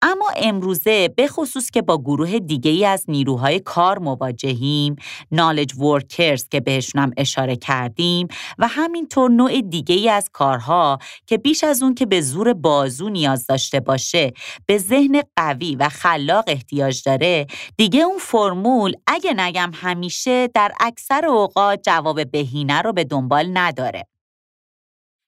اما 0.07 0.29
امروزه 0.35 1.07
به 1.07 1.27
خصوص 1.27 1.69
که 1.69 1.81
با 1.81 1.97
گروه 1.97 2.39
دیگه 2.39 2.71
ای 2.71 2.85
از 2.85 3.05
نیروهای 3.07 3.59
کار 3.59 3.99
مواجهیم 3.99 4.95
نالج 5.31 5.79
ورکرز 5.79 6.49
که 6.49 6.59
بهشون 6.59 7.01
هم 7.01 7.11
اشاره 7.17 7.55
کردیم 7.55 8.27
و 8.57 8.67
همینطور 8.67 9.31
نوع 9.31 9.61
دیگه 9.61 9.95
ای 9.95 10.09
از 10.09 10.29
کارها 10.33 10.99
که 11.27 11.37
بیش 11.37 11.63
از 11.63 11.83
اون 11.83 11.95
که 11.95 12.05
به 12.05 12.21
زور 12.21 12.53
بازو 12.53 13.09
نیاز 13.09 13.47
داشته 13.47 13.79
باشه 13.79 14.33
به 14.65 14.77
ذهن 14.77 15.21
قوی 15.35 15.75
و 15.75 15.89
خلاق 15.89 16.43
احتیاج 16.47 17.03
داره 17.03 17.47
دیگه 17.77 18.01
اون 18.01 18.17
فرمول 18.17 18.93
اگه 19.07 19.33
نگم 19.33 19.71
همیشه 19.73 20.47
در 20.47 20.71
اکثر 20.79 21.25
اوقات 21.25 21.81
جواب 21.83 22.31
بهینه 22.31 22.81
رو 22.81 22.93
به 22.93 23.03
دنبال 23.03 23.57
نداره. 23.57 24.14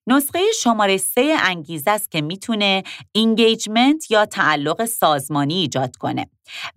نسخه 0.07 0.39
شماره 0.63 0.97
سه 0.97 1.35
انگیزه 1.39 1.91
است 1.91 2.11
که 2.11 2.21
می‌تونه 2.21 2.83
engagement 3.11 4.11
یا 4.11 4.25
تعلق 4.25 4.85
سازمانی 4.85 5.53
ایجاد 5.53 5.95
کنه 5.95 6.25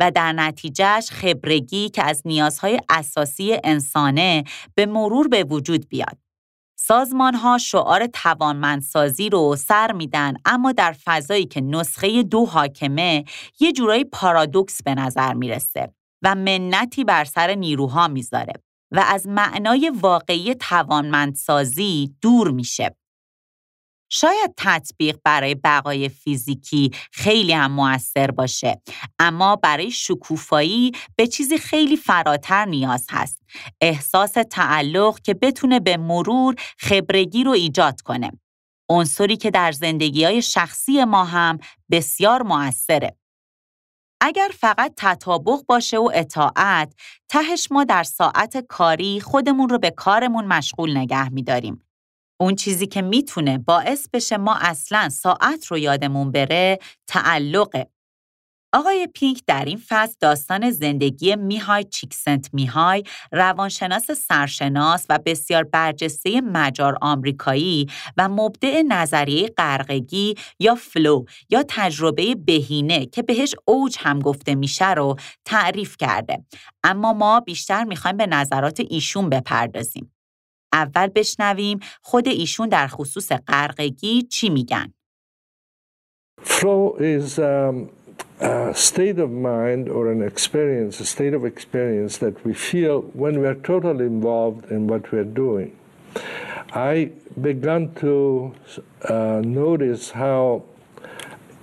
و 0.00 0.10
در 0.10 0.32
نتیجهش 0.32 1.10
خبرگی 1.10 1.88
که 1.88 2.04
از 2.04 2.22
نیازهای 2.24 2.80
اساسی 2.88 3.56
انسانه 3.64 4.44
به 4.74 4.86
مرور 4.86 5.28
به 5.28 5.44
وجود 5.44 5.88
بیاد. 5.88 6.18
سازمان 6.78 7.34
ها 7.34 7.58
شعار 7.58 8.06
توانمندسازی 8.06 9.30
رو 9.30 9.56
سر 9.56 9.92
میدن 9.92 10.34
اما 10.44 10.72
در 10.72 10.96
فضایی 11.04 11.46
که 11.46 11.60
نسخه 11.60 12.22
دو 12.22 12.46
حاکمه 12.46 13.24
یه 13.60 13.72
جورایی 13.72 14.04
پارادوکس 14.04 14.82
به 14.82 14.94
نظر 14.94 15.34
می‌رسه 15.34 15.94
و 16.22 16.34
منتی 16.34 17.04
بر 17.04 17.24
سر 17.24 17.54
نیروها 17.54 18.08
می‌ذاره 18.08 18.52
و 18.92 19.04
از 19.08 19.26
معنای 19.26 19.92
واقعی 20.00 20.54
توانمندسازی 20.54 22.14
دور 22.20 22.50
میشه. 22.50 22.99
شاید 24.12 24.54
تطبیق 24.56 25.18
برای 25.24 25.54
بقای 25.54 26.08
فیزیکی 26.08 26.90
خیلی 27.12 27.52
هم 27.52 27.72
موثر 27.72 28.30
باشه 28.30 28.82
اما 29.18 29.56
برای 29.56 29.90
شکوفایی 29.90 30.92
به 31.16 31.26
چیزی 31.26 31.58
خیلی 31.58 31.96
فراتر 31.96 32.64
نیاز 32.64 33.06
هست. 33.10 33.42
احساس 33.80 34.32
تعلق 34.50 35.20
که 35.20 35.34
بتونه 35.34 35.80
به 35.80 35.96
مرور 35.96 36.54
خبرگی 36.78 37.44
رو 37.44 37.50
ایجاد 37.50 38.00
کنه. 38.00 38.30
عنصری 38.90 39.36
که 39.36 39.50
در 39.50 39.72
زندگی 39.72 40.24
های 40.24 40.42
شخصی 40.42 41.04
ما 41.04 41.24
هم 41.24 41.58
بسیار 41.90 42.42
موثره. 42.42 43.16
اگر 44.20 44.50
فقط 44.58 44.94
تطابق 44.96 45.60
باشه 45.68 45.98
و 45.98 46.10
اطاعت 46.14 46.94
تهش 47.28 47.68
ما 47.70 47.84
در 47.84 48.02
ساعت 48.02 48.56
کاری 48.56 49.20
خودمون 49.20 49.68
رو 49.68 49.78
به 49.78 49.90
کارمون 49.90 50.44
مشغول 50.44 50.96
نگه 50.96 51.28
میداریم. 51.28 51.89
اون 52.40 52.54
چیزی 52.54 52.86
که 52.86 53.02
می‌تونه 53.02 53.58
باعث 53.58 54.08
بشه 54.12 54.36
ما 54.36 54.56
اصلا 54.60 55.08
ساعت 55.08 55.66
رو 55.66 55.78
یادمون 55.78 56.32
بره 56.32 56.78
تعلقه. 57.06 57.86
آقای 58.72 59.08
پینک 59.14 59.42
در 59.46 59.64
این 59.64 59.82
فصل 59.88 60.14
داستان 60.20 60.70
زندگی 60.70 61.36
میهای 61.36 61.84
چیکسنت 61.84 62.50
میهای 62.52 63.04
روانشناس 63.32 64.10
سرشناس 64.10 65.06
و 65.08 65.18
بسیار 65.26 65.64
برجسته 65.64 66.40
مجار 66.40 66.98
آمریکایی 67.02 67.86
و 68.16 68.28
مبدع 68.28 68.82
نظریه 68.82 69.48
قرقگی 69.56 70.34
یا 70.58 70.74
فلو 70.74 71.24
یا 71.50 71.64
تجربه 71.68 72.34
بهینه 72.34 73.06
که 73.06 73.22
بهش 73.22 73.54
اوج 73.64 73.96
هم 73.98 74.18
گفته 74.18 74.54
میشه 74.54 74.90
رو 74.90 75.16
تعریف 75.44 75.96
کرده 75.96 76.44
اما 76.84 77.12
ما 77.12 77.40
بیشتر 77.40 77.84
می‌خوایم 77.84 78.16
به 78.16 78.26
نظرات 78.26 78.80
ایشون 78.88 79.28
بپردازیم 79.28 80.12
اول 80.72 81.06
بشنویم 81.06 81.80
خود 82.02 82.28
ایشون 82.28 82.68
در 82.68 82.86
خصوص 82.86 83.32
قرقگی 83.32 84.22
چی 84.22 84.50
میگن. 84.50 84.92
Flow 86.42 86.96
is 86.98 87.38
um, 87.38 87.90
a 88.40 88.74
state 88.74 89.18
of 89.18 89.30
mind 89.30 89.88
or 89.88 90.10
an 90.10 90.22
experience, 90.22 91.00
a 91.00 91.04
state 91.04 91.34
of 91.34 91.44
experience 91.44 92.18
that 92.18 92.44
we 92.46 92.54
feel 92.54 93.02
when 93.22 93.40
we 93.40 93.46
are 93.46 93.60
totally 93.72 94.06
involved 94.06 94.70
in 94.70 94.86
what 94.86 95.12
we 95.12 95.18
are 95.18 95.32
doing. 95.44 95.76
I 96.72 97.10
began 97.40 97.94
to 97.96 98.54
uh, 99.08 99.42
notice 99.44 100.10
how 100.10 100.62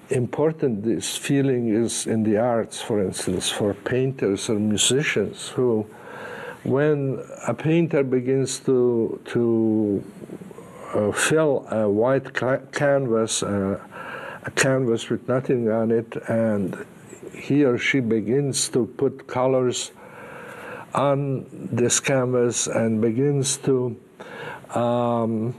important 0.09 0.83
this 0.83 1.17
feeling 1.17 1.69
is 1.69 2.05
in 2.07 2.23
the 2.23 2.37
arts, 2.37 2.81
for 2.81 3.01
instance, 3.01 3.49
for 3.49 3.73
painters 3.73 4.49
or 4.49 4.59
musicians 4.59 5.49
who 5.49 5.85
when 6.67 7.23
a 7.47 7.53
painter 7.53 8.03
begins 8.03 8.59
to 8.59 9.19
to 9.25 10.03
uh, 10.93 11.11
fill 11.13 11.65
a 11.71 11.89
white 11.89 12.33
ca 12.33 12.57
canvas, 12.73 13.41
uh, 13.41 13.79
a 14.43 14.51
canvas 14.51 15.09
with 15.09 15.25
nothing 15.29 15.71
on 15.71 15.91
it, 15.91 16.15
and 16.27 16.85
he 17.33 17.63
or 17.63 17.77
she 17.77 18.01
begins 18.01 18.67
to 18.69 18.85
put 18.85 19.27
colors 19.27 19.91
on 20.93 21.45
this 21.71 21.99
canvas 22.01 22.67
and 22.67 22.99
begins 23.01 23.57
to 23.57 23.95
um, 24.75 25.55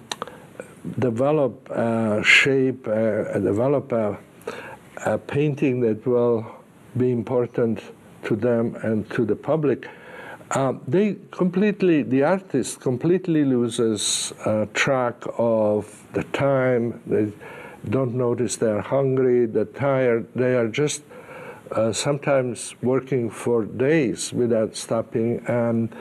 develop 0.98 1.70
a 1.70 2.22
shape, 2.22 2.86
uh, 2.86 3.38
develop 3.38 3.92
a, 3.92 4.18
a 5.06 5.16
painting 5.16 5.80
that 5.80 6.04
will 6.06 6.44
be 6.98 7.12
important 7.12 7.80
to 8.24 8.36
them 8.36 8.74
and 8.82 9.08
to 9.10 9.24
the 9.24 9.36
public 9.36 9.88
um, 10.52 10.80
they 10.88 11.16
completely, 11.30 12.02
the 12.02 12.22
artist 12.22 12.80
completely 12.80 13.44
loses 13.44 14.32
uh, 14.44 14.66
track 14.72 15.16
of 15.36 16.06
the 16.14 16.24
time. 16.24 17.00
They 17.06 17.32
don't 17.90 18.14
notice 18.14 18.56
they're 18.56 18.80
hungry, 18.80 19.46
they're 19.46 19.66
tired. 19.66 20.26
They 20.34 20.54
are 20.54 20.68
just 20.68 21.02
uh, 21.72 21.92
sometimes 21.92 22.74
working 22.82 23.28
for 23.30 23.64
days 23.64 24.32
without 24.32 24.74
stopping. 24.74 25.44
And 25.46 25.94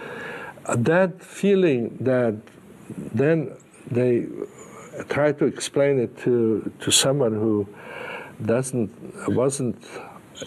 that 0.76 1.22
feeling 1.22 1.98
that 2.02 2.36
then 3.14 3.58
they 3.92 4.28
try 5.10 5.34
to 5.34 5.46
explain 5.46 6.00
it 6.00 6.18
to, 6.20 6.72
to 6.80 6.92
someone 6.92 7.34
who 7.34 7.68
doesn't, 8.46 8.92
wasn't 9.28 9.84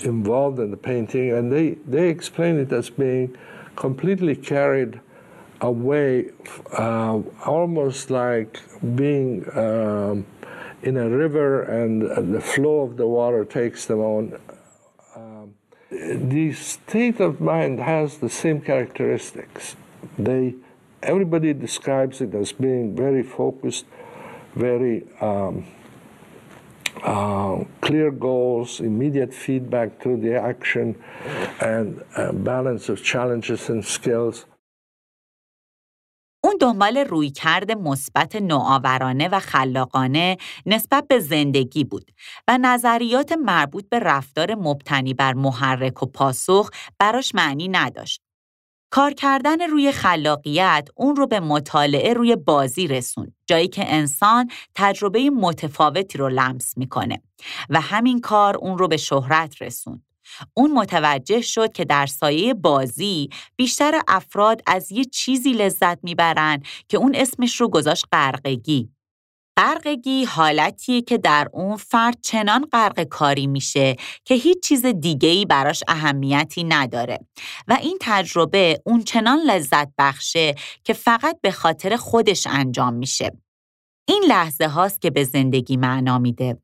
involved 0.02 0.58
in 0.58 0.70
the 0.70 0.76
painting, 0.76 1.32
and 1.32 1.52
they, 1.52 1.70
they 1.86 2.08
explain 2.08 2.58
it 2.58 2.72
as 2.72 2.88
being 2.88 3.36
completely 3.80 4.36
carried 4.36 5.00
away, 5.62 6.30
uh, 6.76 7.18
almost 7.46 8.10
like 8.10 8.60
being 8.94 9.32
um, 9.56 10.26
in 10.82 10.98
a 10.98 11.08
river 11.08 11.62
and 11.62 12.34
the 12.34 12.40
flow 12.40 12.82
of 12.82 12.98
the 12.98 13.06
water 13.06 13.42
takes 13.44 13.86
them 13.86 14.00
on. 14.00 14.38
Um, 15.16 15.54
the 15.90 16.52
state 16.52 17.20
of 17.20 17.40
mind 17.40 17.80
has 17.80 18.18
the 18.18 18.28
same 18.28 18.60
characteristics. 18.60 19.76
They, 20.18 20.56
everybody 21.02 21.54
describes 21.54 22.20
it 22.20 22.34
as 22.34 22.52
being 22.52 22.94
very 22.94 23.22
focused, 23.22 23.86
very 24.54 25.06
um, 25.22 25.66
uh, 27.02 27.64
clear 27.90 28.10
goals, 28.28 28.70
immediate 28.90 29.32
feedback 29.44 29.88
to 30.04 30.10
the 30.24 30.34
action, 30.52 30.86
and 31.74 31.88
a 32.16 32.32
balance 32.50 32.84
of 32.92 32.96
challenges 33.12 33.62
and 33.72 33.84
skills. 33.84 34.46
اون 36.44 36.54
دنبال 36.60 36.96
رویکرد 36.96 37.72
مثبت 37.72 38.36
نوآورانه 38.36 39.28
و 39.28 39.40
خلاقانه 39.40 40.36
نسبت 40.66 41.08
به 41.08 41.18
زندگی 41.18 41.84
بود 41.84 42.10
و 42.48 42.58
نظریات 42.62 43.32
مربوط 43.32 43.88
به 43.88 43.98
رفتار 43.98 44.54
مبتنی 44.54 45.14
بر 45.14 45.34
محرک 45.34 46.02
و 46.02 46.06
پاسخ 46.06 46.70
براش 46.98 47.34
معنی 47.34 47.68
نداشت. 47.68 48.22
کار 48.90 49.12
کردن 49.12 49.60
روی 49.60 49.92
خلاقیت 49.92 50.88
اون 50.94 51.16
رو 51.16 51.26
به 51.26 51.40
مطالعه 51.40 52.12
روی 52.12 52.36
بازی 52.36 52.86
رسون 52.86 53.34
جایی 53.46 53.68
که 53.68 53.94
انسان 53.94 54.50
تجربه 54.74 55.30
متفاوتی 55.30 56.18
رو 56.18 56.28
لمس 56.28 56.78
می‌کنه 56.78 57.22
و 57.70 57.80
همین 57.80 58.20
کار 58.20 58.56
اون 58.56 58.78
رو 58.78 58.88
به 58.88 58.96
شهرت 58.96 59.62
رسون. 59.62 60.02
اون 60.54 60.72
متوجه 60.72 61.40
شد 61.40 61.72
که 61.72 61.84
در 61.84 62.06
سایه 62.06 62.54
بازی 62.54 63.28
بیشتر 63.56 64.00
افراد 64.08 64.62
از 64.66 64.92
یه 64.92 65.04
چیزی 65.04 65.52
لذت 65.52 66.04
می‌برن 66.04 66.62
که 66.88 66.96
اون 66.96 67.14
اسمش 67.14 67.60
رو 67.60 67.68
گذاشت 67.68 68.04
غرقگی. 68.12 68.90
غرقگی 69.60 70.24
حالتیه 70.24 71.02
که 71.02 71.18
در 71.18 71.48
اون 71.52 71.76
فرد 71.76 72.20
چنان 72.22 72.68
غرق 72.72 73.02
کاری 73.02 73.46
میشه 73.46 73.96
که 74.24 74.34
هیچ 74.34 74.62
چیز 74.62 74.86
دیگه‌ای 74.86 75.46
براش 75.46 75.82
اهمیتی 75.88 76.64
نداره 76.64 77.18
و 77.68 77.78
این 77.80 77.98
تجربه 78.00 78.80
اون 78.84 79.02
چنان 79.02 79.38
لذت 79.38 79.88
بخشه 79.98 80.54
که 80.84 80.92
فقط 80.92 81.38
به 81.42 81.50
خاطر 81.50 81.96
خودش 81.96 82.46
انجام 82.46 82.94
میشه. 82.94 83.30
این 84.08 84.24
لحظه 84.28 84.66
هاست 84.66 85.00
که 85.00 85.10
به 85.10 85.24
زندگی 85.24 85.76
معنا 85.76 86.18
میده. 86.18 86.58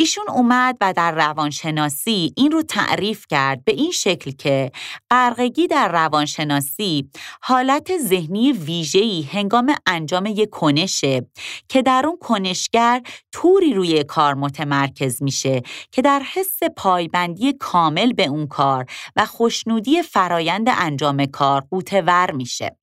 ایشون 0.00 0.24
اومد 0.28 0.76
و 0.80 0.92
در 0.92 1.12
روانشناسی 1.12 2.32
این 2.36 2.52
رو 2.52 2.62
تعریف 2.62 3.26
کرد 3.28 3.64
به 3.64 3.72
این 3.72 3.90
شکل 3.90 4.30
که 4.30 4.72
غرقگی 5.10 5.66
در 5.66 5.92
روانشناسی 5.92 7.10
حالت 7.42 7.98
ذهنی 7.98 8.52
ویژه‌ای 8.52 9.22
هنگام 9.22 9.74
انجام 9.86 10.26
یک 10.26 10.50
کنشه 10.50 11.26
که 11.68 11.82
در 11.82 12.02
اون 12.06 12.16
کنشگر 12.16 13.02
طوری 13.32 13.74
روی 13.74 14.04
کار 14.04 14.34
متمرکز 14.34 15.22
میشه 15.22 15.62
که 15.92 16.02
در 16.02 16.22
حس 16.34 16.58
پایبندی 16.76 17.52
کامل 17.52 18.12
به 18.12 18.26
اون 18.26 18.46
کار 18.46 18.86
و 19.16 19.26
خوشنودی 19.26 20.02
فرایند 20.02 20.66
انجام 20.68 21.26
کار 21.26 21.64
قوتور 21.70 22.30
میشه. 22.30 22.79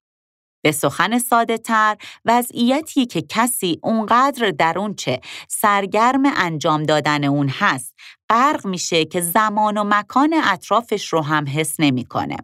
به 0.68 0.72
سخن 0.72 1.20
ساده 1.20 1.58
تر 1.58 1.98
وضعیتی 2.26 3.06
که 3.06 3.22
کسی 3.22 3.80
اونقدر 3.84 4.52
در 4.52 4.92
چه 4.98 5.22
سرگرم 5.48 6.24
انجام 6.26 6.84
دادن 6.84 7.24
اون 7.24 7.50
هست 7.50 7.96
غرق 8.30 8.68
میشه 8.68 9.06
که 9.06 9.22
زمان 9.22 9.78
و 9.78 9.84
مکان 9.84 10.42
اطرافش 10.44 11.14
رو 11.14 11.22
هم 11.22 11.46
حس 11.48 11.80
نمی‌کنه. 11.80 12.38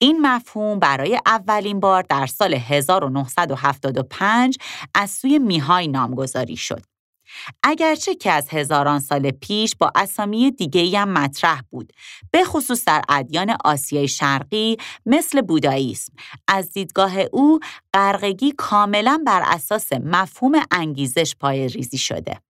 این 0.00 0.20
مفهوم 0.20 0.78
برای 0.78 1.20
اولین 1.26 1.80
بار 1.80 2.02
در 2.02 2.26
سال 2.26 2.54
1975 2.54 4.58
از 4.94 5.10
سوی 5.10 5.38
میهای 5.38 5.88
نامگذاری 5.88 6.56
شد. 6.56 6.82
اگرچه 7.62 8.14
که 8.14 8.32
از 8.32 8.48
هزاران 8.48 9.00
سال 9.00 9.30
پیش 9.30 9.76
با 9.76 9.92
اسامی 9.94 10.50
دیگه 10.50 10.98
هم 10.98 11.08
مطرح 11.12 11.60
بود 11.70 11.92
به 12.30 12.44
خصوص 12.44 12.84
در 12.84 13.02
ادیان 13.08 13.56
آسیای 13.64 14.08
شرقی 14.08 14.76
مثل 15.06 15.40
بوداییسم. 15.40 16.12
از 16.48 16.72
دیدگاه 16.72 17.18
او 17.32 17.60
غرقگی 17.94 18.52
کاملا 18.52 19.22
بر 19.26 19.42
اساس 19.46 19.92
مفهوم 19.92 20.52
انگیزش 20.70 21.34
پای 21.40 21.68
ریزی 21.68 21.98
شده. 21.98 22.47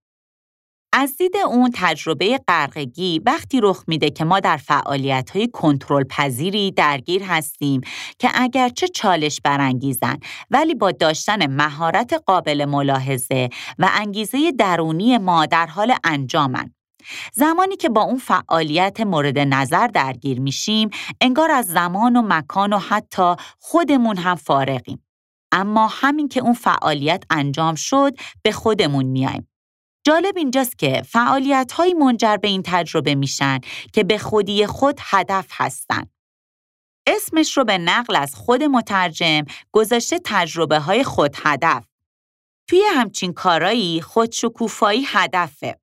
از 1.01 1.17
دید 1.17 1.37
اون 1.37 1.71
تجربه 1.75 2.41
غرقگی 2.49 3.19
وقتی 3.27 3.61
رخ 3.63 3.85
میده 3.87 4.11
که 4.11 4.25
ما 4.25 4.41
در 4.41 4.57
فعالیت 4.57 5.31
های 5.31 5.49
کنترل 5.49 6.05
پذیری 6.05 6.71
درگیر 6.71 7.23
هستیم 7.23 7.81
که 8.19 8.31
اگرچه 8.35 8.89
چالش 8.89 9.41
برانگیزن 9.45 10.19
ولی 10.51 10.75
با 10.75 10.91
داشتن 10.91 11.47
مهارت 11.47 12.13
قابل 12.27 12.65
ملاحظه 12.65 13.49
و 13.79 13.91
انگیزه 13.93 14.53
درونی 14.59 15.19
ما 15.19 15.47
در 15.47 15.67
حال 15.67 15.95
انجامن. 16.05 16.75
زمانی 17.33 17.77
که 17.77 17.89
با 17.89 18.03
اون 18.03 18.19
فعالیت 18.19 19.01
مورد 19.01 19.39
نظر 19.39 19.87
درگیر 19.87 20.41
میشیم 20.41 20.91
انگار 21.21 21.51
از 21.51 21.67
زمان 21.67 22.17
و 22.17 22.23
مکان 22.23 22.73
و 22.73 22.79
حتی 22.79 23.35
خودمون 23.59 24.17
هم 24.17 24.35
فارغیم. 24.35 25.05
اما 25.53 25.89
همین 25.91 26.29
که 26.29 26.41
اون 26.41 26.55
فعالیت 26.55 27.25
انجام 27.31 27.75
شد 27.75 28.13
به 28.43 28.53
خودمون 28.53 29.05
میایم. 29.05 29.49
جالب 30.05 30.37
اینجاست 30.37 30.79
که 30.79 31.03
فعالیت 31.07 31.73
های 31.73 31.95
منجر 31.95 32.37
به 32.37 32.49
این 32.49 32.63
تجربه 32.65 33.15
میشن 33.15 33.59
که 33.93 34.05
به 34.05 34.19
خودی 34.19 34.67
خود 34.67 34.99
هدف 35.01 35.47
هستن. 35.51 36.07
اسمش 37.07 37.57
رو 37.57 37.65
به 37.65 37.79
نقل 37.79 38.17
از 38.17 38.35
خود 38.35 38.63
مترجم 38.63 39.45
گذاشته 39.73 40.21
تجربه 40.25 40.79
های 40.79 41.05
خود 41.05 41.37
هدف. 41.45 41.85
توی 42.69 42.83
همچین 42.95 43.33
کارایی 43.33 44.01
خودشکوفایی 44.01 45.05
هدفه. 45.07 45.79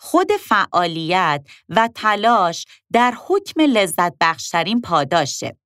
خود 0.00 0.32
فعالیت 0.32 1.46
و 1.68 1.88
تلاش 1.94 2.66
در 2.92 3.14
حکم 3.26 3.60
لذت 3.60 4.12
بخشترین 4.20 4.80
پاداشه. 4.80 5.56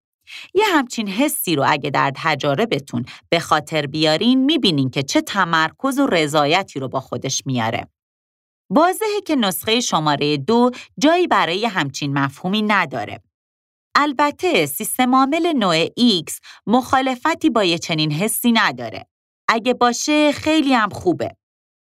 یه 0.55 0.65
همچین 0.73 1.09
حسی 1.09 1.57
رو 1.57 1.65
اگه 1.67 1.91
در 1.91 2.13
تجاربتون 2.17 3.05
به 3.29 3.41
خاطر 3.41 3.87
بیارین 3.87 4.45
می‌بینین 4.45 4.91
که 4.91 5.03
چه 5.03 5.21
تمرکز 5.21 5.99
و 5.99 6.07
رضایتی 6.07 6.81
رو 6.81 6.89
با 6.89 7.01
خودش 7.01 7.43
میاره. 7.47 7.89
واضحه 8.71 9.21
که 9.27 9.37
نسخه 9.37 9.81
شماره 9.81 10.37
دو 10.37 10.71
جایی 10.99 11.27
برای 11.27 11.67
همچین 11.67 12.19
مفهومی 12.19 12.63
نداره. 12.63 13.23
البته 13.95 14.67
سیستم 14.67 15.15
عامل 15.15 15.53
نوع 15.57 15.87
X 15.87 16.33
مخالفتی 16.67 17.51
با 17.51 17.65
یه 17.65 17.79
چنین 17.79 18.13
حسی 18.13 18.53
نداره. 18.53 19.07
اگه 19.49 19.75
باشه 19.75 20.33
خیلی 20.33 20.75
هم 20.75 20.89
خوبه. 20.89 21.37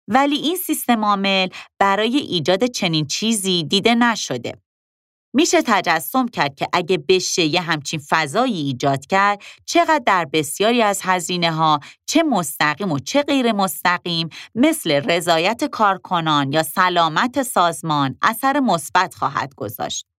ولی 0.08 0.36
این 0.36 0.56
سیستم 0.56 1.04
عامل 1.04 1.48
برای 1.78 2.16
ایجاد 2.16 2.64
چنین 2.64 3.06
چیزی 3.06 3.64
دیده 3.64 3.94
نشده. 3.94 4.63
میشه 5.34 5.62
تجسم 5.62 6.28
کرد 6.28 6.54
که 6.54 6.68
اگه 6.72 6.98
بشه 7.08 7.44
یه 7.44 7.60
همچین 7.60 8.00
فضایی 8.08 8.60
ایجاد 8.60 9.06
کرد 9.06 9.42
چقدر 9.66 10.02
در 10.06 10.24
بسیاری 10.32 10.82
از 10.82 11.00
هزینه 11.02 11.52
ها 11.52 11.80
چه 12.06 12.22
مستقیم 12.22 12.92
و 12.92 12.98
چه 12.98 13.22
غیر 13.22 13.52
مستقیم 13.52 14.28
مثل 14.54 14.90
رضایت 14.90 15.64
کارکنان 15.64 16.52
یا 16.52 16.62
سلامت 16.62 17.42
سازمان 17.42 18.16
اثر 18.22 18.60
مثبت 18.60 19.14
خواهد 19.14 19.54
گذاشت. 19.54 20.13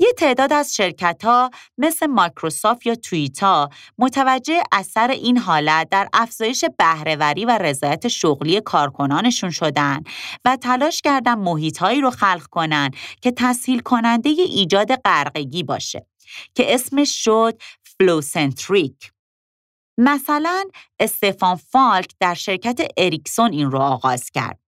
یه 0.00 0.12
تعداد 0.12 0.52
از 0.52 0.76
شرکت 0.76 1.24
ها 1.24 1.50
مثل 1.78 2.06
مایکروسافت 2.06 2.86
یا 2.86 2.94
تویوتا 2.94 3.70
متوجه 3.98 4.62
اثر 4.72 5.10
این 5.10 5.38
حالت 5.38 5.88
در 5.90 6.08
افزایش 6.12 6.64
بهرهوری 6.78 7.44
و 7.44 7.58
رضایت 7.58 8.08
شغلی 8.08 8.60
کارکنانشون 8.60 9.50
شدن 9.50 10.02
و 10.44 10.56
تلاش 10.56 11.02
کردن 11.02 11.34
محیط 11.34 11.78
هایی 11.78 12.00
رو 12.00 12.10
خلق 12.10 12.46
کنن 12.46 12.90
که 13.20 13.30
تسهیل 13.30 13.80
کننده 13.80 14.30
ایجاد 14.30 14.94
غرقگی 14.94 15.62
باشه 15.62 16.06
که 16.54 16.74
اسمش 16.74 17.24
شد 17.24 17.62
flow-centric. 17.82 19.12
مثلا 19.98 20.64
استفان 21.00 21.56
فالک 21.56 22.10
در 22.20 22.34
شرکت 22.34 22.80
اریکسون 22.96 23.52
این 23.52 23.70
رو 23.70 23.78
آغاز 23.78 24.30
کرد. 24.30 24.67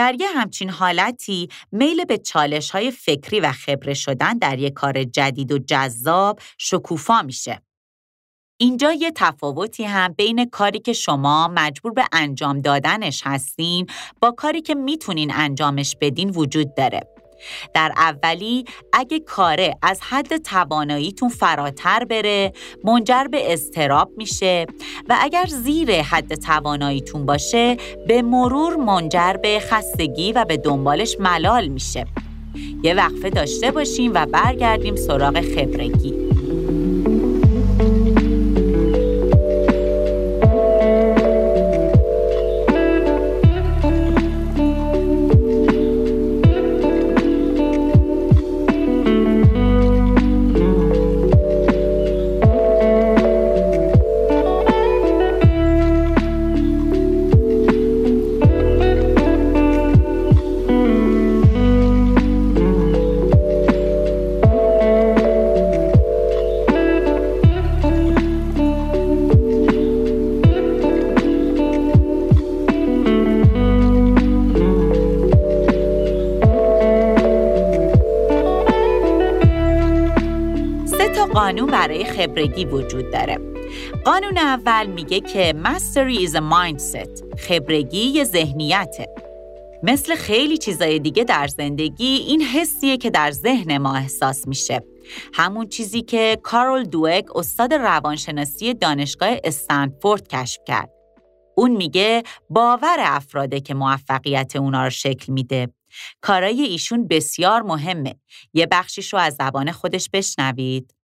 در 0.00 0.16
یه 0.20 0.28
همچین 0.28 0.70
حالتی 0.70 1.48
میل 1.72 2.04
به 2.04 2.18
چالش 2.18 2.70
های 2.70 2.90
فکری 2.90 3.40
و 3.40 3.52
خبره 3.52 3.94
شدن 3.94 4.38
در 4.38 4.58
یک 4.58 4.72
کار 4.72 5.04
جدید 5.04 5.52
و 5.52 5.58
جذاب 5.58 6.40
شکوفا 6.58 7.22
میشه. 7.22 7.62
اینجا 8.60 8.92
یه 8.92 9.10
تفاوتی 9.10 9.84
هم 9.84 10.12
بین 10.12 10.44
کاری 10.44 10.78
که 10.78 10.92
شما 10.92 11.48
مجبور 11.54 11.92
به 11.92 12.04
انجام 12.12 12.58
دادنش 12.58 13.22
هستین 13.24 13.86
با 14.20 14.30
کاری 14.30 14.62
که 14.62 14.74
می‌تونین 14.74 15.32
انجامش 15.34 15.96
بدین 16.00 16.30
وجود 16.30 16.74
داره. 16.74 17.19
در 17.74 17.92
اولی 17.96 18.64
اگه 18.92 19.20
کاره 19.20 19.76
از 19.82 20.00
حد 20.02 20.36
تواناییتون 20.36 21.28
فراتر 21.28 22.04
بره 22.04 22.52
منجر 22.84 23.24
به 23.24 23.52
استراب 23.52 24.10
میشه 24.16 24.66
و 25.08 25.16
اگر 25.20 25.46
زیر 25.46 26.02
حد 26.02 26.34
تواناییتون 26.34 27.26
باشه 27.26 27.76
به 28.06 28.22
مرور 28.22 28.76
منجر 28.76 29.32
به 29.32 29.60
خستگی 29.60 30.32
و 30.32 30.44
به 30.44 30.56
دنبالش 30.56 31.16
ملال 31.20 31.68
میشه. 31.68 32.06
یه 32.82 32.94
وقفه 32.94 33.30
داشته 33.30 33.70
باشیم 33.70 34.12
و 34.14 34.26
برگردیم 34.26 34.96
سراغ 34.96 35.40
خبرگی. 35.40 36.29
خبرگی 82.30 82.64
وجود 82.64 83.10
داره. 83.10 83.38
قانون 84.04 84.38
اول 84.38 84.86
میگه 84.86 85.20
که 85.20 85.54
mastery 85.64 86.28
is 86.28 86.32
a 86.32 86.40
mindset. 86.40 87.38
خبرگی 87.38 87.98
یه 87.98 88.24
ذهنیته. 88.24 89.06
مثل 89.82 90.14
خیلی 90.14 90.58
چیزای 90.58 90.98
دیگه 90.98 91.24
در 91.24 91.46
زندگی 91.46 92.04
این 92.04 92.42
حسیه 92.42 92.96
که 92.96 93.10
در 93.10 93.30
ذهن 93.30 93.78
ما 93.78 93.94
احساس 93.94 94.48
میشه. 94.48 94.82
همون 95.34 95.68
چیزی 95.68 96.02
که 96.02 96.38
کارول 96.42 96.84
دوک 96.84 97.36
استاد 97.36 97.74
روانشناسی 97.74 98.74
دانشگاه 98.74 99.36
استنفورد 99.44 100.28
کشف 100.28 100.60
کرد. 100.66 100.90
اون 101.56 101.70
میگه 101.70 102.22
باور 102.50 102.96
افراده 102.98 103.60
که 103.60 103.74
موفقیت 103.74 104.56
اونا 104.56 104.84
رو 104.84 104.90
شکل 104.90 105.32
میده. 105.32 105.68
کارای 106.20 106.62
ایشون 106.62 107.08
بسیار 107.08 107.62
مهمه. 107.62 108.14
یه 108.54 108.66
بخشیش 108.70 109.12
رو 109.12 109.18
از 109.18 109.34
زبان 109.34 109.72
خودش 109.72 110.08
بشنوید. 110.12 110.99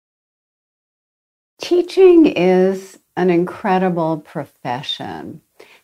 Teaching 1.59 2.27
is 2.27 2.99
an 3.17 3.31
incredible 3.31 4.19
profession, 4.19 5.41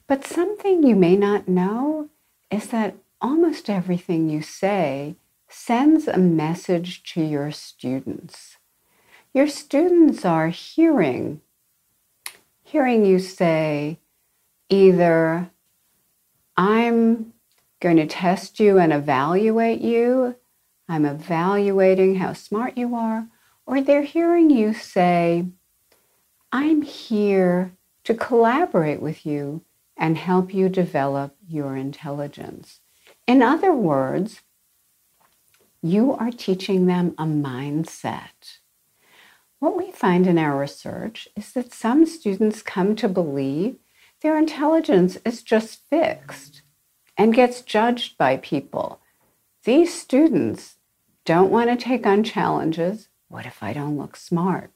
but 0.06 0.26
something 0.26 0.82
you 0.82 0.94
may 0.94 1.16
not 1.16 1.48
know 1.48 2.10
is 2.50 2.68
that 2.68 2.94
almost 3.22 3.70
everything 3.70 4.28
you 4.28 4.42
say 4.42 5.16
sends 5.48 6.06
a 6.06 6.18
message 6.18 7.02
to 7.14 7.22
your 7.22 7.50
students. 7.50 8.58
Your 9.32 9.48
students 9.48 10.26
are 10.26 10.48
hearing, 10.48 11.40
hearing 12.62 13.06
you 13.06 13.18
say 13.18 13.98
either, 14.68 15.50
I'm 16.54 17.32
going 17.80 17.96
to 17.96 18.06
test 18.06 18.60
you 18.60 18.78
and 18.78 18.92
evaluate 18.92 19.80
you, 19.80 20.36
I'm 20.86 21.06
evaluating 21.06 22.16
how 22.16 22.34
smart 22.34 22.76
you 22.76 22.94
are, 22.94 23.26
or 23.64 23.80
they're 23.80 24.02
hearing 24.02 24.50
you 24.50 24.74
say, 24.74 25.46
I'm 26.54 26.82
here 26.82 27.72
to 28.04 28.14
collaborate 28.14 29.00
with 29.00 29.24
you 29.24 29.62
and 29.96 30.18
help 30.18 30.52
you 30.52 30.68
develop 30.68 31.34
your 31.48 31.76
intelligence. 31.76 32.80
In 33.26 33.40
other 33.40 33.72
words, 33.72 34.42
you 35.80 36.12
are 36.12 36.30
teaching 36.30 36.84
them 36.86 37.14
a 37.16 37.24
mindset. 37.24 38.58
What 39.60 39.78
we 39.78 39.92
find 39.92 40.26
in 40.26 40.36
our 40.36 40.58
research 40.58 41.26
is 41.36 41.52
that 41.52 41.72
some 41.72 42.04
students 42.04 42.60
come 42.60 42.96
to 42.96 43.08
believe 43.08 43.76
their 44.20 44.36
intelligence 44.36 45.16
is 45.24 45.42
just 45.42 45.88
fixed 45.88 46.62
and 47.16 47.34
gets 47.34 47.62
judged 47.62 48.18
by 48.18 48.36
people. 48.36 49.00
These 49.64 49.98
students 49.98 50.76
don't 51.24 51.50
want 51.50 51.70
to 51.70 51.82
take 51.82 52.06
on 52.06 52.24
challenges. 52.24 53.08
What 53.28 53.46
if 53.46 53.62
I 53.62 53.72
don't 53.72 53.96
look 53.96 54.16
smart? 54.16 54.70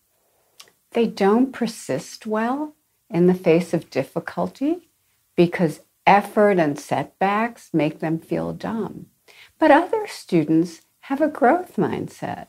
They 0.97 1.07
don't 1.07 1.53
persist 1.53 2.27
well 2.27 2.75
in 3.11 3.27
the 3.27 3.35
face 3.35 3.75
of 3.75 3.91
difficulty 3.91 4.89
because 5.37 5.83
effort 6.07 6.59
and 6.59 6.81
setbacks 6.81 7.69
make 7.75 8.01
them 8.01 8.19
feel 8.19 8.55
dumb. 8.55 9.09
But 9.59 9.71
other 9.71 10.07
students 10.07 10.81
have 11.01 11.21
a 11.21 11.29
growth 11.29 11.77
mindset. 11.77 12.47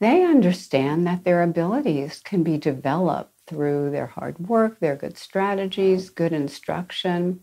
They 0.00 0.24
understand 0.24 1.06
that 1.06 1.24
their 1.24 1.42
abilities 1.42 2.22
can 2.24 2.42
be 2.42 2.56
developed 2.56 3.34
through 3.46 3.90
their 3.90 4.06
hard 4.06 4.38
work, 4.38 4.80
their 4.80 4.96
good 4.96 5.18
strategies, 5.18 6.08
good 6.08 6.32
instruction. 6.32 7.40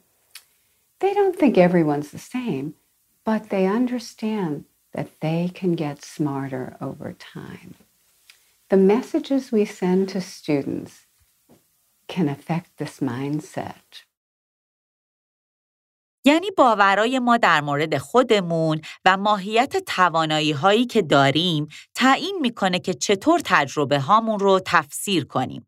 They 0.97 1.14
don't 1.14 1.38
think 1.38 1.60
everyone's 1.60 2.10
the 2.10 2.18
same, 2.18 2.74
but 3.24 3.52
they 3.52 3.68
understand 3.68 4.66
that 4.93 5.20
they 5.20 5.52
can 5.54 5.74
get 5.74 6.04
smarter 6.04 6.76
over 6.82 7.14
time. 7.14 7.76
The 8.70 8.78
messages 8.78 9.51
we 9.51 9.65
send 9.65 10.09
to 10.09 10.22
students 10.22 10.93
can 12.07 12.30
affect 12.30 12.78
this 12.78 13.01
mindset. 13.01 14.05
یعنی 16.26 16.51
باورای 16.57 17.20
ما 17.20 17.38
در 17.38 17.61
مورد 17.61 17.97
خودمون 17.97 18.82
و 19.05 19.17
ماهیت 19.17 19.78
توانایی 19.78 20.51
هایی 20.51 20.86
که 20.86 21.01
داریم 21.01 21.67
تعیین 21.95 22.38
می‌کنه 22.41 22.80
که 22.80 22.93
چطور 22.93 23.41
تجربه 23.45 23.99
هامون 23.99 24.39
رو 24.39 24.61
تفسیر 24.65 25.26
کنیم. 25.26 25.67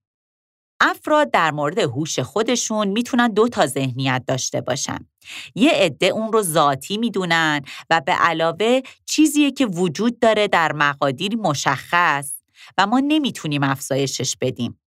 افراد 0.81 1.31
در 1.31 1.51
مورد 1.51 1.79
هوش 1.79 2.19
خودشون 2.19 2.87
می‌تونن 2.87 3.27
دو 3.27 3.47
تا 3.47 3.65
ذهنیت 3.65 4.23
داشته 4.27 4.61
باشن. 4.61 5.07
یه 5.55 5.71
عده 5.71 6.05
اون 6.05 6.33
رو 6.33 6.41
ذاتی 6.41 6.97
می‌دونن 6.97 7.61
و 7.89 8.01
به 8.05 8.11
علاوه 8.11 8.81
چیزیه 9.05 9.51
که 9.51 9.65
وجود 9.65 10.19
داره 10.19 10.47
در 10.47 10.71
مقادیری 10.73 11.35
مشخص 11.35 12.40
و 12.77 12.87
ما 12.87 12.99
نمی‌تونیم 12.99 13.63
افزایشش 13.63 14.35
بدیم. 14.41 14.81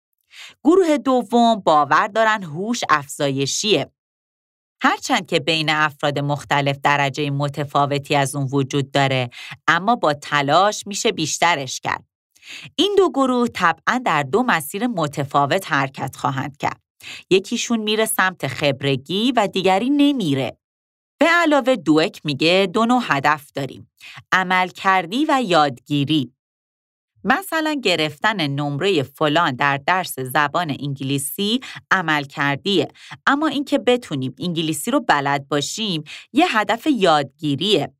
گروه 0.64 0.98
دوم 0.98 1.54
باور 1.54 2.08
دارن 2.08 2.42
هوش 2.42 2.80
افزایشیه 2.88 3.90
هرچند 4.82 5.26
که 5.26 5.40
بین 5.40 5.70
افراد 5.70 6.18
مختلف 6.18 6.78
درجه 6.82 7.30
متفاوتی 7.30 8.14
از 8.14 8.36
اون 8.36 8.48
وجود 8.52 8.90
داره 8.90 9.30
اما 9.68 9.96
با 9.96 10.14
تلاش 10.14 10.86
میشه 10.86 11.12
بیشترش 11.12 11.80
کرد. 11.80 12.04
این 12.76 12.94
دو 12.98 13.10
گروه 13.10 13.48
طبعا 13.48 14.02
در 14.04 14.22
دو 14.22 14.42
مسیر 14.42 14.86
متفاوت 14.86 15.72
حرکت 15.72 16.16
خواهند 16.16 16.56
کرد. 16.56 16.80
یکیشون 17.30 17.80
میره 17.80 18.06
سمت 18.06 18.46
خبرگی 18.46 19.32
و 19.32 19.46
دیگری 19.46 19.90
نمیره. 19.90 20.58
به 21.20 21.26
علاوه 21.26 21.76
دوک 21.76 22.20
میگه 22.24 22.68
دو 22.74 22.86
نوع 22.86 23.02
هدف 23.04 23.52
داریم. 23.52 23.90
عمل 24.32 24.68
کردی 24.68 25.26
و 25.28 25.42
یادگیری. 25.44 26.33
مثلا 27.24 27.80
گرفتن 27.82 28.46
نمره 28.46 29.02
فلان 29.02 29.56
در 29.56 29.76
درس 29.76 30.20
زبان 30.20 30.70
انگلیسی 30.70 31.60
عمل 31.90 32.24
کردیه 32.24 32.88
اما 33.26 33.46
اینکه 33.46 33.78
بتونیم 33.78 34.34
انگلیسی 34.38 34.90
رو 34.90 35.00
بلد 35.00 35.48
باشیم 35.48 36.04
یه 36.32 36.58
هدف 36.58 36.86
یادگیریه. 36.86 37.92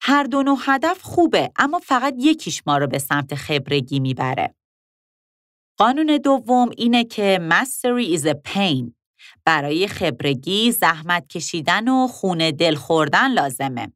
هر 0.00 0.24
دو 0.24 0.42
نوع 0.42 0.58
هدف 0.60 1.02
خوبه 1.02 1.50
اما 1.56 1.78
فقط 1.78 2.14
یکیش 2.18 2.62
ما 2.66 2.78
رو 2.78 2.86
به 2.86 2.98
سمت 2.98 3.34
خبرگی 3.34 4.00
می‌بره. 4.00 4.54
قانون 5.76 6.16
دوم 6.16 6.70
اینه 6.76 7.04
که 7.04 7.48
mastery 7.50 8.18
is 8.18 8.24
a 8.24 8.34
pain. 8.50 8.92
برای 9.44 9.88
خبرگی 9.88 10.72
زحمت 10.72 11.28
کشیدن 11.28 11.88
و 11.88 12.08
خونه 12.08 12.52
دل 12.52 12.74
خوردن 12.74 13.32
لازمه. 13.32 13.92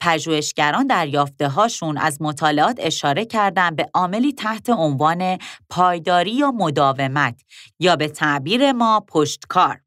پژوهشگران 0.00 0.86
در 0.86 1.08
یافته 1.08 1.48
هاشون 1.48 1.98
از 1.98 2.22
مطالعات 2.22 2.76
اشاره 2.80 3.24
کردن 3.24 3.74
به 3.74 3.90
عاملی 3.94 4.32
تحت 4.32 4.70
عنوان 4.70 5.38
پایداری 5.70 6.30
یا 6.30 6.50
مداومت 6.50 7.40
یا 7.80 7.96
به 7.96 8.08
تعبیر 8.08 8.72
ما 8.72 9.00
پشتکار. 9.08 9.80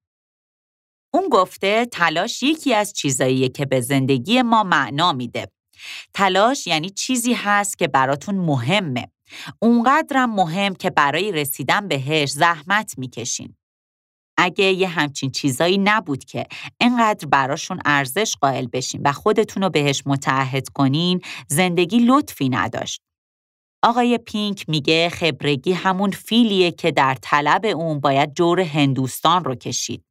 اون 1.13 1.29
گفته 1.29 1.85
تلاش 1.85 2.43
یکی 2.43 2.73
از 2.73 2.93
چیزاییه 2.93 3.49
که 3.49 3.65
به 3.65 3.81
زندگی 3.81 4.41
ما 4.41 4.63
معنا 4.63 5.13
میده. 5.13 5.51
تلاش 6.13 6.67
یعنی 6.67 6.89
چیزی 6.89 7.33
هست 7.33 7.77
که 7.77 7.87
براتون 7.87 8.35
مهمه. 8.35 9.07
اونقدرم 9.59 10.35
مهم 10.35 10.75
که 10.75 10.89
برای 10.89 11.31
رسیدن 11.31 11.87
بهش 11.87 12.29
زحمت 12.29 12.93
می‌کشین. 12.97 13.55
اگه 14.41 14.65
یه 14.65 14.87
همچین 14.87 15.31
چیزایی 15.31 15.77
نبود 15.77 16.25
که 16.25 16.45
انقدر 16.79 17.27
براشون 17.27 17.79
ارزش 17.85 18.35
قائل 18.41 18.67
بشین 18.73 19.01
و 19.05 19.11
خودتون 19.11 19.63
رو 19.63 19.69
بهش 19.69 20.03
متعهد 20.05 20.69
کنین 20.69 21.21
زندگی 21.47 21.99
لطفی 21.99 22.49
نداشت. 22.49 23.01
آقای 23.83 24.17
پینک 24.17 24.65
میگه 24.69 25.09
خبرگی 25.09 25.71
همون 25.71 26.11
فیلیه 26.11 26.71
که 26.71 26.91
در 26.91 27.17
طلب 27.21 27.65
اون 27.65 27.99
باید 27.99 28.33
جور 28.33 28.59
هندوستان 28.59 29.43
رو 29.43 29.55
کشید. 29.55 30.03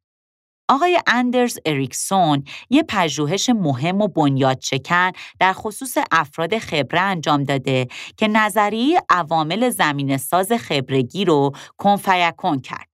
آقای 0.69 0.99
اندرز 1.07 1.57
اریکسون 1.65 2.43
یه 2.69 2.83
پژوهش 2.83 3.49
مهم 3.49 4.01
و 4.01 4.07
بنیاد 4.07 4.59
شکن 4.61 5.11
در 5.39 5.53
خصوص 5.53 5.97
افراد 6.11 6.57
خبره 6.57 7.01
انجام 7.01 7.43
داده 7.43 7.87
که 8.17 8.27
نظریه 8.27 9.01
عوامل 9.09 9.69
زمین 9.69 10.17
ساز 10.17 10.51
خبرگی 10.51 11.25
رو 11.25 11.51
کنفیکون 11.77 12.59
کرد. 12.61 12.88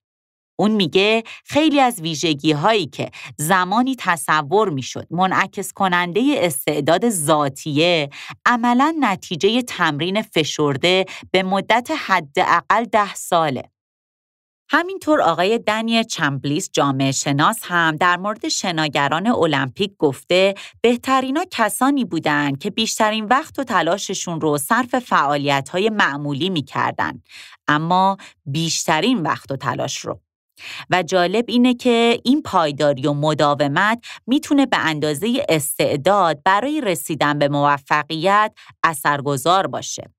اون 0.56 0.72
میگه 0.72 1.24
خیلی 1.46 1.80
از 1.80 2.02
ویژگی 2.02 2.52
هایی 2.52 2.86
که 2.86 3.12
زمانی 3.38 3.96
تصور 4.00 4.70
می‌شد 4.70 5.08
منعکس 5.12 5.74
کننده 5.74 6.22
استعداد 6.38 7.10
ذاتیه 7.10 8.10
عملا 8.46 8.96
نتیجه 9.00 9.62
تمرین 9.62 10.22
فشرده 10.22 11.06
به 11.32 11.44
مدت 11.44 11.92
حداقل 12.06 12.84
ده 12.84 13.16
ساله. 13.16 13.64
همینطور 14.70 15.22
آقای 15.22 15.58
دنیل 15.58 16.04
چمبلیس 16.04 16.70
جامعه 16.74 17.12
شناس 17.12 17.60
هم 17.64 17.96
در 17.96 18.18
مورد 18.18 18.48
شناگران 18.48 19.28
المپیک 19.28 19.92
گفته 20.00 20.54
بهترینا 20.82 21.46
کسانی 21.52 22.06
بودند 22.06 22.60
که 22.60 22.70
بیشترین 22.70 23.26
وقت 23.26 23.60
و 23.60 23.64
تلاششون 23.64 24.42
رو 24.42 24.58
صرف 24.58 25.00
فعالیت 25.00 25.70
های 25.70 25.90
معمولی 25.90 26.50
می‌کردن 26.50 27.22
اما 27.68 28.18
بیشترین 28.46 29.22
وقت 29.22 29.52
و 29.52 29.56
تلاش 29.56 29.98
رو 29.98 30.25
و 30.90 31.04
جالب 31.04 31.46
اینه 31.48 31.74
که 31.74 32.20
این 32.24 32.42
پایداری 32.42 33.08
و 33.08 33.14
مداومت 33.14 34.06
می‌تونه 34.28 34.66
به 34.66 34.78
اندازه 34.78 35.46
استعداد 35.50 36.44
برای 36.44 36.82
رسیدن 36.82 37.40
به 37.40 37.48
موفقیت 37.48 38.54
اثرگذار 38.84 39.68
باشه. 39.68 40.16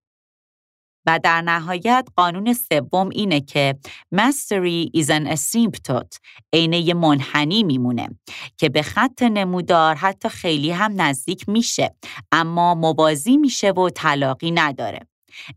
و 1.06 1.20
در 1.22 1.42
نهایت 1.42 2.08
قانون 2.16 2.52
سوم 2.52 3.08
اینه 3.08 3.40
که 3.40 3.78
mastery 4.14 5.00
is 5.00 5.06
an 5.06 5.28
asymptote 5.28 6.18
عینه 6.52 6.94
منحنی 6.94 7.62
میمونه 7.62 8.08
که 8.56 8.68
به 8.68 8.82
خط 8.82 9.22
نمودار 9.22 9.94
حتی 9.94 10.28
خیلی 10.28 10.70
هم 10.70 11.00
نزدیک 11.00 11.48
میشه 11.48 11.94
اما 12.32 12.74
موازی 12.74 13.36
میشه 13.36 13.70
و 13.70 13.90
طلاقی 13.90 14.50
نداره. 14.50 15.00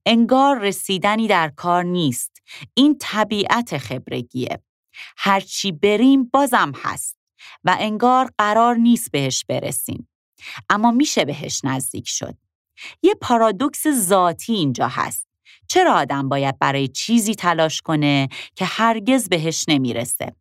انگار 0.06 0.60
رسیدنی 0.60 1.28
در 1.28 1.50
کار 1.56 1.84
نیست. 1.84 2.42
این 2.74 2.98
طبیعت 3.00 3.78
خبرگیه. 3.78 4.60
هرچی 5.18 5.72
بریم 5.72 6.24
بازم 6.24 6.72
هست 6.76 7.18
و 7.64 7.78
انگار 7.80 8.32
قرار 8.38 8.76
نیست 8.76 9.12
بهش 9.12 9.46
برسیم. 9.46 10.10
اما 10.70 10.92
میشه 10.92 11.26
بهش 11.26 11.62
نزدیک 11.64 12.08
شد. 12.08 12.38
یه 13.04 13.14
پارادوکس 13.22 13.88
ذاتی 13.88 14.54
اینجا 14.54 14.88
هست. 14.88 15.28
چرا 15.68 15.94
آدم 15.94 16.30
باید 16.30 16.60
برای 16.60 16.88
چیزی 16.88 17.36
تلاش 17.36 17.82
کنه 17.82 18.30
که 18.56 18.66
هرگز 18.66 19.30
بهش 19.30 19.66
نمی‌رسه؟ 19.68 20.36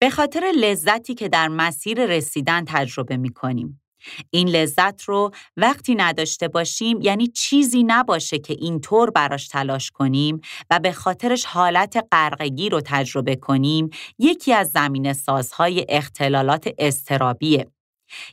به 0.00 0.10
خاطر 0.10 0.52
لذتی 0.56 1.14
که 1.14 1.28
در 1.28 1.48
مسیر 1.48 2.06
رسیدن 2.06 2.64
تجربه 2.64 3.16
می 3.16 3.32
کنیم. 3.32 3.81
این 4.30 4.48
لذت 4.48 5.02
رو 5.02 5.30
وقتی 5.56 5.94
نداشته 5.94 6.48
باشیم 6.48 7.00
یعنی 7.00 7.26
چیزی 7.26 7.82
نباشه 7.82 8.38
که 8.38 8.56
اینطور 8.58 9.10
براش 9.10 9.48
تلاش 9.48 9.90
کنیم 9.90 10.40
و 10.70 10.78
به 10.78 10.92
خاطرش 10.92 11.44
حالت 11.44 12.06
غرقگی 12.12 12.68
رو 12.68 12.80
تجربه 12.84 13.36
کنیم 13.36 13.90
یکی 14.18 14.52
از 14.52 14.70
زمین 14.70 15.12
سازهای 15.12 15.86
اختلالات 15.88 16.68
استرابیه. 16.78 17.66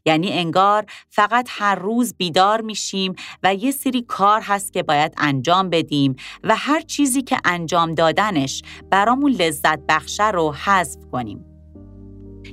یعنی 0.06 0.32
انگار 0.32 0.86
فقط 1.10 1.48
هر 1.50 1.76
روز 1.76 2.14
بیدار 2.18 2.62
میشیم 2.62 3.16
و 3.44 3.56
یه 3.56 3.72
سری 3.72 4.02
کار 4.02 4.42
هست 4.42 4.74
که 4.74 4.84
باید 4.84 5.14
انجام 5.18 5.70
بدیم 5.70 6.16
و 6.44 6.56
هر 6.56 6.82
چیزی 6.82 7.22
که 7.22 7.38
انجام 7.46 7.96
دادنش 7.96 8.62
برامون 8.92 9.32
لذت 9.32 9.80
بخشه 9.90 10.32
رو 10.32 10.54
حذف 10.54 11.06
کنیم. 11.12 11.49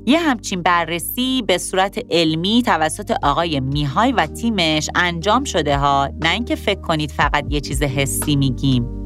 یه 0.06 0.18
همچین 0.18 0.62
بررسی 0.62 1.42
به 1.46 1.58
صورت 1.58 1.98
علمی 2.10 2.62
توسط 2.62 3.10
آقای 3.22 3.60
میهای 3.60 4.12
و 4.12 4.26
تیمش 4.26 4.90
انجام 4.94 5.44
شده 5.44 5.78
ها. 5.78 6.08
نه 6.22 6.30
اینکه 6.30 6.54
فکر 6.54 6.80
کنید 6.80 7.10
فقط 7.10 7.44
یه 7.50 7.60
چیز 7.60 7.82
حسی 7.82 8.36
میگیم. 8.36 9.05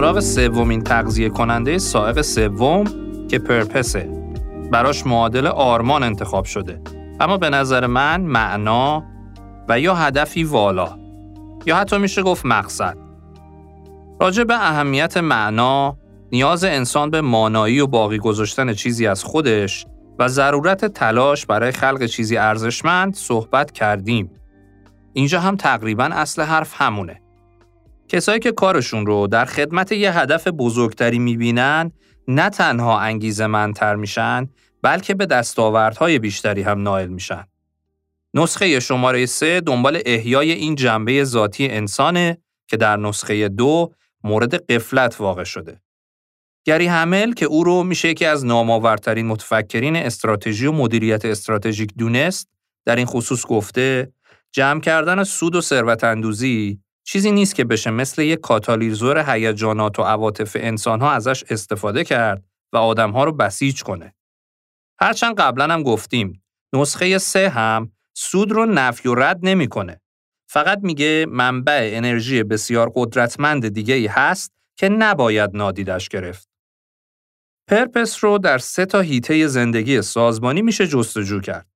سراغ 0.00 0.20
سومین 0.20 0.82
تغذیه 0.82 1.28
کننده 1.28 1.78
سائق 1.78 2.20
سوم 2.20 2.84
که 3.28 3.38
پرپسه. 3.38 4.08
براش 4.72 5.06
معادل 5.06 5.46
آرمان 5.46 6.02
انتخاب 6.02 6.44
شده. 6.44 6.80
اما 7.20 7.36
به 7.36 7.50
نظر 7.50 7.86
من 7.86 8.20
معنا 8.20 9.04
و 9.68 9.80
یا 9.80 9.94
هدفی 9.94 10.44
والا 10.44 10.98
یا 11.66 11.76
حتی 11.76 11.98
میشه 11.98 12.22
گفت 12.22 12.46
مقصد. 12.46 12.96
راجع 14.20 14.44
به 14.44 14.54
اهمیت 14.54 15.16
معنا، 15.16 15.96
نیاز 16.32 16.64
انسان 16.64 17.10
به 17.10 17.20
مانایی 17.20 17.80
و 17.80 17.86
باقی 17.86 18.18
گذاشتن 18.18 18.72
چیزی 18.72 19.06
از 19.06 19.24
خودش 19.24 19.86
و 20.18 20.28
ضرورت 20.28 20.84
تلاش 20.84 21.46
برای 21.46 21.72
خلق 21.72 22.06
چیزی 22.06 22.36
ارزشمند 22.36 23.14
صحبت 23.14 23.70
کردیم. 23.70 24.30
اینجا 25.12 25.40
هم 25.40 25.56
تقریبا 25.56 26.04
اصل 26.04 26.42
حرف 26.42 26.82
همونه. 26.82 27.20
کسایی 28.10 28.40
که 28.40 28.52
کارشون 28.52 29.06
رو 29.06 29.26
در 29.26 29.44
خدمت 29.44 29.92
یه 29.92 30.18
هدف 30.18 30.48
بزرگتری 30.48 31.18
می‌بینن 31.18 31.92
نه 32.28 32.50
تنها 32.50 33.00
انگیزه 33.00 33.46
منتر 33.46 33.96
میشن 33.96 34.48
بلکه 34.82 35.14
به 35.14 35.26
دستاوردهای 35.26 36.18
بیشتری 36.18 36.62
هم 36.62 36.82
نائل 36.82 37.08
میشن. 37.08 37.44
نسخه 38.34 38.80
شماره 38.80 39.26
3 39.26 39.60
دنبال 39.60 40.02
احیای 40.06 40.52
این 40.52 40.74
جنبه 40.74 41.24
ذاتی 41.24 41.68
انسانه 41.68 42.38
که 42.68 42.76
در 42.76 42.96
نسخه 42.96 43.48
دو 43.48 43.92
مورد 44.24 44.72
قفلت 44.72 45.20
واقع 45.20 45.44
شده. 45.44 45.80
گری 46.64 46.86
همل 46.86 47.32
که 47.32 47.46
او 47.46 47.64
رو 47.64 47.82
میشه 47.82 48.08
یکی 48.08 48.26
از 48.26 48.46
نامآورترین 48.46 49.26
متفکرین 49.26 49.96
استراتژی 49.96 50.66
و 50.66 50.72
مدیریت 50.72 51.24
استراتژیک 51.24 51.90
دونست 51.98 52.48
در 52.84 52.96
این 52.96 53.06
خصوص 53.06 53.46
گفته 53.46 54.12
جمع 54.52 54.80
کردن 54.80 55.24
سود 55.24 55.56
و 55.56 55.60
ثروت 55.60 56.04
اندوزی 56.04 56.80
چیزی 57.04 57.32
نیست 57.32 57.54
که 57.54 57.64
بشه 57.64 57.90
مثل 57.90 58.22
یک 58.22 58.40
کاتالیزور 58.40 59.30
هیجانات 59.30 59.98
و 59.98 60.02
عواطف 60.02 60.56
انسانها 60.60 61.12
ازش 61.12 61.44
استفاده 61.50 62.04
کرد 62.04 62.44
و 62.72 62.76
آدمها 62.76 63.24
رو 63.24 63.32
بسیج 63.32 63.82
کنه. 63.82 64.14
هرچند 65.00 65.36
قبلا 65.36 65.74
هم 65.74 65.82
گفتیم 65.82 66.44
نسخه 66.72 67.18
سه 67.18 67.48
هم 67.48 67.92
سود 68.14 68.52
رو 68.52 68.66
نفی 68.66 69.08
و 69.08 69.14
رد 69.14 69.38
نمی‌کنه. 69.42 70.00
فقط 70.48 70.78
میگه 70.82 71.26
منبع 71.28 71.90
انرژی 71.92 72.42
بسیار 72.42 72.92
قدرتمند 72.94 73.68
دیگه 73.68 73.94
ای 73.94 74.06
هست 74.06 74.52
که 74.76 74.88
نباید 74.88 75.50
نادیدش 75.54 76.08
گرفت. 76.08 76.48
پرپس 77.66 78.24
رو 78.24 78.38
در 78.38 78.58
سه 78.58 78.86
تا 78.86 79.00
هیته 79.00 79.46
زندگی 79.46 80.02
سازمانی 80.02 80.62
میشه 80.62 80.86
جستجو 80.86 81.40
کرد. 81.40 81.66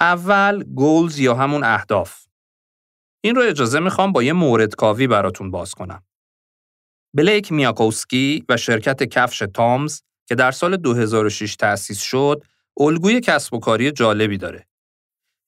اول 0.00 0.64
گولز 0.64 1.18
یا 1.18 1.34
همون 1.34 1.64
اهداف. 1.64 2.25
این 3.24 3.34
رو 3.34 3.42
اجازه 3.42 3.80
می‌خوام 3.80 4.12
با 4.12 4.22
یه 4.22 4.32
مورد 4.32 4.74
کاوی 4.74 5.06
براتون 5.06 5.50
باز 5.50 5.74
کنم. 5.74 6.02
بلیک 7.16 7.52
میاکوسکی 7.52 8.44
و 8.48 8.56
شرکت 8.56 9.02
کفش 9.02 9.38
تامز 9.54 10.00
که 10.28 10.34
در 10.34 10.50
سال 10.50 10.76
2006 10.76 11.56
تأسیس 11.56 12.00
شد، 12.00 12.42
الگوی 12.80 13.20
کسب 13.20 13.54
و 13.54 13.58
کاری 13.58 13.92
جالبی 13.92 14.38
داره. 14.38 14.66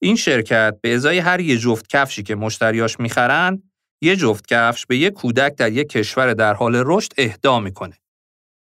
این 0.02 0.16
شرکت 0.16 0.78
به 0.82 0.94
ازای 0.94 1.18
هر 1.18 1.40
یه 1.40 1.58
جفت 1.58 1.86
کفشی 1.86 2.22
که 2.22 2.34
مشتریاش 2.34 3.00
می‌خرن، 3.00 3.62
یه 4.02 4.16
جفت 4.16 4.46
کفش 4.46 4.86
به 4.86 4.96
یه 4.96 5.10
کودک 5.10 5.54
در 5.56 5.72
یک 5.72 5.88
کشور 5.88 6.34
در 6.34 6.54
حال 6.54 6.82
رشد 6.86 7.12
اهدا 7.18 7.60
می‌کنه. 7.60 7.98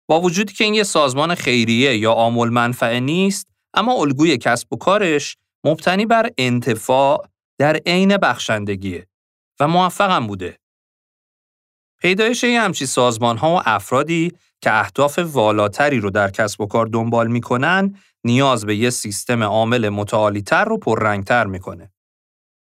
با 0.10 0.22
وجودی 0.22 0.54
که 0.54 0.64
این 0.64 0.74
یه 0.74 0.84
سازمان 0.84 1.36
خیریه 1.36 1.98
یا 1.98 2.14
آمول 2.14 2.50
منفعه 2.50 3.00
نیست، 3.00 3.48
اما 3.74 3.94
الگوی 3.94 4.38
کسب 4.38 4.74
و 4.74 4.78
کارش 4.78 5.38
مبتنی 5.66 6.06
بر 6.06 6.30
انتفاع 6.38 7.28
در 7.60 7.76
عین 7.86 8.18
بخشندگیه 8.18 9.08
و 9.60 9.68
موفقم 9.68 10.28
بوده. 10.28 10.60
پیدایش 12.02 12.44
این 12.44 12.60
همچی 12.60 12.86
سازمان 12.86 13.38
ها 13.38 13.56
و 13.56 13.62
افرادی 13.66 14.32
که 14.62 14.80
اهداف 14.80 15.20
والاتری 15.20 16.00
رو 16.00 16.10
در 16.10 16.32
کسب 16.32 16.62
و 16.62 16.66
کار 16.66 16.86
دنبال 16.86 17.28
می‌کنن 17.28 17.96
نیاز 18.24 18.66
به 18.66 18.76
یه 18.76 18.90
سیستم 18.90 19.44
عامل 19.44 19.90
متعالیتر 19.90 20.66
رو 20.66 20.78
پررنگتر 20.78 21.46
می‌کنه. 21.46 21.92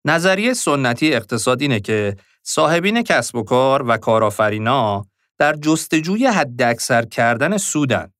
نظریه 0.05 0.53
سنتی 0.53 1.13
اقتصاد 1.13 1.61
اینه 1.61 1.79
که 1.79 2.15
صاحبین 2.43 3.03
کسب 3.03 3.35
و 3.35 3.43
کار 3.43 3.87
و 3.87 3.97
کارآفرینا 3.97 5.05
در 5.37 5.55
جستجوی 5.55 6.25
حداکثر 6.25 7.05
کردن 7.05 7.57
سودن. 7.57 8.13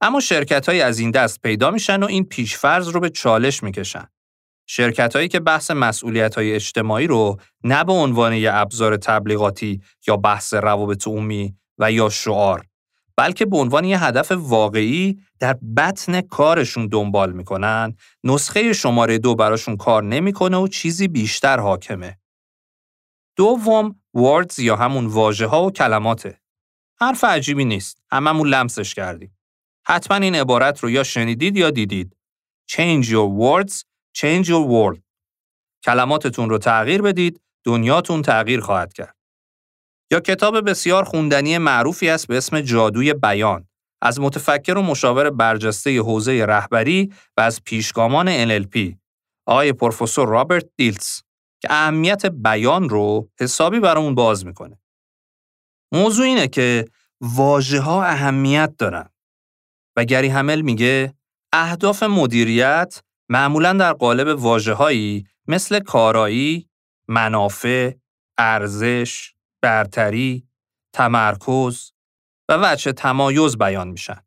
اما 0.00 0.20
شرکت 0.20 0.68
های 0.68 0.80
از 0.80 0.98
این 0.98 1.10
دست 1.10 1.40
پیدا 1.40 1.70
میشن 1.70 2.02
و 2.02 2.06
این 2.06 2.24
پیشفرض 2.24 2.88
رو 2.88 3.00
به 3.00 3.10
چالش 3.10 3.62
می‌کشن. 3.62 4.08
شرکت 4.72 5.16
هایی 5.16 5.28
که 5.28 5.40
بحث 5.40 5.70
مسئولیت 5.70 6.34
های 6.34 6.54
اجتماعی 6.54 7.06
رو 7.06 7.36
نه 7.64 7.84
به 7.84 7.92
عنوان 7.92 8.32
یه 8.32 8.54
ابزار 8.54 8.96
تبلیغاتی 8.96 9.80
یا 10.08 10.16
بحث 10.16 10.54
روابط 10.54 11.06
عمومی 11.06 11.54
و 11.78 11.92
یا 11.92 12.08
شعار 12.08 12.66
بلکه 13.16 13.46
به 13.46 13.56
عنوان 13.56 13.84
یه 13.84 14.04
هدف 14.04 14.32
واقعی 14.32 15.18
در 15.40 15.58
بطن 15.76 16.20
کارشون 16.20 16.86
دنبال 16.86 17.32
می‌کنن 17.32 17.96
نسخه 18.24 18.72
شماره 18.72 19.18
دو 19.18 19.34
براشون 19.34 19.76
کار 19.76 20.02
نمی‌کنه 20.02 20.56
و 20.56 20.68
چیزی 20.68 21.08
بیشتر 21.08 21.60
حاکمه. 21.60 22.18
دوم 23.36 24.00
وردز 24.14 24.58
یا 24.58 24.76
همون 24.76 25.06
واژه 25.06 25.46
ها 25.46 25.64
و 25.64 25.70
کلماته. 25.70 26.40
حرف 27.00 27.24
عجیبی 27.24 27.64
نیست. 27.64 28.02
هممون 28.12 28.48
لمسش 28.48 28.94
کردیم. 28.94 29.38
حتما 29.86 30.16
این 30.16 30.34
عبارت 30.34 30.78
رو 30.80 30.90
یا 30.90 31.02
شنیدید 31.02 31.56
یا 31.56 31.70
دیدید. 31.70 32.16
Change 32.70 33.04
your 33.04 33.28
words 33.40 33.89
Change 34.18 34.46
your 34.46 34.66
world. 34.70 35.00
کلماتتون 35.84 36.50
رو 36.50 36.58
تغییر 36.58 37.02
بدید، 37.02 37.40
دنیاتون 37.64 38.22
تغییر 38.22 38.60
خواهد 38.60 38.92
کرد. 38.92 39.16
یا 40.12 40.20
کتاب 40.20 40.70
بسیار 40.70 41.04
خوندنی 41.04 41.58
معروفی 41.58 42.08
است 42.08 42.26
به 42.26 42.36
اسم 42.36 42.60
جادوی 42.60 43.14
بیان 43.14 43.68
از 44.02 44.20
متفکر 44.20 44.78
و 44.78 44.82
مشاور 44.82 45.30
برجسته 45.30 46.00
حوزه 46.00 46.44
رهبری 46.48 47.12
و 47.36 47.40
از 47.40 47.64
پیشگامان 47.64 48.48
NLP 48.48 48.94
آقای 49.46 49.72
پروفسور 49.72 50.28
رابرت 50.28 50.64
دیلتس 50.76 51.22
که 51.62 51.68
اهمیت 51.72 52.26
بیان 52.26 52.88
رو 52.88 53.30
حسابی 53.40 53.80
برامون 53.80 54.14
باز 54.14 54.46
می‌کنه. 54.46 54.80
موضوع 55.92 56.26
اینه 56.26 56.48
که 56.48 56.84
واژه 57.20 57.80
ها 57.80 58.04
اهمیت 58.04 58.76
دارن 58.78 59.10
و 59.96 60.04
گری 60.04 60.28
همل 60.28 60.60
میگه 60.60 61.14
اهداف 61.52 62.02
مدیریت 62.02 63.02
معمولا 63.32 63.72
در 63.72 63.92
قالب 63.92 64.42
واجههایی 64.42 65.26
مثل 65.46 65.80
کارایی، 65.80 66.68
منافع، 67.08 67.92
ارزش، 68.38 69.34
برتری، 69.62 70.48
تمرکز 70.92 71.92
و 72.48 72.58
وجه 72.62 72.92
تمایز 72.92 73.58
بیان 73.58 73.88
میشن. 73.88 74.22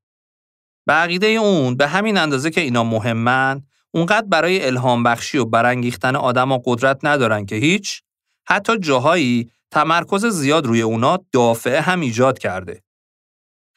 به 0.86 1.26
اون 1.36 1.78
به 1.78 1.88
همین 1.88 2.18
اندازه 2.18 2.52
که 2.52 2.62
اینا 2.62 2.84
مهمن، 2.84 3.64
اونقدر 3.92 4.28
برای 4.28 4.66
الهام 4.66 5.04
بخشی 5.04 5.38
و 5.38 5.46
برانگیختن 5.46 6.16
آدما 6.16 6.62
قدرت 6.66 7.00
ندارن 7.04 7.46
که 7.46 7.56
هیچ 7.56 8.02
حتی 8.48 8.78
جاهایی 8.78 9.52
تمرکز 9.72 10.26
زیاد 10.26 10.66
روی 10.66 10.82
اونا 10.82 11.20
دافعه 11.32 11.82
هم 11.82 12.00
ایجاد 12.00 12.40
کرده. 12.40 12.84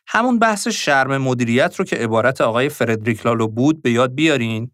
همون 0.07 0.39
بحث 0.39 0.69
شرم 0.69 1.17
مدیریت 1.17 1.77
رو 1.77 1.85
که 1.85 1.97
عبارت 1.97 2.41
آقای 2.41 2.69
فردریک 2.69 3.27
لالو 3.27 3.49
بود 3.49 3.83
به 3.83 3.91
یاد 3.91 4.15
بیارین. 4.15 4.71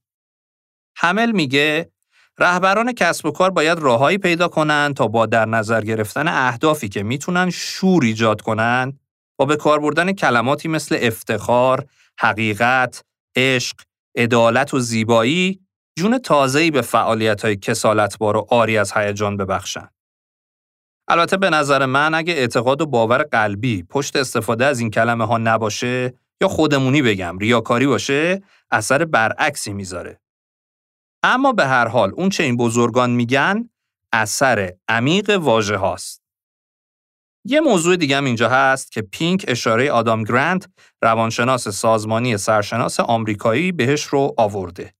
حمل 0.96 1.32
میگه 1.32 1.90
رهبران 2.38 2.92
کسب 2.92 3.26
و 3.26 3.30
کار 3.30 3.50
باید 3.50 3.78
راههایی 3.78 4.18
پیدا 4.18 4.48
کنن 4.48 4.94
تا 4.96 5.06
با 5.06 5.26
در 5.26 5.44
نظر 5.44 5.80
گرفتن 5.80 6.28
اهدافی 6.28 6.88
که 6.88 7.02
می‌تونن 7.02 7.50
شور 7.50 8.04
ایجاد 8.04 8.40
کنن 8.40 8.98
با 9.38 9.44
به 9.44 9.56
کار 9.56 9.80
بردن 9.80 10.12
کلماتی 10.12 10.68
مثل 10.68 10.98
افتخار، 11.00 11.86
حقیقت، 12.18 13.04
عشق، 13.36 13.76
عدالت 14.16 14.74
و 14.74 14.78
زیبایی 14.78 15.60
جون 15.98 16.18
تازه‌ای 16.18 16.70
به 16.70 16.82
فعالیت‌های 16.82 17.56
کسالتبار 17.56 18.36
و 18.36 18.46
آری 18.50 18.78
از 18.78 18.92
هیجان 18.92 19.36
ببخشن. 19.36 19.88
البته 21.08 21.36
به 21.36 21.50
نظر 21.50 21.86
من 21.86 22.14
اگه 22.14 22.34
اعتقاد 22.34 22.80
و 22.80 22.86
باور 22.86 23.22
قلبی 23.22 23.82
پشت 23.82 24.16
استفاده 24.16 24.66
از 24.66 24.80
این 24.80 24.90
کلمه 24.90 25.26
ها 25.26 25.38
نباشه 25.38 26.14
یا 26.40 26.48
خودمونی 26.48 27.02
بگم 27.02 27.38
ریاکاری 27.38 27.86
باشه 27.86 28.42
اثر 28.70 29.04
برعکسی 29.04 29.72
می‌ذاره. 29.72 30.21
اما 31.22 31.52
به 31.52 31.66
هر 31.66 31.88
حال 31.88 32.12
اون 32.14 32.28
چه 32.28 32.42
این 32.42 32.56
بزرگان 32.56 33.10
میگن 33.10 33.70
اثر 34.12 34.72
عمیق 34.88 35.30
واژه 35.30 35.76
هاست. 35.76 36.22
یه 37.44 37.60
موضوع 37.60 37.96
دیگه 37.96 38.16
هم 38.16 38.24
اینجا 38.24 38.48
هست 38.48 38.92
که 38.92 39.02
پینک 39.02 39.44
اشاره 39.48 39.90
آدام 39.90 40.24
گرانت 40.24 40.68
روانشناس 41.02 41.68
سازمانی 41.68 42.36
سرشناس 42.36 43.00
آمریکایی 43.00 43.72
بهش 43.72 44.02
رو 44.02 44.34
آورده. 44.38 44.94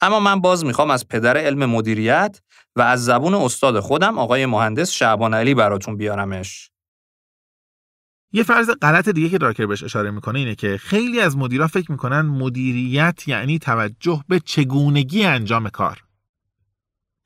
اما 0.00 0.20
من 0.20 0.40
باز 0.40 0.64
می‌خوام 0.64 0.90
از 0.90 1.08
پدر 1.08 1.36
علم 1.36 1.66
مدیریت 1.70 2.40
و 2.76 2.82
از 2.82 3.04
زبون 3.04 3.34
استاد 3.34 3.80
خودم 3.80 4.18
آقای 4.18 4.46
مهندس 4.46 4.90
شعبان 4.90 5.34
علی 5.34 5.54
براتون 5.54 5.96
بیارمش. 5.96 6.70
یه 8.32 8.42
فرض 8.42 8.70
غلط 8.70 9.08
دیگه 9.08 9.28
که 9.28 9.38
دارکر 9.38 9.66
بهش 9.66 9.82
اشاره 9.82 10.10
می‌کنه 10.10 10.38
اینه 10.38 10.54
که 10.54 10.78
خیلی 10.78 11.20
از 11.20 11.36
مدیرا 11.36 11.68
فکر 11.68 11.92
می‌کنن 11.92 12.20
مدیریت 12.20 13.28
یعنی 13.28 13.58
توجه 13.58 14.24
به 14.28 14.40
چگونگی 14.40 15.24
انجام 15.24 15.68
کار. 15.68 16.04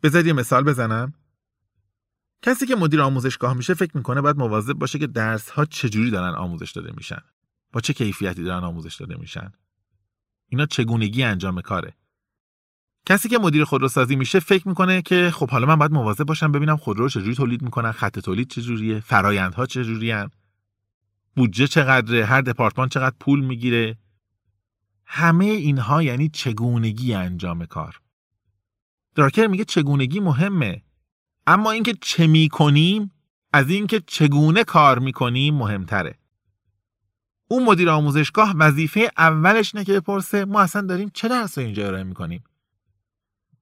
بذارید 0.03 0.27
یه 0.27 0.33
مثال 0.33 0.65
بزنم. 0.65 1.15
کسی 2.43 2.67
که 2.67 2.77
مدیر 2.77 3.03
آموزشگاه 3.03 3.55
میشه 3.55 3.75
فکر 3.75 3.97
می‌کنه 3.97 4.21
باید 4.21 4.37
مواظب 4.37 4.73
باشه 4.73 4.99
که 4.99 5.07
درس 5.07 5.51
ها 5.51 5.65
چجوری 5.65 6.11
دارن 6.11 6.35
آموزش 6.35 6.73
داده 6.73 6.93
میشن. 6.97 7.21
با 7.73 7.81
چه 7.81 7.93
کیفیتی 7.93 8.45
دارن 8.45 8.65
آموزش 8.65 8.95
داده 8.95 9.17
میشن. 9.17 9.53
اینا 10.49 10.67
چگونگی 10.67 11.23
انجام 11.23 11.61
کاره. 11.61 11.95
کسی 13.07 13.29
که 13.29 13.39
مدیر 13.39 13.65
خودروسازی 13.65 14.17
میشه 14.17 14.41
فکر 14.41 14.69
می‌کنه 14.69 15.03
که 15.03 15.31
خب 15.31 15.51
حالا 15.51 15.67
من 15.67 15.77
باید 15.77 15.93
مواظب 15.93 16.25
باشم 16.25 16.53
ببینم 16.53 16.77
خودرو 16.77 17.03
رو 17.03 17.09
چجوری 17.09 17.35
تولید 17.35 17.63
می‌کنن 17.63 17.93
خط 17.93 18.19
تولید 18.19 18.51
چجوریه 18.51 19.01
فرایندها 19.01 19.67
چجوریان 19.67 20.31
بودجه 21.37 21.67
چقدره 21.67 22.25
هر 22.25 22.41
دپارتمان 22.41 22.89
چقدر 22.89 23.17
پول 23.21 23.41
می‌گیره. 23.41 23.99
همه 25.07 25.45
اینها 25.45 26.03
یعنی 26.03 26.29
چگونگی 26.29 27.15
انجام 27.15 27.67
کار. 27.67 28.01
دراکر 29.15 29.47
میگه 29.47 29.65
چگونگی 29.65 30.21
مهمه. 30.21 30.83
اما 31.47 31.71
اینکه 31.71 31.95
چه 32.01 32.27
می‌کنیم 32.27 33.11
از 33.53 33.71
اینکه 33.71 34.01
چگونه 34.07 34.65
کار 34.65 34.99
می‌کنیم 34.99 35.55
مهمتره. 35.55 36.19
اون 37.49 37.65
مدیر 37.65 37.91
آموزشگاه 37.91 38.55
وظیفه 38.57 39.11
اولش 39.19 39.75
اینه 39.75 39.85
که 39.85 39.93
بپرسه 39.93 40.45
ما 40.45 40.61
اصلا 40.61 40.83
داریم 40.83 41.11
چه 41.15 41.29
درس 41.29 41.59
اینجا 41.59 41.89
ارائه 41.89 42.05
می‌کنیم؟ 42.05 42.45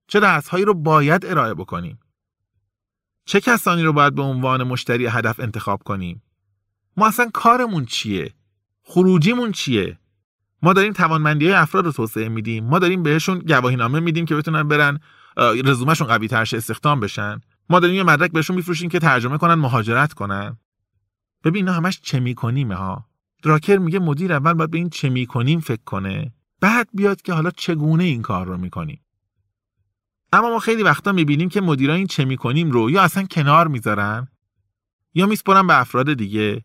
چه 0.06 0.20
درسهایی 0.20 0.64
رو 0.64 0.74
باید 0.74 1.26
ارائه 1.26 1.54
بکنیم؟ 1.54 1.98
چه 3.24 3.40
کسانی 3.40 3.82
رو 3.82 3.92
باید 3.92 4.14
به 4.14 4.22
عنوان 4.22 4.62
مشتری 4.62 5.06
هدف 5.06 5.40
انتخاب 5.40 5.82
کنیم؟ 5.82 6.22
ما 6.96 7.06
اصلا 7.06 7.30
کارمون 7.34 7.84
چیه؟ 7.84 8.32
خروجیمون 8.82 9.52
چیه؟ 9.52 9.98
ما 10.62 10.72
داریم 10.72 10.92
توانمندی 10.92 11.46
های 11.46 11.54
افراد 11.54 11.84
رو 11.84 11.92
توسعه 11.92 12.28
میدیم. 12.28 12.64
ما 12.64 12.78
داریم 12.78 13.02
بهشون 13.02 13.38
گواهی 13.38 13.76
نامه 13.76 14.00
میدیم 14.00 14.24
که 14.24 14.34
بتونن 14.34 14.68
برن 14.68 15.00
رزومهشون 15.64 16.06
قوی 16.06 16.28
ترش 16.28 16.54
استخدام 16.54 17.00
بشن. 17.00 17.40
ما 17.70 17.80
داریم 17.80 17.96
یه 17.96 18.02
مدرک 18.02 18.32
بهشون 18.32 18.56
میفروشیم 18.56 18.88
که 18.88 18.98
ترجمه 18.98 19.38
کنن 19.38 19.54
مهاجرت 19.54 20.12
کنن. 20.12 20.56
ببین 21.44 21.56
اینا 21.56 21.72
همش 21.72 22.00
چه 22.00 22.20
می‌کنیم 22.20 22.72
ها؟ 22.72 23.06
دراکر 23.42 23.76
میگه 23.76 23.98
مدیر 23.98 24.32
اول 24.32 24.52
باید 24.52 24.70
به 24.70 24.78
این 24.78 24.90
چه 24.90 25.08
می‌کنیم 25.08 25.60
فکر 25.60 25.84
کنه. 25.84 26.32
بعد 26.60 26.88
بیاد 26.92 27.22
که 27.22 27.32
حالا 27.32 27.50
چگونه 27.50 28.04
این 28.04 28.22
کار 28.22 28.46
رو 28.46 28.56
می‌کنیم. 28.56 29.00
اما 30.32 30.50
ما 30.50 30.58
خیلی 30.58 30.82
وقتا 30.82 31.12
می‌بینیم 31.12 31.48
که 31.48 31.60
مدیران 31.60 31.96
این 31.96 32.06
چه 32.06 32.24
می‌کنیم 32.24 32.70
رو 32.70 32.90
یا 32.90 33.02
اصلا 33.02 33.22
کنار 33.22 33.68
می‌ذارن 33.68 34.28
یا 35.14 35.26
میسپرن 35.26 35.66
به 35.66 35.80
افراد 35.80 36.12
دیگه. 36.12 36.64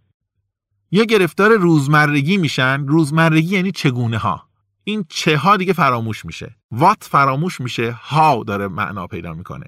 یا 0.92 1.04
گرفتار 1.04 1.58
روزمرگی 1.58 2.38
میشن. 2.38 2.86
روزمرگی 2.88 3.56
یعنی 3.56 3.72
چگونه 3.72 4.18
ها؟ 4.18 4.48
این 4.84 5.06
چه 5.10 5.38
ها 5.38 5.58
دیگه 5.58 5.74
فراموش 5.74 6.26
میشه. 6.26 6.56
وات 6.72 7.04
فراموش 7.04 7.62
میشه. 7.62 7.92
ها 7.92 8.44
داره 8.48 8.68
معنا 8.68 9.08
پیدا 9.08 9.34
می‌کنه. 9.34 9.66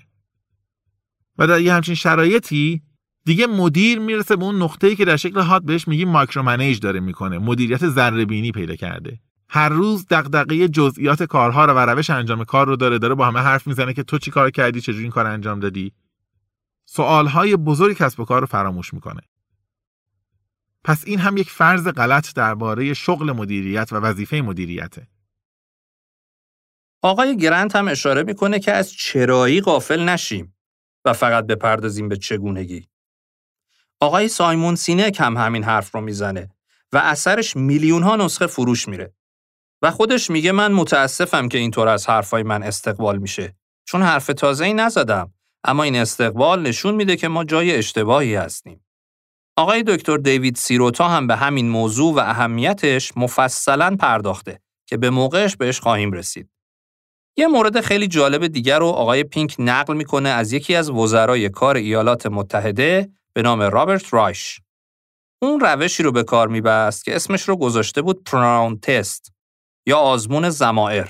و 1.38 1.48
در 1.48 1.62
یه 1.62 1.74
همچین 1.74 1.96
شرایطی 1.96 2.82
دیگه 3.26 3.48
مدیر 3.48 4.00
می‌رسه 4.00 4.36
به 4.36 4.44
اون 4.44 4.62
نقطه‌ای 4.62 4.96
که 4.96 5.06
در 5.06 5.16
شکل 5.16 5.40
هات 5.40 5.64
بهش 5.64 5.88
میگیم 5.88 6.10
مایکرو 6.10 6.44
منیج 6.44 6.80
داره 6.80 7.00
می‌کنه. 7.00 7.38
مدیریت 7.38 7.90
ذره 7.90 8.26
بینی 8.26 8.52
پیدا 8.52 8.76
کرده. 8.76 9.20
هر 9.50 9.70
روز 9.70 10.06
دغدغه 10.10 10.68
جزئیات 10.68 11.24
کارها 11.24 11.66
رو 11.66 11.74
و 11.74 11.80
روش 11.80 12.10
انجام 12.10 12.44
کار 12.44 12.68
رو 12.68 12.76
داره. 12.76 13.00
داره 13.00 13.16
با 13.16 13.28
همه 13.28 13.40
حرف 13.40 13.68
می‌زنه 13.68 13.94
که 13.94 14.04
تو 14.04 14.18
چی 14.18 14.32
کار 14.32 14.50
کردی؟ 14.50 14.82
چجوری 14.82 15.04
این 15.04 15.12
کار 15.12 15.26
انجام 15.26 15.60
دادی؟ 15.60 15.94
سوالهای 16.86 17.56
بزرگ 17.56 17.98
کسب 17.98 18.20
و 18.20 18.26
کار 18.26 18.42
رو 18.42 18.48
فراموش 18.48 18.94
می‌کنه. 18.94 19.22
پس 20.84 21.04
این 21.06 21.20
هم 21.20 21.38
یک 21.38 21.50
فرض 21.50 21.88
غلط 21.88 22.34
درباره 22.34 22.94
شغل 22.94 23.32
مدیریت 23.32 23.94
و 23.94 23.96
وظیفه 23.96 24.42
مدیریته 24.42 25.08
آقای 27.02 27.38
گرنت 27.38 27.76
هم 27.76 27.88
اشاره 27.88 28.24
می‌کنه 28.24 28.60
که 28.60 28.72
از 28.72 28.92
چرایی 28.92 29.62
غافل 29.62 30.10
نشیم 30.10 30.56
و 31.06 31.14
فقط 31.14 31.46
بپردازیم 31.46 32.10
به 32.10 32.18
چگونگی. 32.18 32.88
آقای 34.00 34.28
سایمون 34.28 34.76
سینک 34.76 35.20
هم 35.20 35.38
همین 35.38 35.64
حرف 35.64 35.96
رو 35.96 36.02
می‌زنه 36.02 36.50
و 36.92 36.98
اثرش 36.98 37.56
میلیون 37.56 38.04
ها 38.04 38.16
نسخه 38.16 38.48
فروش 38.48 38.88
میره. 38.88 39.14
و 39.82 39.92
خودش 39.92 40.30
میگه 40.30 40.52
من 40.52 40.72
متاسفم 40.72 41.50
که 41.50 41.58
اینطور 41.58 41.88
از 41.88 42.08
حرفای 42.08 42.44
من 42.44 42.64
استقبال 42.64 43.18
میشه 43.18 43.56
چون 43.86 44.02
حرف 44.02 44.28
تازه 44.28 44.66
ای 44.66 44.74
نزدم 44.74 45.34
اما 45.64 45.84
این 45.84 45.96
استقبال 45.96 46.62
نشون 46.62 46.96
میده 46.96 47.16
که 47.16 47.28
ما 47.28 47.44
جای 47.44 47.76
اشتباهی 47.76 48.36
هستیم. 48.36 48.86
آقای 49.60 49.84
دکتر 49.88 50.18
دیوید 50.18 50.56
سیروتا 50.56 51.08
هم 51.08 51.28
به 51.28 51.36
همین 51.36 51.70
موضوع 51.70 52.14
و 52.14 52.20
اهمیتش 52.20 53.18
مفصلا 53.18 53.96
پرداخته 54.00 54.60
که 54.86 54.98
به 54.98 55.10
موقعش 55.10 55.56
بهش 55.56 55.80
خواهیم 55.80 56.12
رسید. 56.12 56.50
یه 57.38 57.48
مورد 57.48 57.82
خیلی 57.82 58.08
جالب 58.08 58.48
دیگر 58.48 58.80
رو 58.80 58.86
آقای 58.86 59.24
پینک 59.24 59.56
نقل 59.60 59.96
می‌کنه 59.96 60.30
از 60.30 60.54
یکی 60.54 60.76
از 60.76 60.90
وزرای 60.90 61.50
کار 61.50 61.76
ایالات 61.76 62.26
متحده 62.26 63.10
به 63.34 63.42
نام 63.42 63.62
رابرت 63.62 64.14
رایش. 64.14 64.62
اون 65.42 65.60
روشی 65.60 66.04
رو 66.04 66.12
به 66.12 66.24
کار 66.24 66.48
میبست 66.48 67.06
که 67.06 67.16
اسمش 67.16 67.42
رو 67.50 67.56
گذاشته 67.56 68.02
بود 68.02 68.24
پراون 68.24 68.80
تست 68.80 69.34
یا 69.86 69.98
آزمون 69.98 70.50
زمائر. 70.50 71.08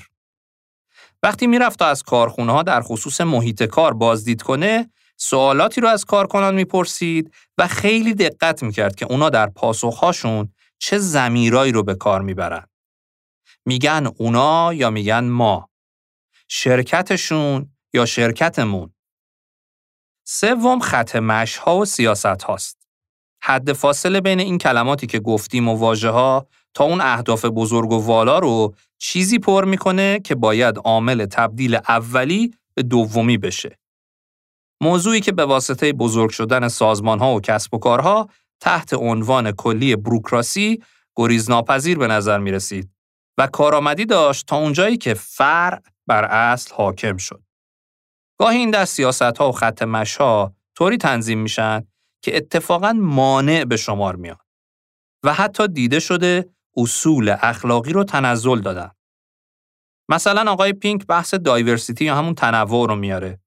وقتی 1.22 1.46
می‌رفت 1.46 1.78
تا 1.78 1.86
از 1.86 2.02
کارخونه 2.02 2.52
ها 2.52 2.62
در 2.62 2.80
خصوص 2.80 3.20
محیط 3.20 3.62
کار 3.62 3.94
بازدید 3.94 4.42
کنه، 4.42 4.90
سوالاتی 5.22 5.80
رو 5.80 5.88
از 5.88 6.04
کارکنان 6.04 6.54
می‌پرسید 6.54 7.34
و 7.58 7.66
خیلی 7.66 8.14
دقت 8.14 8.62
می‌کرد 8.62 8.94
که 8.94 9.06
اونا 9.06 9.30
در 9.30 9.46
پاسخهاشون 9.46 10.52
چه 10.78 10.98
زمیرایی 10.98 11.72
رو 11.72 11.82
به 11.82 11.94
کار 11.94 12.22
می‌برن. 12.22 12.66
میگن 13.66 14.08
اونا 14.16 14.74
یا 14.74 14.90
میگن 14.90 15.24
ما. 15.24 15.68
شرکتشون 16.48 17.72
یا 17.94 18.06
شرکتمون. 18.06 18.94
سوم 20.26 20.80
خط 20.80 21.16
مشها 21.16 21.76
و 21.76 21.84
سیاست 21.84 22.42
هاست. 22.42 22.88
حد 23.42 23.72
فاصله 23.72 24.20
بین 24.20 24.40
این 24.40 24.58
کلماتی 24.58 25.06
که 25.06 25.20
گفتیم 25.20 25.68
و 25.68 25.74
واژه 25.74 26.10
ها 26.10 26.46
تا 26.74 26.84
اون 26.84 27.00
اهداف 27.00 27.44
بزرگ 27.44 27.92
و 27.92 28.06
والا 28.06 28.38
رو 28.38 28.74
چیزی 28.98 29.38
پر 29.38 29.64
می‌کنه 29.64 30.20
که 30.20 30.34
باید 30.34 30.78
عامل 30.78 31.26
تبدیل 31.26 31.74
اولی 31.74 32.54
به 32.74 32.82
دومی 32.82 33.38
بشه. 33.38 33.79
موضوعی 34.80 35.20
که 35.20 35.32
به 35.32 35.44
واسطه 35.44 35.92
بزرگ 35.92 36.30
شدن 36.30 36.68
سازمان 36.68 37.18
ها 37.18 37.34
و 37.34 37.40
کسب 37.40 37.74
و 37.74 37.78
کارها 37.78 38.28
تحت 38.60 38.94
عنوان 38.94 39.52
کلی 39.52 39.96
بروکراسی 39.96 40.82
گریزناپذیر 41.16 41.98
به 41.98 42.06
نظر 42.06 42.38
می 42.38 42.52
رسید 42.52 42.90
و 43.38 43.46
کارآمدی 43.46 44.04
داشت 44.04 44.46
تا 44.46 44.56
اونجایی 44.56 44.96
که 44.96 45.14
فرع 45.14 45.80
بر 46.06 46.24
اصل 46.24 46.74
حاکم 46.74 47.16
شد. 47.16 47.42
گاهی 48.38 48.58
این 48.58 48.70
در 48.70 48.84
سیاست 48.84 49.22
ها 49.22 49.48
و 49.48 49.52
خط 49.52 49.82
مشها 49.82 50.54
طوری 50.74 50.96
تنظیم 50.96 51.38
میشن 51.38 51.86
که 52.22 52.36
اتفاقا 52.36 52.92
مانع 52.92 53.64
به 53.64 53.76
شمار 53.76 54.16
میاد 54.16 54.46
و 55.22 55.34
حتی 55.34 55.68
دیده 55.68 56.00
شده 56.00 56.50
اصول 56.76 57.36
اخلاقی 57.42 57.92
رو 57.92 58.04
تنزل 58.04 58.60
دادن. 58.60 58.90
مثلا 60.08 60.52
آقای 60.52 60.72
پینک 60.72 61.06
بحث 61.06 61.34
دایورسیتی 61.34 62.04
یا 62.04 62.16
همون 62.16 62.34
تنوع 62.34 62.88
رو 62.88 62.96
میاره. 62.96 63.40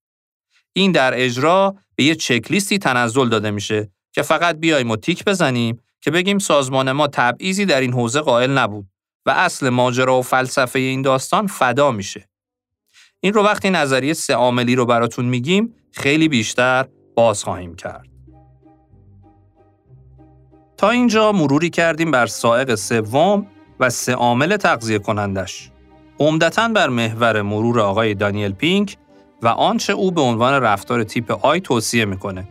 این 0.73 0.91
در 0.91 1.11
اجرا 1.15 1.75
به 1.95 2.03
یه 2.03 2.15
چکلیستی 2.15 2.77
تنزل 2.77 3.29
داده 3.29 3.51
میشه 3.51 3.91
که 4.11 4.21
فقط 4.21 4.55
بیایم 4.55 4.91
و 4.91 4.95
تیک 4.95 5.25
بزنیم 5.25 5.79
که 6.01 6.11
بگیم 6.11 6.39
سازمان 6.39 6.91
ما 6.91 7.07
تبعیضی 7.07 7.65
در 7.65 7.81
این 7.81 7.93
حوزه 7.93 8.21
قائل 8.21 8.51
نبود 8.51 8.87
و 9.25 9.29
اصل 9.29 9.69
ماجرا 9.69 10.19
و 10.19 10.21
فلسفه 10.21 10.79
این 10.79 11.01
داستان 11.01 11.47
فدا 11.47 11.91
میشه. 11.91 12.29
این 13.19 13.33
رو 13.33 13.43
وقتی 13.43 13.69
نظریه 13.69 14.13
سه 14.13 14.33
عاملی 14.33 14.75
رو 14.75 14.85
براتون 14.85 15.25
میگیم 15.25 15.75
خیلی 15.91 16.27
بیشتر 16.27 16.85
باز 17.15 17.43
خواهیم 17.43 17.75
کرد. 17.75 18.07
تا 20.77 20.89
اینجا 20.89 21.31
مروری 21.31 21.69
کردیم 21.69 22.11
بر 22.11 22.25
سائق 22.25 22.75
سوم 22.75 23.47
و 23.79 23.89
سه 23.89 24.13
عامل 24.13 24.57
تغذیه 24.57 24.99
کنندش. 24.99 25.69
عمدتا 26.19 26.67
بر 26.67 26.89
محور 26.89 27.41
مرور 27.41 27.79
آقای 27.79 28.13
دانیل 28.13 28.51
پینک 28.51 28.97
و 29.43 29.47
آنچه 29.47 29.93
او 29.93 30.11
به 30.11 30.21
عنوان 30.21 30.53
رفتار 30.53 31.03
تیپ 31.03 31.45
آی 31.45 31.59
توصیه 31.59 32.05
می‌کنه. 32.05 32.47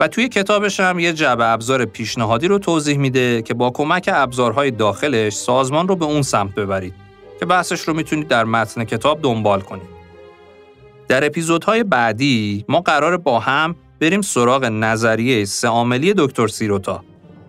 و 0.00 0.08
توی 0.08 0.28
کتابش 0.28 0.80
هم 0.80 0.98
یه 0.98 1.12
جعبه 1.12 1.44
ابزار 1.44 1.84
پیشنهادی 1.84 2.48
رو 2.48 2.58
توضیح 2.58 2.98
میده 2.98 3.42
که 3.42 3.54
با 3.54 3.70
کمک 3.70 4.10
ابزارهای 4.12 4.70
داخلش 4.70 5.32
سازمان 5.32 5.88
رو 5.88 5.96
به 5.96 6.04
اون 6.04 6.22
سمت 6.22 6.54
ببرید 6.54 6.94
که 7.40 7.46
بحثش 7.46 7.80
رو 7.80 7.94
می‌تونید 7.94 8.28
در 8.28 8.44
متن 8.44 8.84
کتاب 8.84 9.22
دنبال 9.22 9.60
کنید. 9.60 9.92
در 11.08 11.26
اپیزودهای 11.26 11.84
بعدی 11.84 12.64
ما 12.68 12.80
قرار 12.80 13.16
با 13.16 13.38
هم 13.38 13.76
بریم 14.00 14.22
سراغ 14.22 14.64
نظریه 14.64 15.44
سه 15.44 15.68
عاملی 15.68 16.14
دکتر 16.16 16.46
سیروتا 16.46 17.04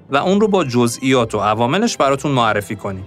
و 0.10 0.18
اون 0.18 0.42
رو 0.42 0.48
با 0.48 0.64
جزئیات 0.64 1.36
و 1.36 1.40
عواملش 1.40 1.98
براتون 1.98 2.32
معرفی 2.32 2.76
کنیم. 2.76 3.06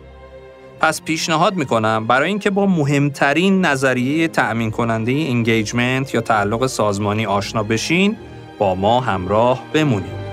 پس 0.80 1.02
پیشنهاد 1.02 1.56
می‌کنم 1.56 2.06
برای 2.06 2.28
اینکه 2.28 2.50
با 2.50 2.66
مهمترین 2.66 3.64
نظریه 3.64 4.28
تأمین 4.28 4.70
کننده 4.70 5.12
انگیجمنت 5.12 6.14
یا 6.14 6.20
تعلق 6.20 6.66
سازمانی 6.66 7.26
آشنا 7.26 7.62
بشین 7.62 8.16
با 8.58 8.74
ما 8.74 9.00
همراه 9.00 9.62
بمونید. 9.72 10.25